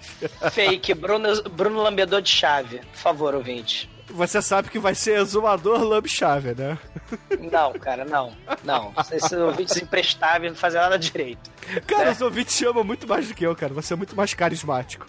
[0.53, 2.79] Fake, Bruno, Bruno Lambedor de chave.
[2.79, 3.91] Por favor, ouvinte.
[4.11, 6.77] Você sabe que vai ser exumador lambe chave, né?
[7.51, 8.33] Não, cara, não.
[8.65, 8.93] Não.
[9.12, 11.51] Esses ouvintes imprestáveis não fazem nada direito.
[11.87, 12.12] Cara, É.
[12.12, 13.73] os ouvintes te amam muito mais do que eu, cara.
[13.74, 15.07] Você é muito mais carismático.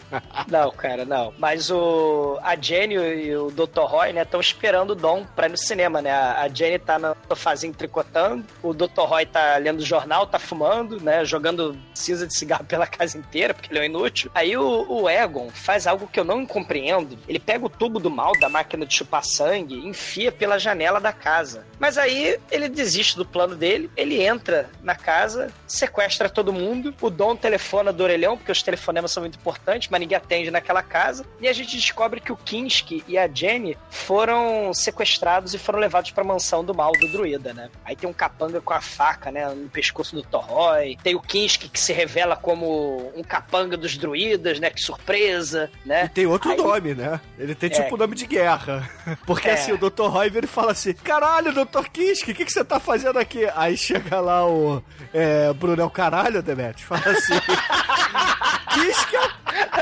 [0.48, 1.34] Não, cara, não.
[1.38, 3.82] Mas o a Jenny e o Dr.
[3.82, 6.11] Roy, né, estão esperando o Dom pra ir no cinema, né?
[6.14, 9.02] A Jenny tá no sofazinho tricotando, o Dr.
[9.02, 11.26] Roy tá lendo o jornal, tá fumando, né?
[11.26, 14.30] Jogando cinza de cigarro pela casa inteira, porque ele é um inútil.
[14.36, 17.18] Aí o, o Egon faz algo que eu não compreendo.
[17.28, 21.11] Ele pega o tubo do mal da máquina de chupar sangue enfia pela janela da
[21.14, 21.65] casa.
[21.80, 26.93] Mas aí ele desiste do plano dele, ele entra na casa, sequestra todo mundo.
[27.01, 30.81] O Dom telefona do orelhão, porque os telefonemas são muito importantes, mas ninguém atende naquela
[30.81, 31.26] casa.
[31.41, 36.11] E a gente descobre que o Kinski e a Jenny foram sequestrados e foram levados
[36.11, 37.69] pra mansão do mal do druida, né?
[37.84, 40.97] Aí tem um capanga com a faca, né, no pescoço do Torroy.
[41.03, 44.69] Tem o Kinski que se revela como um capanga dos druidas, né?
[44.69, 46.05] Que surpresa, né?
[46.05, 47.19] E tem outro Aí- nome, né?
[47.38, 47.73] Ele tem É.
[47.84, 48.73] tipo nome de guerra.
[49.26, 49.54] Porque É.
[49.54, 50.04] assim, o Dr.
[50.08, 51.84] Roy ele fala assim: Caralho, Dr.
[51.91, 53.48] Kiske, o que, que você tá fazendo aqui?
[53.56, 54.84] Aí chega lá o
[55.14, 56.84] é, Bruno é caralho, Demet.
[56.84, 57.34] Fala assim:
[58.74, 59.18] Kiske,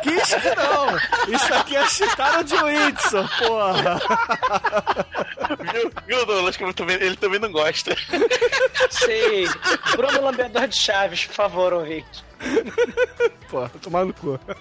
[0.04, 1.34] Kiske não.
[1.36, 4.02] Isso aqui é Chitara de Whitson, porra.
[5.72, 7.96] Viu, viu Douglas, que ele também não gosta.
[8.90, 9.48] Sei.
[9.96, 12.24] Bruno Lambedor de Chaves, por favor, ouvinte.
[13.50, 14.40] Porra, tomar no cu.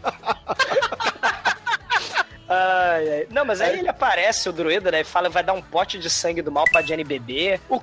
[2.52, 3.26] Ai, ai.
[3.30, 5.02] Não, mas aí ele aparece, o druida, né?
[5.02, 7.60] E fala vai dar um pote de sangue do mal pra Jenny beber.
[7.68, 7.76] O,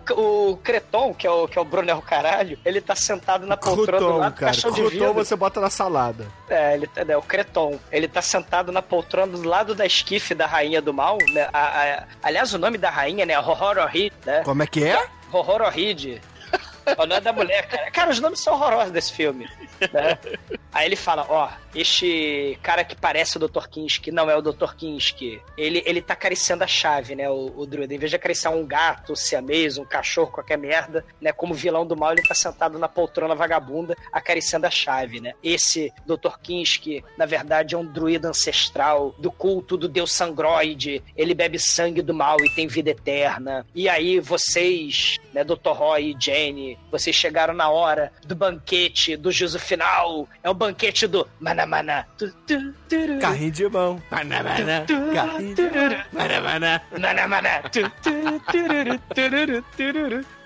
[0.51, 3.91] o Creton, que é o, que é o Brunel Caralho, ele tá sentado na poltrona
[3.99, 4.51] do Crouton, lado do cara.
[4.51, 5.13] caixão de Crouton vidro.
[5.13, 6.27] você bota na salada.
[6.49, 7.79] É, ele, é o Creton.
[7.91, 11.47] Ele tá sentado na poltrona do lado da esquife da rainha do mal, né?
[11.53, 13.39] A- a- aliás, o nome da rainha, né?
[13.39, 14.41] Horrorohid, né?
[14.43, 15.07] Como é que é?
[15.31, 16.21] Horrorohid.
[16.97, 17.91] O nome da mulher, cara.
[17.91, 19.49] Cara, os nomes são horrorosos desse filme.
[19.91, 20.17] né?
[20.71, 23.67] Aí ele fala, ó, este cara que parece o Dr.
[23.67, 24.75] Kinski não é o Dr.
[24.75, 25.41] Kinski.
[25.57, 27.93] Ele, ele tá acariciando a chave, né, o, o druida.
[27.93, 31.85] Em vez de acariciar um gato, um siamês, um cachorro, qualquer merda, né, como vilão
[31.85, 35.33] do mal, ele tá sentado na poltrona vagabunda acariciando a chave, né.
[35.43, 36.37] Esse Dr.
[36.41, 41.03] Kinski, na verdade, é um druida ancestral do culto do deus Sangroid.
[41.15, 43.65] Ele bebe sangue do mal e tem vida eterna.
[43.73, 45.71] E aí vocês, né, Dr.
[45.71, 46.13] Roy e
[46.91, 50.27] Vocês chegaram na hora do banquete, do juízo final.
[50.41, 52.07] É o banquete do Manamana.
[53.19, 54.01] Carrinho de mão.
[54.09, 54.85] Manamana.
[55.13, 56.03] Carrinho de mão.
[56.13, 56.81] Manamana.
[56.97, 57.49] Manamana.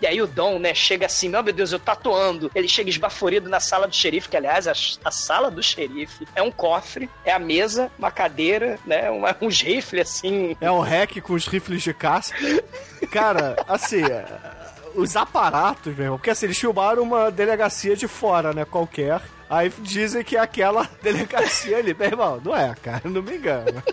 [0.01, 2.49] E aí o Dom, né, chega assim, meu Deus, eu tatuando.
[2.55, 4.73] Ele chega esbaforido na sala do xerife, que aliás, a,
[5.05, 9.61] a sala do xerife é um cofre, é a mesa, uma cadeira, né, uma, uns
[9.61, 10.57] rifles assim.
[10.59, 12.33] É um hack com os rifles de caça.
[13.11, 14.01] Cara, assim,
[14.95, 19.21] os aparatos, meu irmão, porque assim, eles filmaram uma delegacia de fora, né, qualquer.
[19.51, 21.93] Aí dizem que é aquela delegacia ali.
[21.93, 23.83] Meu irmão, não é, cara, não me engano.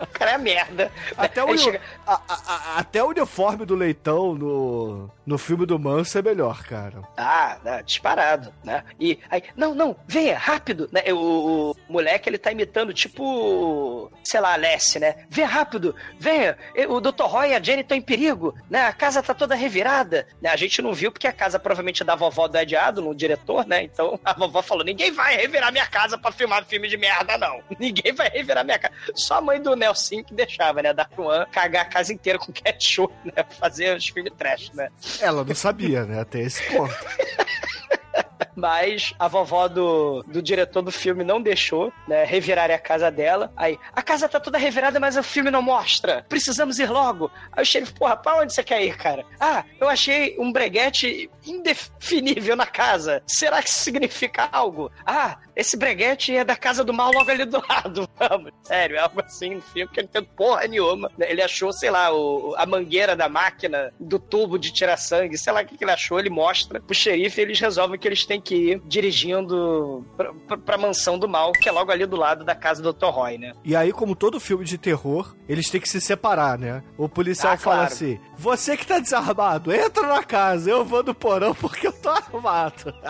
[0.00, 0.90] O cara é merda.
[1.16, 5.78] Até o, chega- a- a- a- até o uniforme do leitão no, no filme do
[5.78, 7.02] Manso é melhor, cara.
[7.18, 8.82] Ah, né, disparado, né?
[8.98, 11.02] E aí, não, não, venha, rápido, né?
[11.12, 15.16] O, o moleque, ele tá imitando, tipo, sei lá, Alessi, né?
[15.28, 16.56] Venha rápido, venha,
[16.88, 17.24] o Dr.
[17.24, 18.86] Roy e a Jenny estão em perigo, né?
[18.86, 20.48] A casa tá toda revirada, né?
[20.48, 23.14] A gente não viu porque a casa provavelmente é da vovó do Ed Adlo, no
[23.14, 23.82] diretor, né?
[23.82, 27.62] Então a vovó falou, ninguém vai revirar minha casa pra filmar filme de merda, não.
[27.78, 28.94] Ninguém vai revirar minha casa.
[29.14, 30.92] Só a mãe do Nelson que deixava, né?
[30.92, 33.44] Da Juan cagar a casa inteira com ketchup, né?
[33.58, 34.90] Fazer os filmes trash, né?
[35.20, 36.94] Ela não sabia, né, até esse ponto.
[38.54, 43.52] Mas a vovó do, do diretor do filme não deixou, né, revirarem a casa dela.
[43.56, 46.24] Aí, a casa tá toda revirada, mas o filme não mostra.
[46.28, 47.30] Precisamos ir logo.
[47.52, 49.24] Aí o xerife, porra, pra onde você quer ir, cara?
[49.40, 53.22] Ah, eu achei um breguete indefinível na casa.
[53.26, 54.90] Será que isso significa algo?
[55.06, 58.08] Ah, esse breguete é da casa do mal logo ali do lado.
[58.16, 61.10] Vamos, sério, é algo assim no filme que ele tem porra nenhuma.
[61.18, 65.52] Ele achou, sei lá, o, a mangueira da máquina, do tubo de tirar sangue, sei
[65.52, 68.24] lá o que, que ele achou, ele mostra pro xerife e eles resolvem que eles
[68.28, 72.16] têm que ir dirigindo pra, pra, pra mansão do mal, que é logo ali do
[72.16, 73.06] lado da casa do Dr.
[73.06, 73.52] Roy, né?
[73.64, 76.82] E aí, como todo filme de terror, eles têm que se separar, né?
[76.96, 77.92] O policial Ah, fala claro.
[77.92, 82.10] assim: Você que tá desarmado, entra na casa, eu vou no porão porque eu tô
[82.10, 82.94] armado.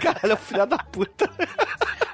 [0.00, 1.28] Caralho, filha da puta.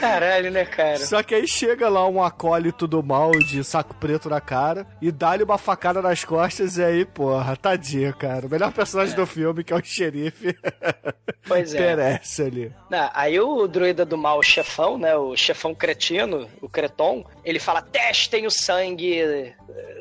[0.00, 0.98] Caralho, né, cara?
[0.98, 5.12] Só que aí chega lá um acólito do mal de saco preto na cara e
[5.12, 8.46] dá-lhe uma facada nas costas e aí, porra, tadinho, cara.
[8.46, 10.56] O melhor personagem do filme, que é o xerife,
[11.46, 11.78] Pois é.
[11.78, 12.72] perece ali.
[12.88, 15.14] Não, aí o druida do mal, o chefão, né?
[15.16, 19.54] O chefão cretino, o Creton, ele fala: testem o sangue eh,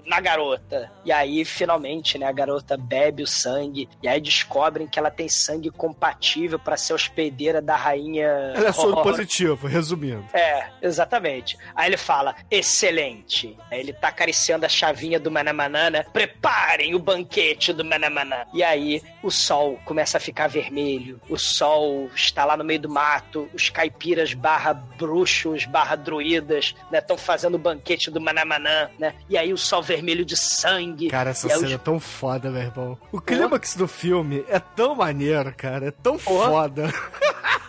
[0.06, 0.92] na garota.
[1.04, 2.26] E aí, finalmente, né?
[2.26, 3.90] A garota bebe o sangue.
[4.02, 8.28] E aí descobrem que ela tem sangue compatível pra ser hospedeira da rainha.
[8.56, 9.89] Ela é soro positivo, resumindo.
[10.34, 11.58] É, exatamente.
[11.76, 13.58] Aí ele fala, excelente.
[13.72, 16.04] Aí ele tá acariciando a chavinha do Manamanã, né?
[16.14, 18.46] Preparem o banquete do Manamanã.
[18.54, 21.20] E aí o sol começa a ficar vermelho.
[21.30, 23.50] O sol está lá no meio do mato.
[23.54, 27.00] Os caipiras barra bruxos, barra druidas, né?
[27.00, 29.14] Estão fazendo o banquete do Manamanã, né?
[29.30, 31.10] E aí o sol vermelho de sangue.
[31.10, 32.98] Cara, essa aí os- cena é tão foda, meu irmão.
[33.12, 35.88] O clímax do filme é tão maneiro, cara.
[35.88, 36.90] É tão foda.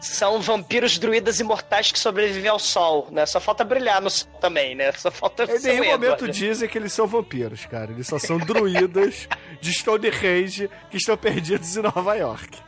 [0.00, 3.26] São vampiros druidas imortais que sobrevivem ao sol, né?
[3.26, 4.92] Só falta brilhar no sol também, né?
[4.92, 6.30] Só falta Em nenhum o momento Edward.
[6.38, 7.90] dizem que eles são vampiros, cara.
[7.92, 9.28] Eles só são druidas
[9.60, 12.58] de Stonehenge que estão perdidos em Nova York.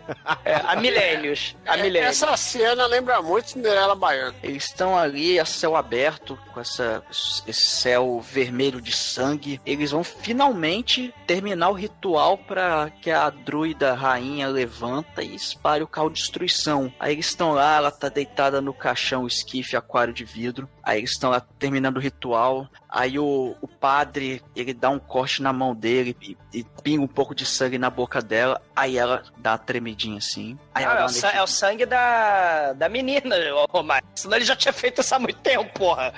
[0.45, 1.57] É, há milênios.
[1.67, 2.23] Há É, milênios.
[2.23, 4.35] Essa cena lembra muito Cinderela Baiana.
[4.43, 9.61] Eles estão ali a céu aberto, com essa, esse céu vermelho de sangue.
[9.65, 15.87] Eles vão finalmente terminar o ritual para que a druida rainha levanta e espalhe o
[15.87, 16.93] caos de destruição.
[16.99, 20.69] Aí eles estão lá, ela tá deitada no caixão, esquife, aquário de vidro.
[20.83, 22.69] Aí eles estão lá terminando o ritual.
[22.95, 27.07] Aí o, o padre, ele dá um corte na mão dele e, e pinga um
[27.09, 28.61] pouco de sangue na boca dela.
[28.77, 30.59] Aí ela dá uma tremidinha assim.
[30.75, 33.35] Aí Ah, dá é, o uma sa- é o sangue da, da menina,
[33.71, 34.07] Romário.
[34.15, 36.13] Senão ele já tinha feito isso há muito tempo, porra.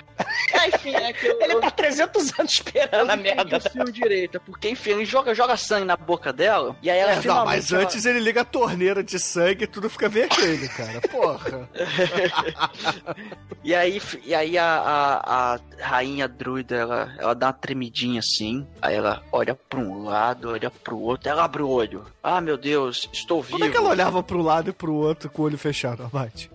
[0.53, 3.61] É, enfim, é que eu, Ele eu- tá 300 anos eu esperando não a merda.
[3.61, 7.15] filme direito, porque enfim, ele joga, joga sangue na boca dela, e aí ela É,
[7.15, 7.57] não, finalmente...
[7.57, 10.69] mas ela- antes ele liga a torneira de sangue e tudo fica vermelho.
[10.71, 11.01] cara.
[11.03, 11.69] Porra.
[13.63, 18.66] E aí, e aí a, a, a rainha druida, ela, ela dá uma tremidinha assim,
[18.81, 22.05] aí ela olha pra um lado, olha pro outro, ela abre o olho.
[22.23, 23.59] Ah, meu Deus, estou vivo.
[23.59, 26.51] Como é que ela olhava pro lado e pro outro com o olho fechado, Abate?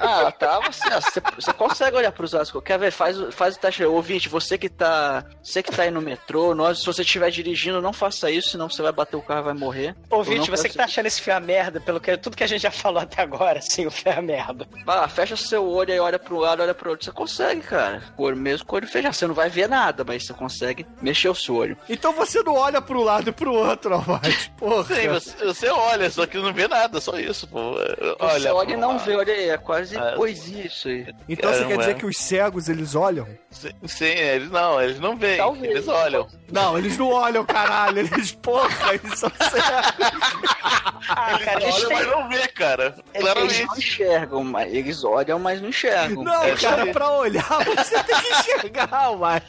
[0.00, 2.52] Ah, tava assim, ó, você, você consegue olhar pros lados.
[2.64, 2.90] Quer ver?
[2.90, 3.84] Faz, o- faz o teste.
[3.84, 5.24] Ouvinte, você que tá.
[5.42, 8.68] Você que tá aí no metrô, nós, se você estiver dirigindo, não faça isso, senão
[8.68, 9.94] você vai bater o carro e vai morrer.
[10.10, 12.62] Ouvinte, você que tá achando esse filme a merda, pelo que tudo que a gente
[12.62, 14.66] já falou até agora, assim, o é a merda.
[14.84, 17.04] Vai lá, fecha seu olho e olha pro lado, olha pro outro.
[17.04, 18.02] Você consegue, cara.
[18.16, 19.12] O olho mesmo com o olho fechado.
[19.14, 21.76] Você não vai ver nada, mas você consegue mexer o seu olho.
[21.88, 24.50] Então você não olha pro lado e pro outro, Abate.
[24.58, 24.94] Porra.
[24.94, 27.72] Sim, você, você olha, só que não vê nada, só isso, pô.
[27.74, 29.04] Você Olha, olha e não lado.
[29.04, 31.06] vê, olha aí, é quase Ah, poesia isso aí.
[31.28, 31.94] Então você quer Caramba, dizer é.
[31.94, 33.26] que os cegos, eles olham?
[33.50, 35.72] Sim, sim, eles não, eles não veem, Talvez.
[35.72, 36.26] eles olham.
[36.50, 37.98] Não, eles não olham, caralho.
[38.00, 39.62] Eles, porra, eles são cegos.
[41.08, 42.84] Ah, cara, Eles eles olham, mas não vê, cara.
[43.12, 43.78] Eles não Claramente.
[43.78, 46.22] enxergam, mas eles olham, mas não enxergam.
[46.22, 47.42] Não, É, cara, pra olhar
[47.76, 49.42] você tem que enxergar, mas.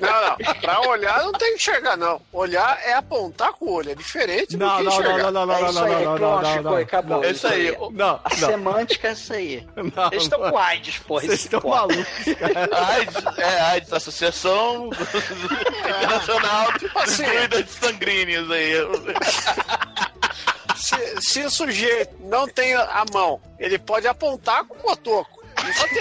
[0.00, 0.54] Não, não.
[0.60, 2.20] Pra olhar não tem que enxergar, não.
[2.32, 3.90] Olhar é apontar com o olho.
[3.92, 5.30] É diferente Não, do que não, não, enxergar.
[5.32, 6.70] não, não, É não, isso não, aí, não, não, pronto, não, Chico, não.
[7.18, 7.24] Acabou.
[7.24, 7.76] É isso aí.
[7.92, 8.48] Não, A não.
[8.48, 9.66] semântica é essa aí.
[9.76, 10.50] não, Eles estão não.
[10.50, 11.20] com AIDS, porra.
[11.22, 11.76] Vocês isso estão porra.
[11.86, 12.06] malucos,
[12.38, 12.86] cara.
[12.88, 14.90] AIDS, é, AIDS, Associação
[15.78, 17.24] Internacional de assim.
[17.24, 18.72] Druidas Sanguíneos aí.
[20.76, 25.35] Se, se o sujeito não tem a mão, ele pode apontar com o cotoco.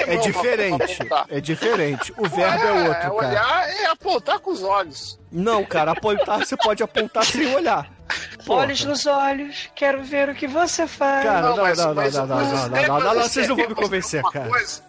[0.02, 1.00] Ele É diferente.
[1.30, 2.14] É diferente.
[2.18, 3.14] O verbo é outro, cara.
[3.14, 5.20] olhar é apontar com os olhos.
[5.32, 7.90] Não, cara, apontar você pode apontar sem olhar.
[8.46, 8.62] Porra.
[8.66, 11.24] Olhos nos olhos, quero ver o que você faz.
[11.26, 13.48] Cara, não, não, mas- não, não, mas- não, não, mas não, não, não, não, vocês
[13.48, 14.48] não vão me convencer, cara.
[14.50, 14.84] coisa-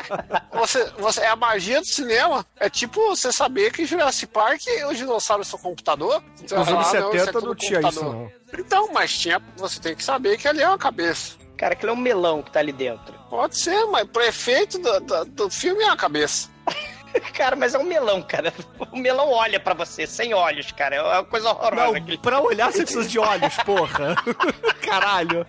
[0.53, 2.45] você, você, é a magia do cinema.
[2.57, 6.21] É tipo você saber que Jurassic Park os dinossauros são computador.
[6.21, 8.31] Vai Nos anos falar, "Ah, não, isso é 70 não tinha isso, computador." não.
[8.59, 9.41] Então, mas tinha.
[9.57, 11.37] Você tem que saber que ali é uma cabeça.
[11.57, 13.18] Cara, aquilo é um melão que tá ali dentro.
[13.29, 16.49] Pode ser, mas pro efeito do, do, do filme é uma cabeça.
[17.33, 18.53] Cara, mas é um melão, cara.
[18.91, 20.95] O melão olha pra você, sem olhos, cara.
[20.95, 21.85] É uma coisa horrorosa.
[21.87, 24.15] Não, aquele- pra olhar você precisa de olhos, porra.
[24.79, 25.43] Caralho.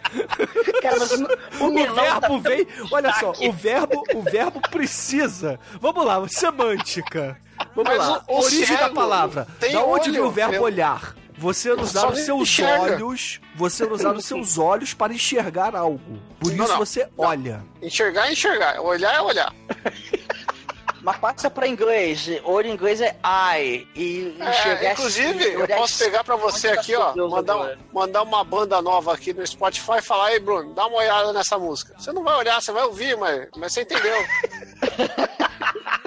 [0.81, 1.29] Cara, mas o,
[1.65, 2.67] o O melão verbo tá vem.
[2.91, 5.61] Olha só, o verbo, o verbo precisa.
[5.81, 7.39] Vamos lá, semântica.
[7.77, 8.25] Vamos Mas lá.
[8.27, 9.47] o- o Origem da palavra.
[9.61, 11.15] tem Da onde olho, vem o verbo eu- olhar?
[11.41, 12.83] Você usar os seus enxerga.
[13.03, 13.41] olhos.
[13.57, 16.21] Você usar os seus olhos para enxergar algo.
[16.39, 16.79] Por Não, isso não.
[16.79, 17.65] você olha.
[17.83, 18.79] Enxergar é enxergar.
[18.81, 19.51] Olhar é olhar.
[21.03, 22.29] Mas passa pra inglês.
[22.45, 23.17] Olho em inglês é
[23.57, 23.89] eye.
[23.97, 27.79] E enxergar É, inclusive, é eu posso pegar pra você tá aqui, ó, mandar, agora?
[27.91, 31.59] mandar uma banda nova aqui no Spotify e falar, ei, Bruno, dá uma olhada nessa
[31.59, 31.95] música.
[31.99, 34.13] Você não vai olhar, você vai ouvir, mas, mas você entendeu.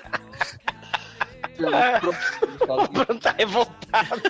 [2.67, 4.21] O Bruno tá revoltado.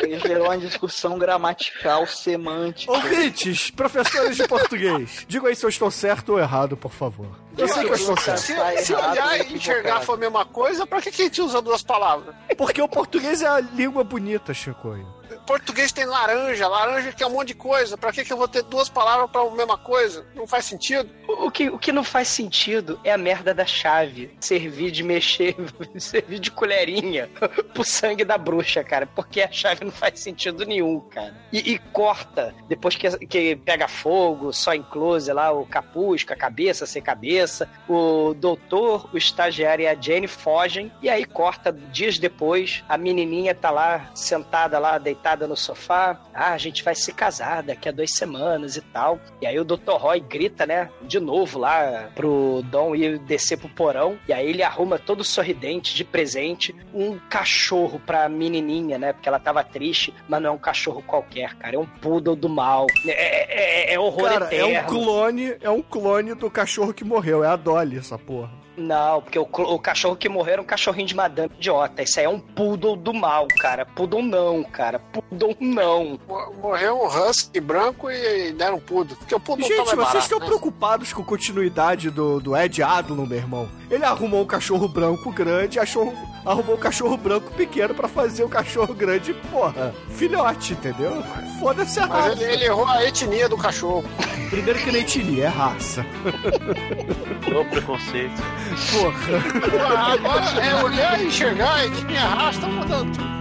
[0.00, 2.90] Ele gerou uma discussão gramatical, semântica.
[2.92, 7.28] Ouvintes, professores de português, digam aí se eu estou certo ou errado, por favor.
[7.56, 8.38] Eu sei que eu estou certo.
[8.38, 8.54] Se,
[8.84, 11.62] se errado, olhar e enxergar for a mesma coisa, pra que, que a gente usa
[11.62, 12.34] duas palavras?
[12.56, 15.06] Porque o português é a língua bonita, Chicoio.
[15.42, 17.96] Português tem laranja, laranja que é um monte de coisa.
[17.96, 20.24] Pra que, que eu vou ter duas palavras pra mesma coisa?
[20.34, 21.10] Não faz sentido.
[21.28, 24.36] O que, o que não faz sentido é a merda da chave.
[24.40, 25.56] Servir de mexer,
[25.98, 27.28] servir de colherinha
[27.74, 29.06] pro sangue da bruxa, cara.
[29.06, 31.34] Porque a chave não faz sentido nenhum, cara.
[31.52, 36.32] E, e corta, depois que, que pega fogo, só em close lá, o capuz com
[36.32, 37.68] a cabeça, sem cabeça.
[37.88, 40.92] O doutor, o estagiário e a Jane fogem.
[41.02, 46.20] E aí corta dias depois, a menininha tá lá, sentada lá, deitada no sofá.
[46.34, 49.18] Ah, a gente vai se casar daqui a duas semanas e tal.
[49.40, 49.92] E aí o Dr.
[49.98, 54.18] Roy grita, né, de novo lá pro Dom ir descer pro porão.
[54.28, 59.38] E aí ele arruma todo sorridente de presente um cachorro pra menininha, né, porque ela
[59.38, 61.76] tava triste, mas não é um cachorro qualquer, cara.
[61.76, 62.86] É um poodle do mal.
[63.06, 64.74] É, é, é horror Cara, eterno.
[64.74, 67.42] é um clone, é um clone do cachorro que morreu.
[67.44, 68.61] É a Dolly, essa porra.
[68.76, 72.02] Não, porque o, o cachorro que morreu era um cachorrinho de madame idiota.
[72.02, 73.84] Isso aí é um poodle do mal, cara.
[73.84, 74.98] Poodle não, cara.
[74.98, 76.18] Poodle não.
[76.26, 79.14] Mo- Morreu um husky branco e deram um pudo.
[79.16, 80.46] Porque o não Gente, vocês barato, estão né?
[80.46, 83.68] preocupados com a continuidade do, do Ed Adlon, meu irmão?
[83.90, 86.14] Ele arrumou um cachorro branco grande, achou,
[86.46, 91.22] arrumou um cachorro branco pequeno pra fazer o cachorro grande, porra, filhote, entendeu?
[91.60, 92.42] Foda-se a Mas raça.
[92.42, 94.04] ele, ele errou a etnia do cachorro.
[94.48, 96.06] Primeiro que nem etnia, é raça.
[97.54, 98.42] O preconceito.
[98.90, 100.12] Porra.
[100.12, 103.32] Agora é olhar e enxergar e tinha raça, tá mudando tudo.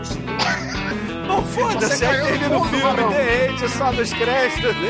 [1.27, 3.13] Não, foda-se, Você aí caiu termina no o filme.
[3.13, 4.75] The End, só nos créditos.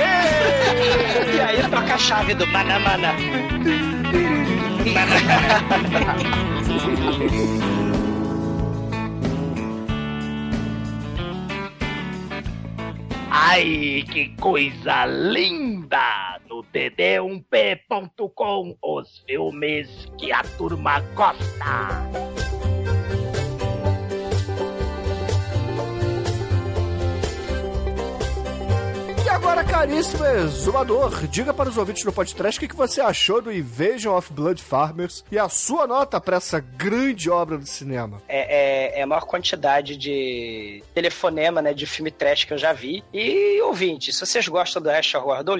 [1.33, 3.13] E aí toca a chave do Manamana.
[13.29, 16.30] Ai, que coisa linda!
[16.51, 22.01] No td1p.com, os filmes que a turma gosta.
[29.31, 33.51] Agora, caríssimo exumador, diga para os ouvintes do podcast o que que você achou do
[33.51, 38.21] Invasion of Blood Farmers e a sua nota para essa grande obra do cinema.
[38.27, 42.73] É, é, é a maior quantidade de telefonema, né, de filme trash que eu já
[42.73, 43.03] vi.
[43.13, 45.57] E, ouvinte, se vocês gostam do Asher Gordon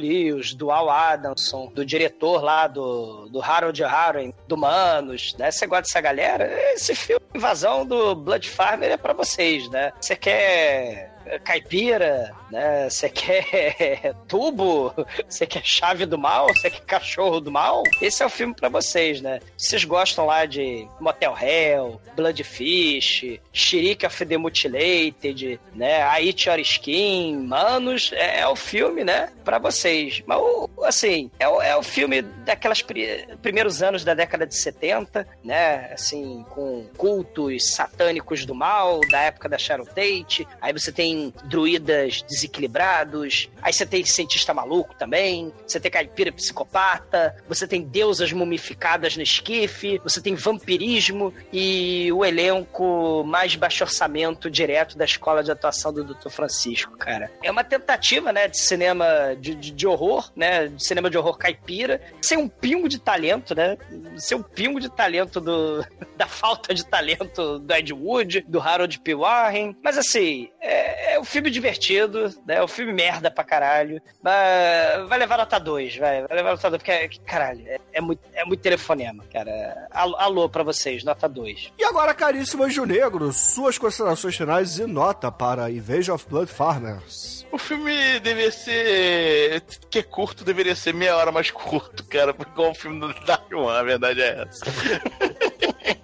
[0.57, 5.83] do Al Adamson, do diretor lá do, do Harold Harren, do Manos, né, você gosta
[5.83, 9.93] dessa galera, esse filme Invasão do Blood Farmer é pra vocês, né?
[9.99, 11.10] Você quer
[11.43, 12.89] caipira, né?
[12.89, 14.93] Você quer tubo?
[15.27, 16.47] Você quer chave do mal?
[16.47, 17.83] Você quer cachorro do mal?
[18.01, 19.39] Esse é o filme pra vocês, né?
[19.57, 26.01] Vocês gostam lá de Motel Hell, Bloodfish, Shirika of the Mutilated, né?
[26.21, 29.31] Your Skin, Manos, é, é o filme, né?
[29.43, 30.21] Pra vocês.
[30.25, 30.39] Mas,
[30.83, 35.91] assim, é o, é o filme daquelas pri- primeiros anos da década de 70, né?
[35.93, 40.47] Assim, com cultos satânicos do mal, da época da Sharon Tate.
[40.59, 41.10] Aí você tem
[41.45, 43.49] druidas desequilibrados.
[43.61, 45.53] Aí você tem cientista maluco também.
[45.65, 47.35] Você tem caipira psicopata.
[47.47, 49.99] Você tem deusas mumificadas no esquife.
[50.03, 51.33] Você tem vampirismo.
[51.51, 56.29] E o elenco mais baixo orçamento direto da escola de atuação do Dr.
[56.29, 57.31] Francisco, cara.
[57.43, 60.67] É uma tentativa, né, de cinema de, de, de horror, né?
[60.67, 62.01] De cinema de horror caipira.
[62.21, 63.77] Sem um pingo de talento, né?
[64.17, 65.85] Sem um pingo de talento do,
[66.15, 69.15] da falta de talento do Ed Wood, do Harold P.
[69.15, 69.75] Warren.
[69.83, 72.55] Mas assim, é, é um filme divertido, né?
[72.57, 74.01] É um filme merda pra caralho.
[74.21, 76.21] Mas vai levar nota 2, vai.
[76.27, 79.87] Vai levar nota 2, porque, é- caralho, é, é muito, é muito telefonema, cara.
[79.91, 81.71] Alô, alô pra vocês, nota 2.
[81.77, 87.45] E agora, caríssimo Anjo Negro, suas considerações finais e nota para Invasion of Blood Farmers.
[87.51, 89.61] O filme deveria ser.
[89.89, 92.31] que é curto, deveria ser meia hora mais curto, cara.
[92.53, 94.65] Igual o filme do Dark One, a verdade é essa.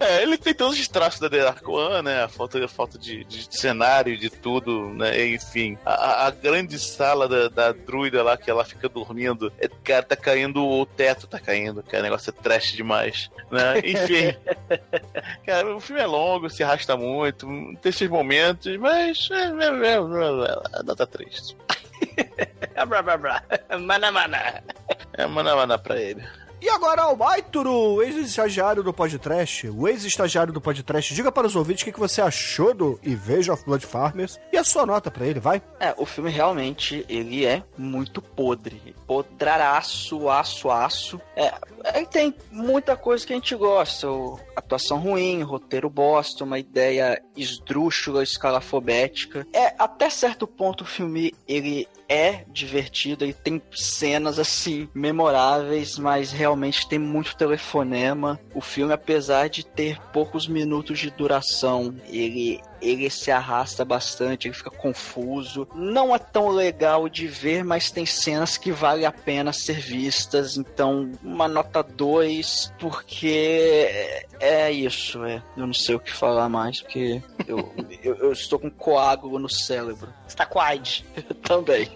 [0.00, 2.24] É, ele tem todos os traços da The Dark One, né?
[2.24, 5.26] A falta, a falta de, de cenário, de tudo, né?
[5.28, 10.02] Enfim, a, a- grande sala da, da druida lá que ela fica dormindo, é, cara,
[10.02, 12.00] tá caindo, o teto tá caindo, cara.
[12.00, 13.78] O negócio é trash demais, né?
[13.84, 14.34] Enfim.
[15.44, 17.46] cara, o filme é longo, se arrasta muito,
[17.82, 19.28] tem esses momentos, mas.
[19.30, 21.56] É, é, é, é, nota 3.
[22.88, 23.42] Blá, blá, blá.
[23.80, 24.62] Mana, mana.
[25.14, 26.22] É mana mana pra ele.
[26.60, 31.84] E agora, o ex-estagiário do podcast, o ex-estagiário do podcast, diga para os ouvintes o
[31.84, 35.38] que que você achou do Invasion of Blood Farmers e a sua nota pra ele,
[35.38, 35.60] vai?
[35.78, 38.94] É, o filme realmente, ele é muito podre.
[39.06, 41.20] Podraraço, aço, aço.
[41.36, 41.52] É,
[41.94, 44.06] ele tem muita coisa que a gente gosta.
[44.56, 49.46] atuação ruim, roteiro bosta, uma ideia esdrúxula, escalafobética.
[49.52, 56.30] É, até certo ponto o filme, ele é divertido, ele tem cenas, assim, memoráveis, mas
[56.30, 58.38] realmente tem muito telefonema.
[58.54, 64.54] O filme, apesar de ter poucos minutos de duração, ele ele se arrasta bastante, ele
[64.54, 65.68] fica confuso.
[65.74, 70.56] Não é tão legal de ver, mas tem cenas que vale a pena ser vistas.
[70.56, 73.88] Então, uma nota 2, porque
[74.40, 75.42] é isso, é.
[75.56, 77.72] Eu não sei o que falar mais, porque eu,
[78.02, 80.12] eu, eu estou com coágulo no cérebro.
[80.26, 81.04] Você tá com AIDS.
[81.42, 81.88] Também.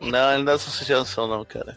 [0.00, 1.76] Não, não dá essa sensação não, cara.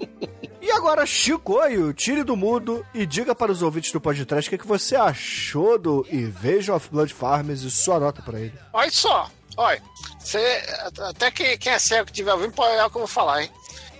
[0.66, 4.58] E agora, Chicoio, tire do mudo e diga para os ouvintes do podcast o que,
[4.58, 8.52] que você achou do Invasion of Blood Farmers e sua nota para ele.
[8.72, 9.80] Olha só, olha,
[10.18, 10.60] você,
[11.08, 13.44] até quem, quem é cego que tiver ouvindo pode olhar o que eu vou falar,
[13.44, 13.50] hein?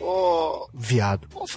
[0.00, 1.28] O, Viado.
[1.36, 1.46] o,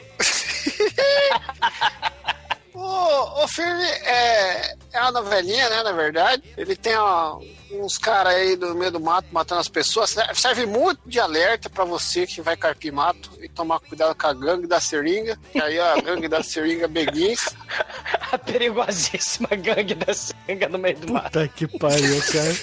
[2.81, 6.43] o filme é, é uma novelinha, né, na verdade.
[6.57, 7.39] Ele tem ó,
[7.71, 10.15] uns caras aí do meio do mato matando as pessoas.
[10.33, 14.33] Serve muito de alerta pra você que vai carpir mato e tomar cuidado com a
[14.33, 15.37] gangue da seringa.
[15.51, 17.55] Que aí ó, a gangue da seringa Beguins.
[18.31, 21.31] A perigosíssima gangue da seringa no meio do mato.
[21.31, 22.55] Puta que pariu, cara.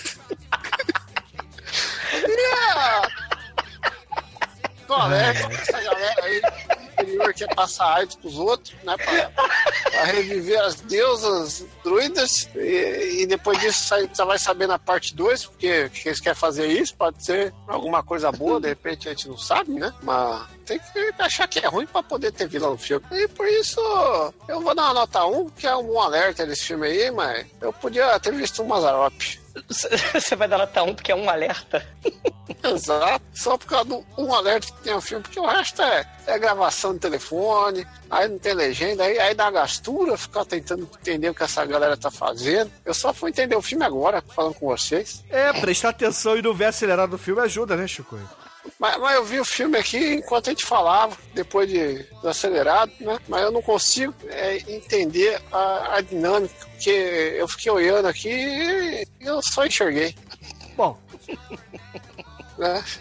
[5.07, 8.97] alerta pra essa galera aí do interior que é passar AIDS pros outros, né?
[8.97, 9.31] Pra,
[9.97, 12.49] pra reviver as deusas druidas.
[12.55, 16.39] E, e depois disso sai- você vai saber na parte 2, porque que eles querem
[16.39, 16.95] fazer isso.
[16.97, 19.93] Pode ser alguma coisa boa, de repente a gente não sabe, né?
[20.03, 23.05] Mas tem que achar que é ruim pra poder ter vilão no filme.
[23.13, 23.81] E por isso
[24.49, 27.73] eu vou dar uma nota 1, que é um alerta desse filme aí, mas eu
[27.73, 29.13] podia ter visto um Mazarop.
[30.15, 31.87] Você vai dar nota 1 porque é um alerta.
[32.63, 33.25] Exato.
[33.35, 36.39] Só por causa do um alerta que tem o filme, porque o resto é, é
[36.39, 41.35] gravação de telefone, aí não tem legenda, aí, aí dá gastura ficar tentando entender o
[41.35, 42.71] que essa galera tá fazendo.
[42.85, 45.25] Eu só fui entender o filme agora, falando com vocês.
[45.31, 48.29] É, prestar atenção e não ver acelerado no filme ajuda, né, Chicoio?
[48.79, 52.93] Mas, mas eu vi o filme aqui enquanto a gente falava, depois de do acelerado,
[53.01, 53.19] né?
[53.29, 59.07] Mas eu não consigo é, entender a, a dinâmica, porque eu fiquei olhando aqui e
[59.21, 60.15] eu só enxerguei.
[60.77, 60.99] Bom.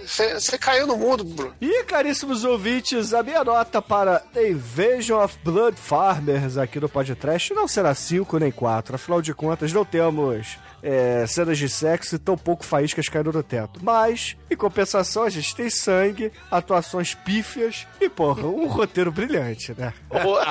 [0.06, 1.56] Você caiu no mundo, Bruno.
[1.62, 7.66] E, caríssimos ouvintes, a minha nota para Invasion of Blood Farmers aqui no podcast não
[7.66, 8.96] será 5 nem 4.
[8.96, 13.42] Afinal de contas, não temos é, cenas de sexo e tão pouco faíscas caindo no
[13.42, 13.80] teto.
[13.82, 19.92] Mas, em compensação, a gente tem sangue, atuações pífias e, porra, um roteiro brilhante, né?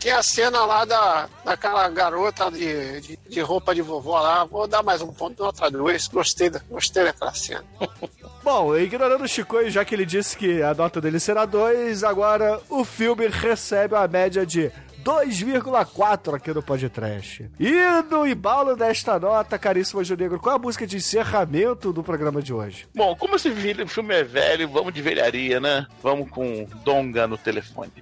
[0.00, 4.44] Tem a cena lá da, daquela garota de, de, de roupa de vovó lá.
[4.44, 6.08] Vou dar mais um ponto, nota dois.
[6.08, 7.64] Gostei, da, gostei daquela cena.
[8.42, 12.60] Bom, ignorando o Chicoio, já que ele disse que a nota dele será 2, agora
[12.68, 17.50] o filme recebe uma média de 2,4 aqui no podcast.
[17.58, 17.72] E
[18.10, 22.40] no embalo desta nota, caríssimo Anjo Negro, qual é a música de encerramento do programa
[22.40, 22.86] de hoje?
[22.94, 23.50] Bom, como esse
[23.86, 25.86] filme é velho, vamos de velharia, né?
[26.02, 27.92] Vamos com Donga no telefone.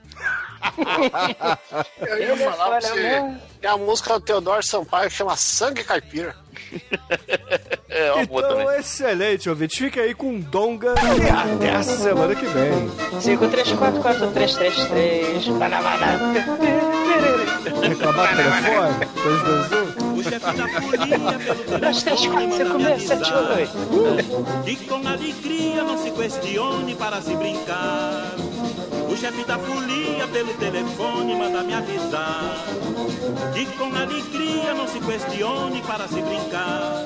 [1.99, 3.23] Eu ia falar pra você.
[3.61, 6.35] Tem a música do Teodoro Sampaio que chama Sangue Caipira.
[7.93, 8.63] É, uma boa também.
[8.63, 9.83] Então, excelente, ouvinte.
[9.83, 12.89] Fica aí com Donga e até a semana que vem.
[13.21, 15.59] 53443333.
[15.59, 16.21] Banabana.
[17.83, 19.07] Reclamar telefone?
[19.25, 20.17] 221?
[20.17, 23.73] O chefe da folia pelo 2, 3, 4, 5, 6, 7, 8.
[24.69, 28.31] E com alegria não se questione para se brincar.
[29.11, 32.65] O chefe da folia pelo telefone manda me avisar.
[33.57, 37.05] E com alegria não se questione para se brincar.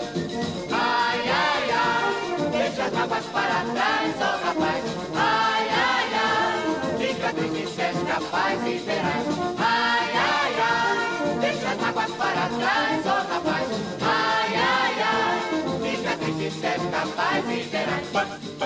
[0.70, 4.84] Ai, ai, ai, deixa as mágoas para trás, ó rapaz.
[5.14, 9.26] Ai, ai, ai, fica triste se capaz e verás.
[9.58, 13.68] Ai, ai, ai, deixa as mágoas para trás, ó rapaz.
[14.00, 18.63] Ai, ai, ai, fica triste se capaz e verás.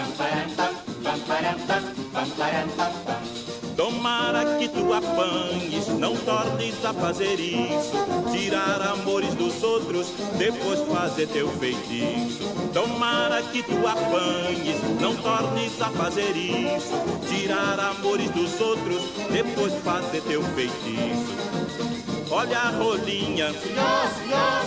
[3.76, 7.92] Tomara que tu apanhes, não tornes a fazer isso.
[8.32, 12.42] Tirar amores dos outros, depois fazer teu feitiço.
[12.72, 16.94] Tomara que tu apanhes, não tornes a fazer isso.
[17.28, 22.17] Tirar amores dos outros, depois fazer teu feitiço.
[22.30, 23.52] Olha a rolinha,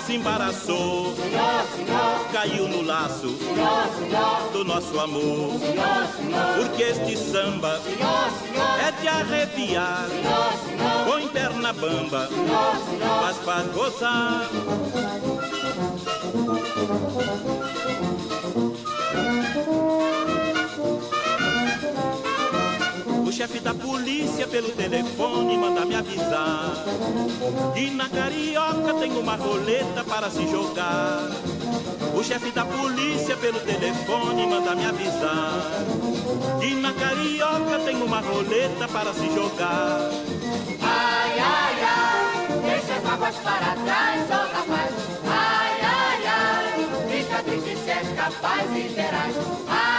[0.05, 1.13] se embaraçou,
[2.31, 3.35] caiu no laço
[4.51, 5.59] do nosso amor.
[6.57, 7.79] Porque este samba
[8.85, 10.07] é de arrepiar.
[11.05, 12.29] Põe perna bamba,
[13.21, 14.49] mas faz gozar.
[23.41, 26.76] Chefe da polícia pelo telefone manda me avisar
[27.73, 31.27] que na carioca tem uma roleta para se jogar.
[32.13, 35.53] O chefe da polícia pelo telefone manda me avisar
[36.59, 40.11] que na carioca tem uma roleta para se jogar.
[40.80, 44.93] Ai, ai, ai, deixa as mágoas para trás, oh rapaz.
[45.26, 49.35] Ai, ai, ai, fica triste se capaz e verás.
[49.68, 49.90] Ai,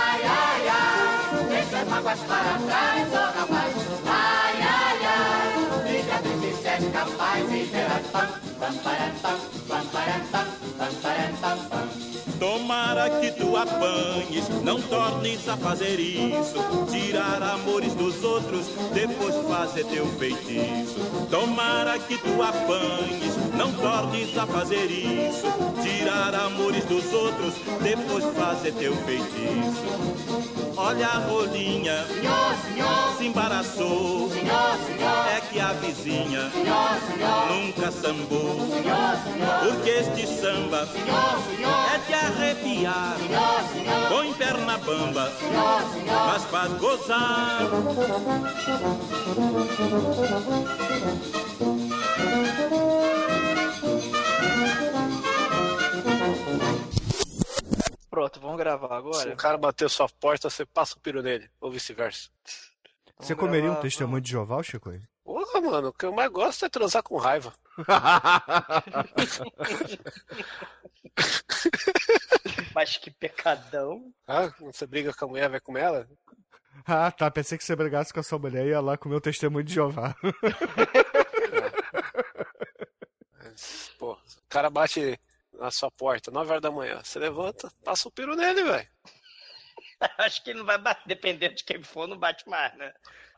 [1.85, 3.75] mágoas para trás, oh rapaz.
[4.07, 8.07] Ai, ai, ai, fica triste se és capaz e verás.
[8.13, 8.29] Pam,
[8.59, 9.39] pam, param, pam,
[9.69, 10.47] pam, param, pam,
[10.79, 12.12] pam, param, pam, pam.
[12.43, 16.55] Tomara que tu apanhes, não tornes a fazer isso.
[16.91, 20.97] Tirar amores dos outros, depois fazer teu feitiço.
[21.31, 25.47] Tomara que tu apanhes, não tornes a fazer isso.
[25.85, 30.13] Tirar amores dos outros, depois fazer teu feitiço.
[30.77, 34.31] Olha a rolinha, Senhor, senhor, se embaraçou.
[34.31, 38.57] senhor, senhor, É que a vizinha senhor, senhor, nunca sambou.
[38.69, 43.17] senhor, senhor, Porque este samba senhor, senhor, é de arrepiar.
[44.09, 45.33] Põe perna bamba,
[46.27, 47.61] mas faz gozar.
[58.11, 59.33] Pronto, vamos gravar Se agora?
[59.33, 62.29] o cara bater sua porta, você passa o piro nele, ou vice-versa.
[63.19, 64.93] Você Vamos comeria um testemunho de Jeová, Chico?
[65.25, 67.53] Porra, mano, o que eu mais gosto é transar com raiva.
[72.75, 74.13] Mas que pecadão.
[74.27, 76.09] Ah, você briga com a mulher, vai comer ela?
[76.87, 77.31] ah, tá.
[77.31, 79.75] Pensei que você brigasse com a sua mulher e ia lá comer o testemunho de
[79.75, 80.15] Jeová.
[83.99, 85.19] Pô, o cara bate
[85.53, 87.01] na sua porta, 9 horas da manhã.
[87.03, 88.89] Você levanta, passa o piro nele, velho.
[90.19, 92.93] Acho que ele não vai bater, dependendo de quem for, não bate mais, né?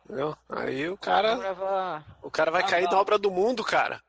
[0.05, 0.37] Entendeu?
[0.49, 4.01] Aí o cara, o cara vai cair na obra do mundo, cara.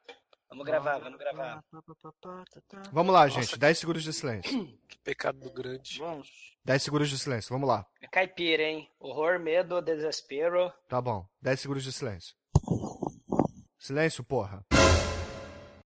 [0.56, 1.62] Vamos gravar, vamos gravar.
[2.94, 3.60] Vamos lá, gente.
[3.60, 4.66] 10 segundos de silêncio.
[4.88, 6.00] Que pecado do grande.
[6.00, 6.56] Vamos.
[6.64, 7.50] 10 segundos de silêncio.
[7.52, 7.86] Vamos lá.
[8.02, 8.90] É caipira, hein?
[8.98, 10.72] Horror, medo, desespero.
[10.88, 11.28] Tá bom.
[11.42, 12.34] 10 segundos de silêncio.
[13.78, 14.66] Silêncio, porra.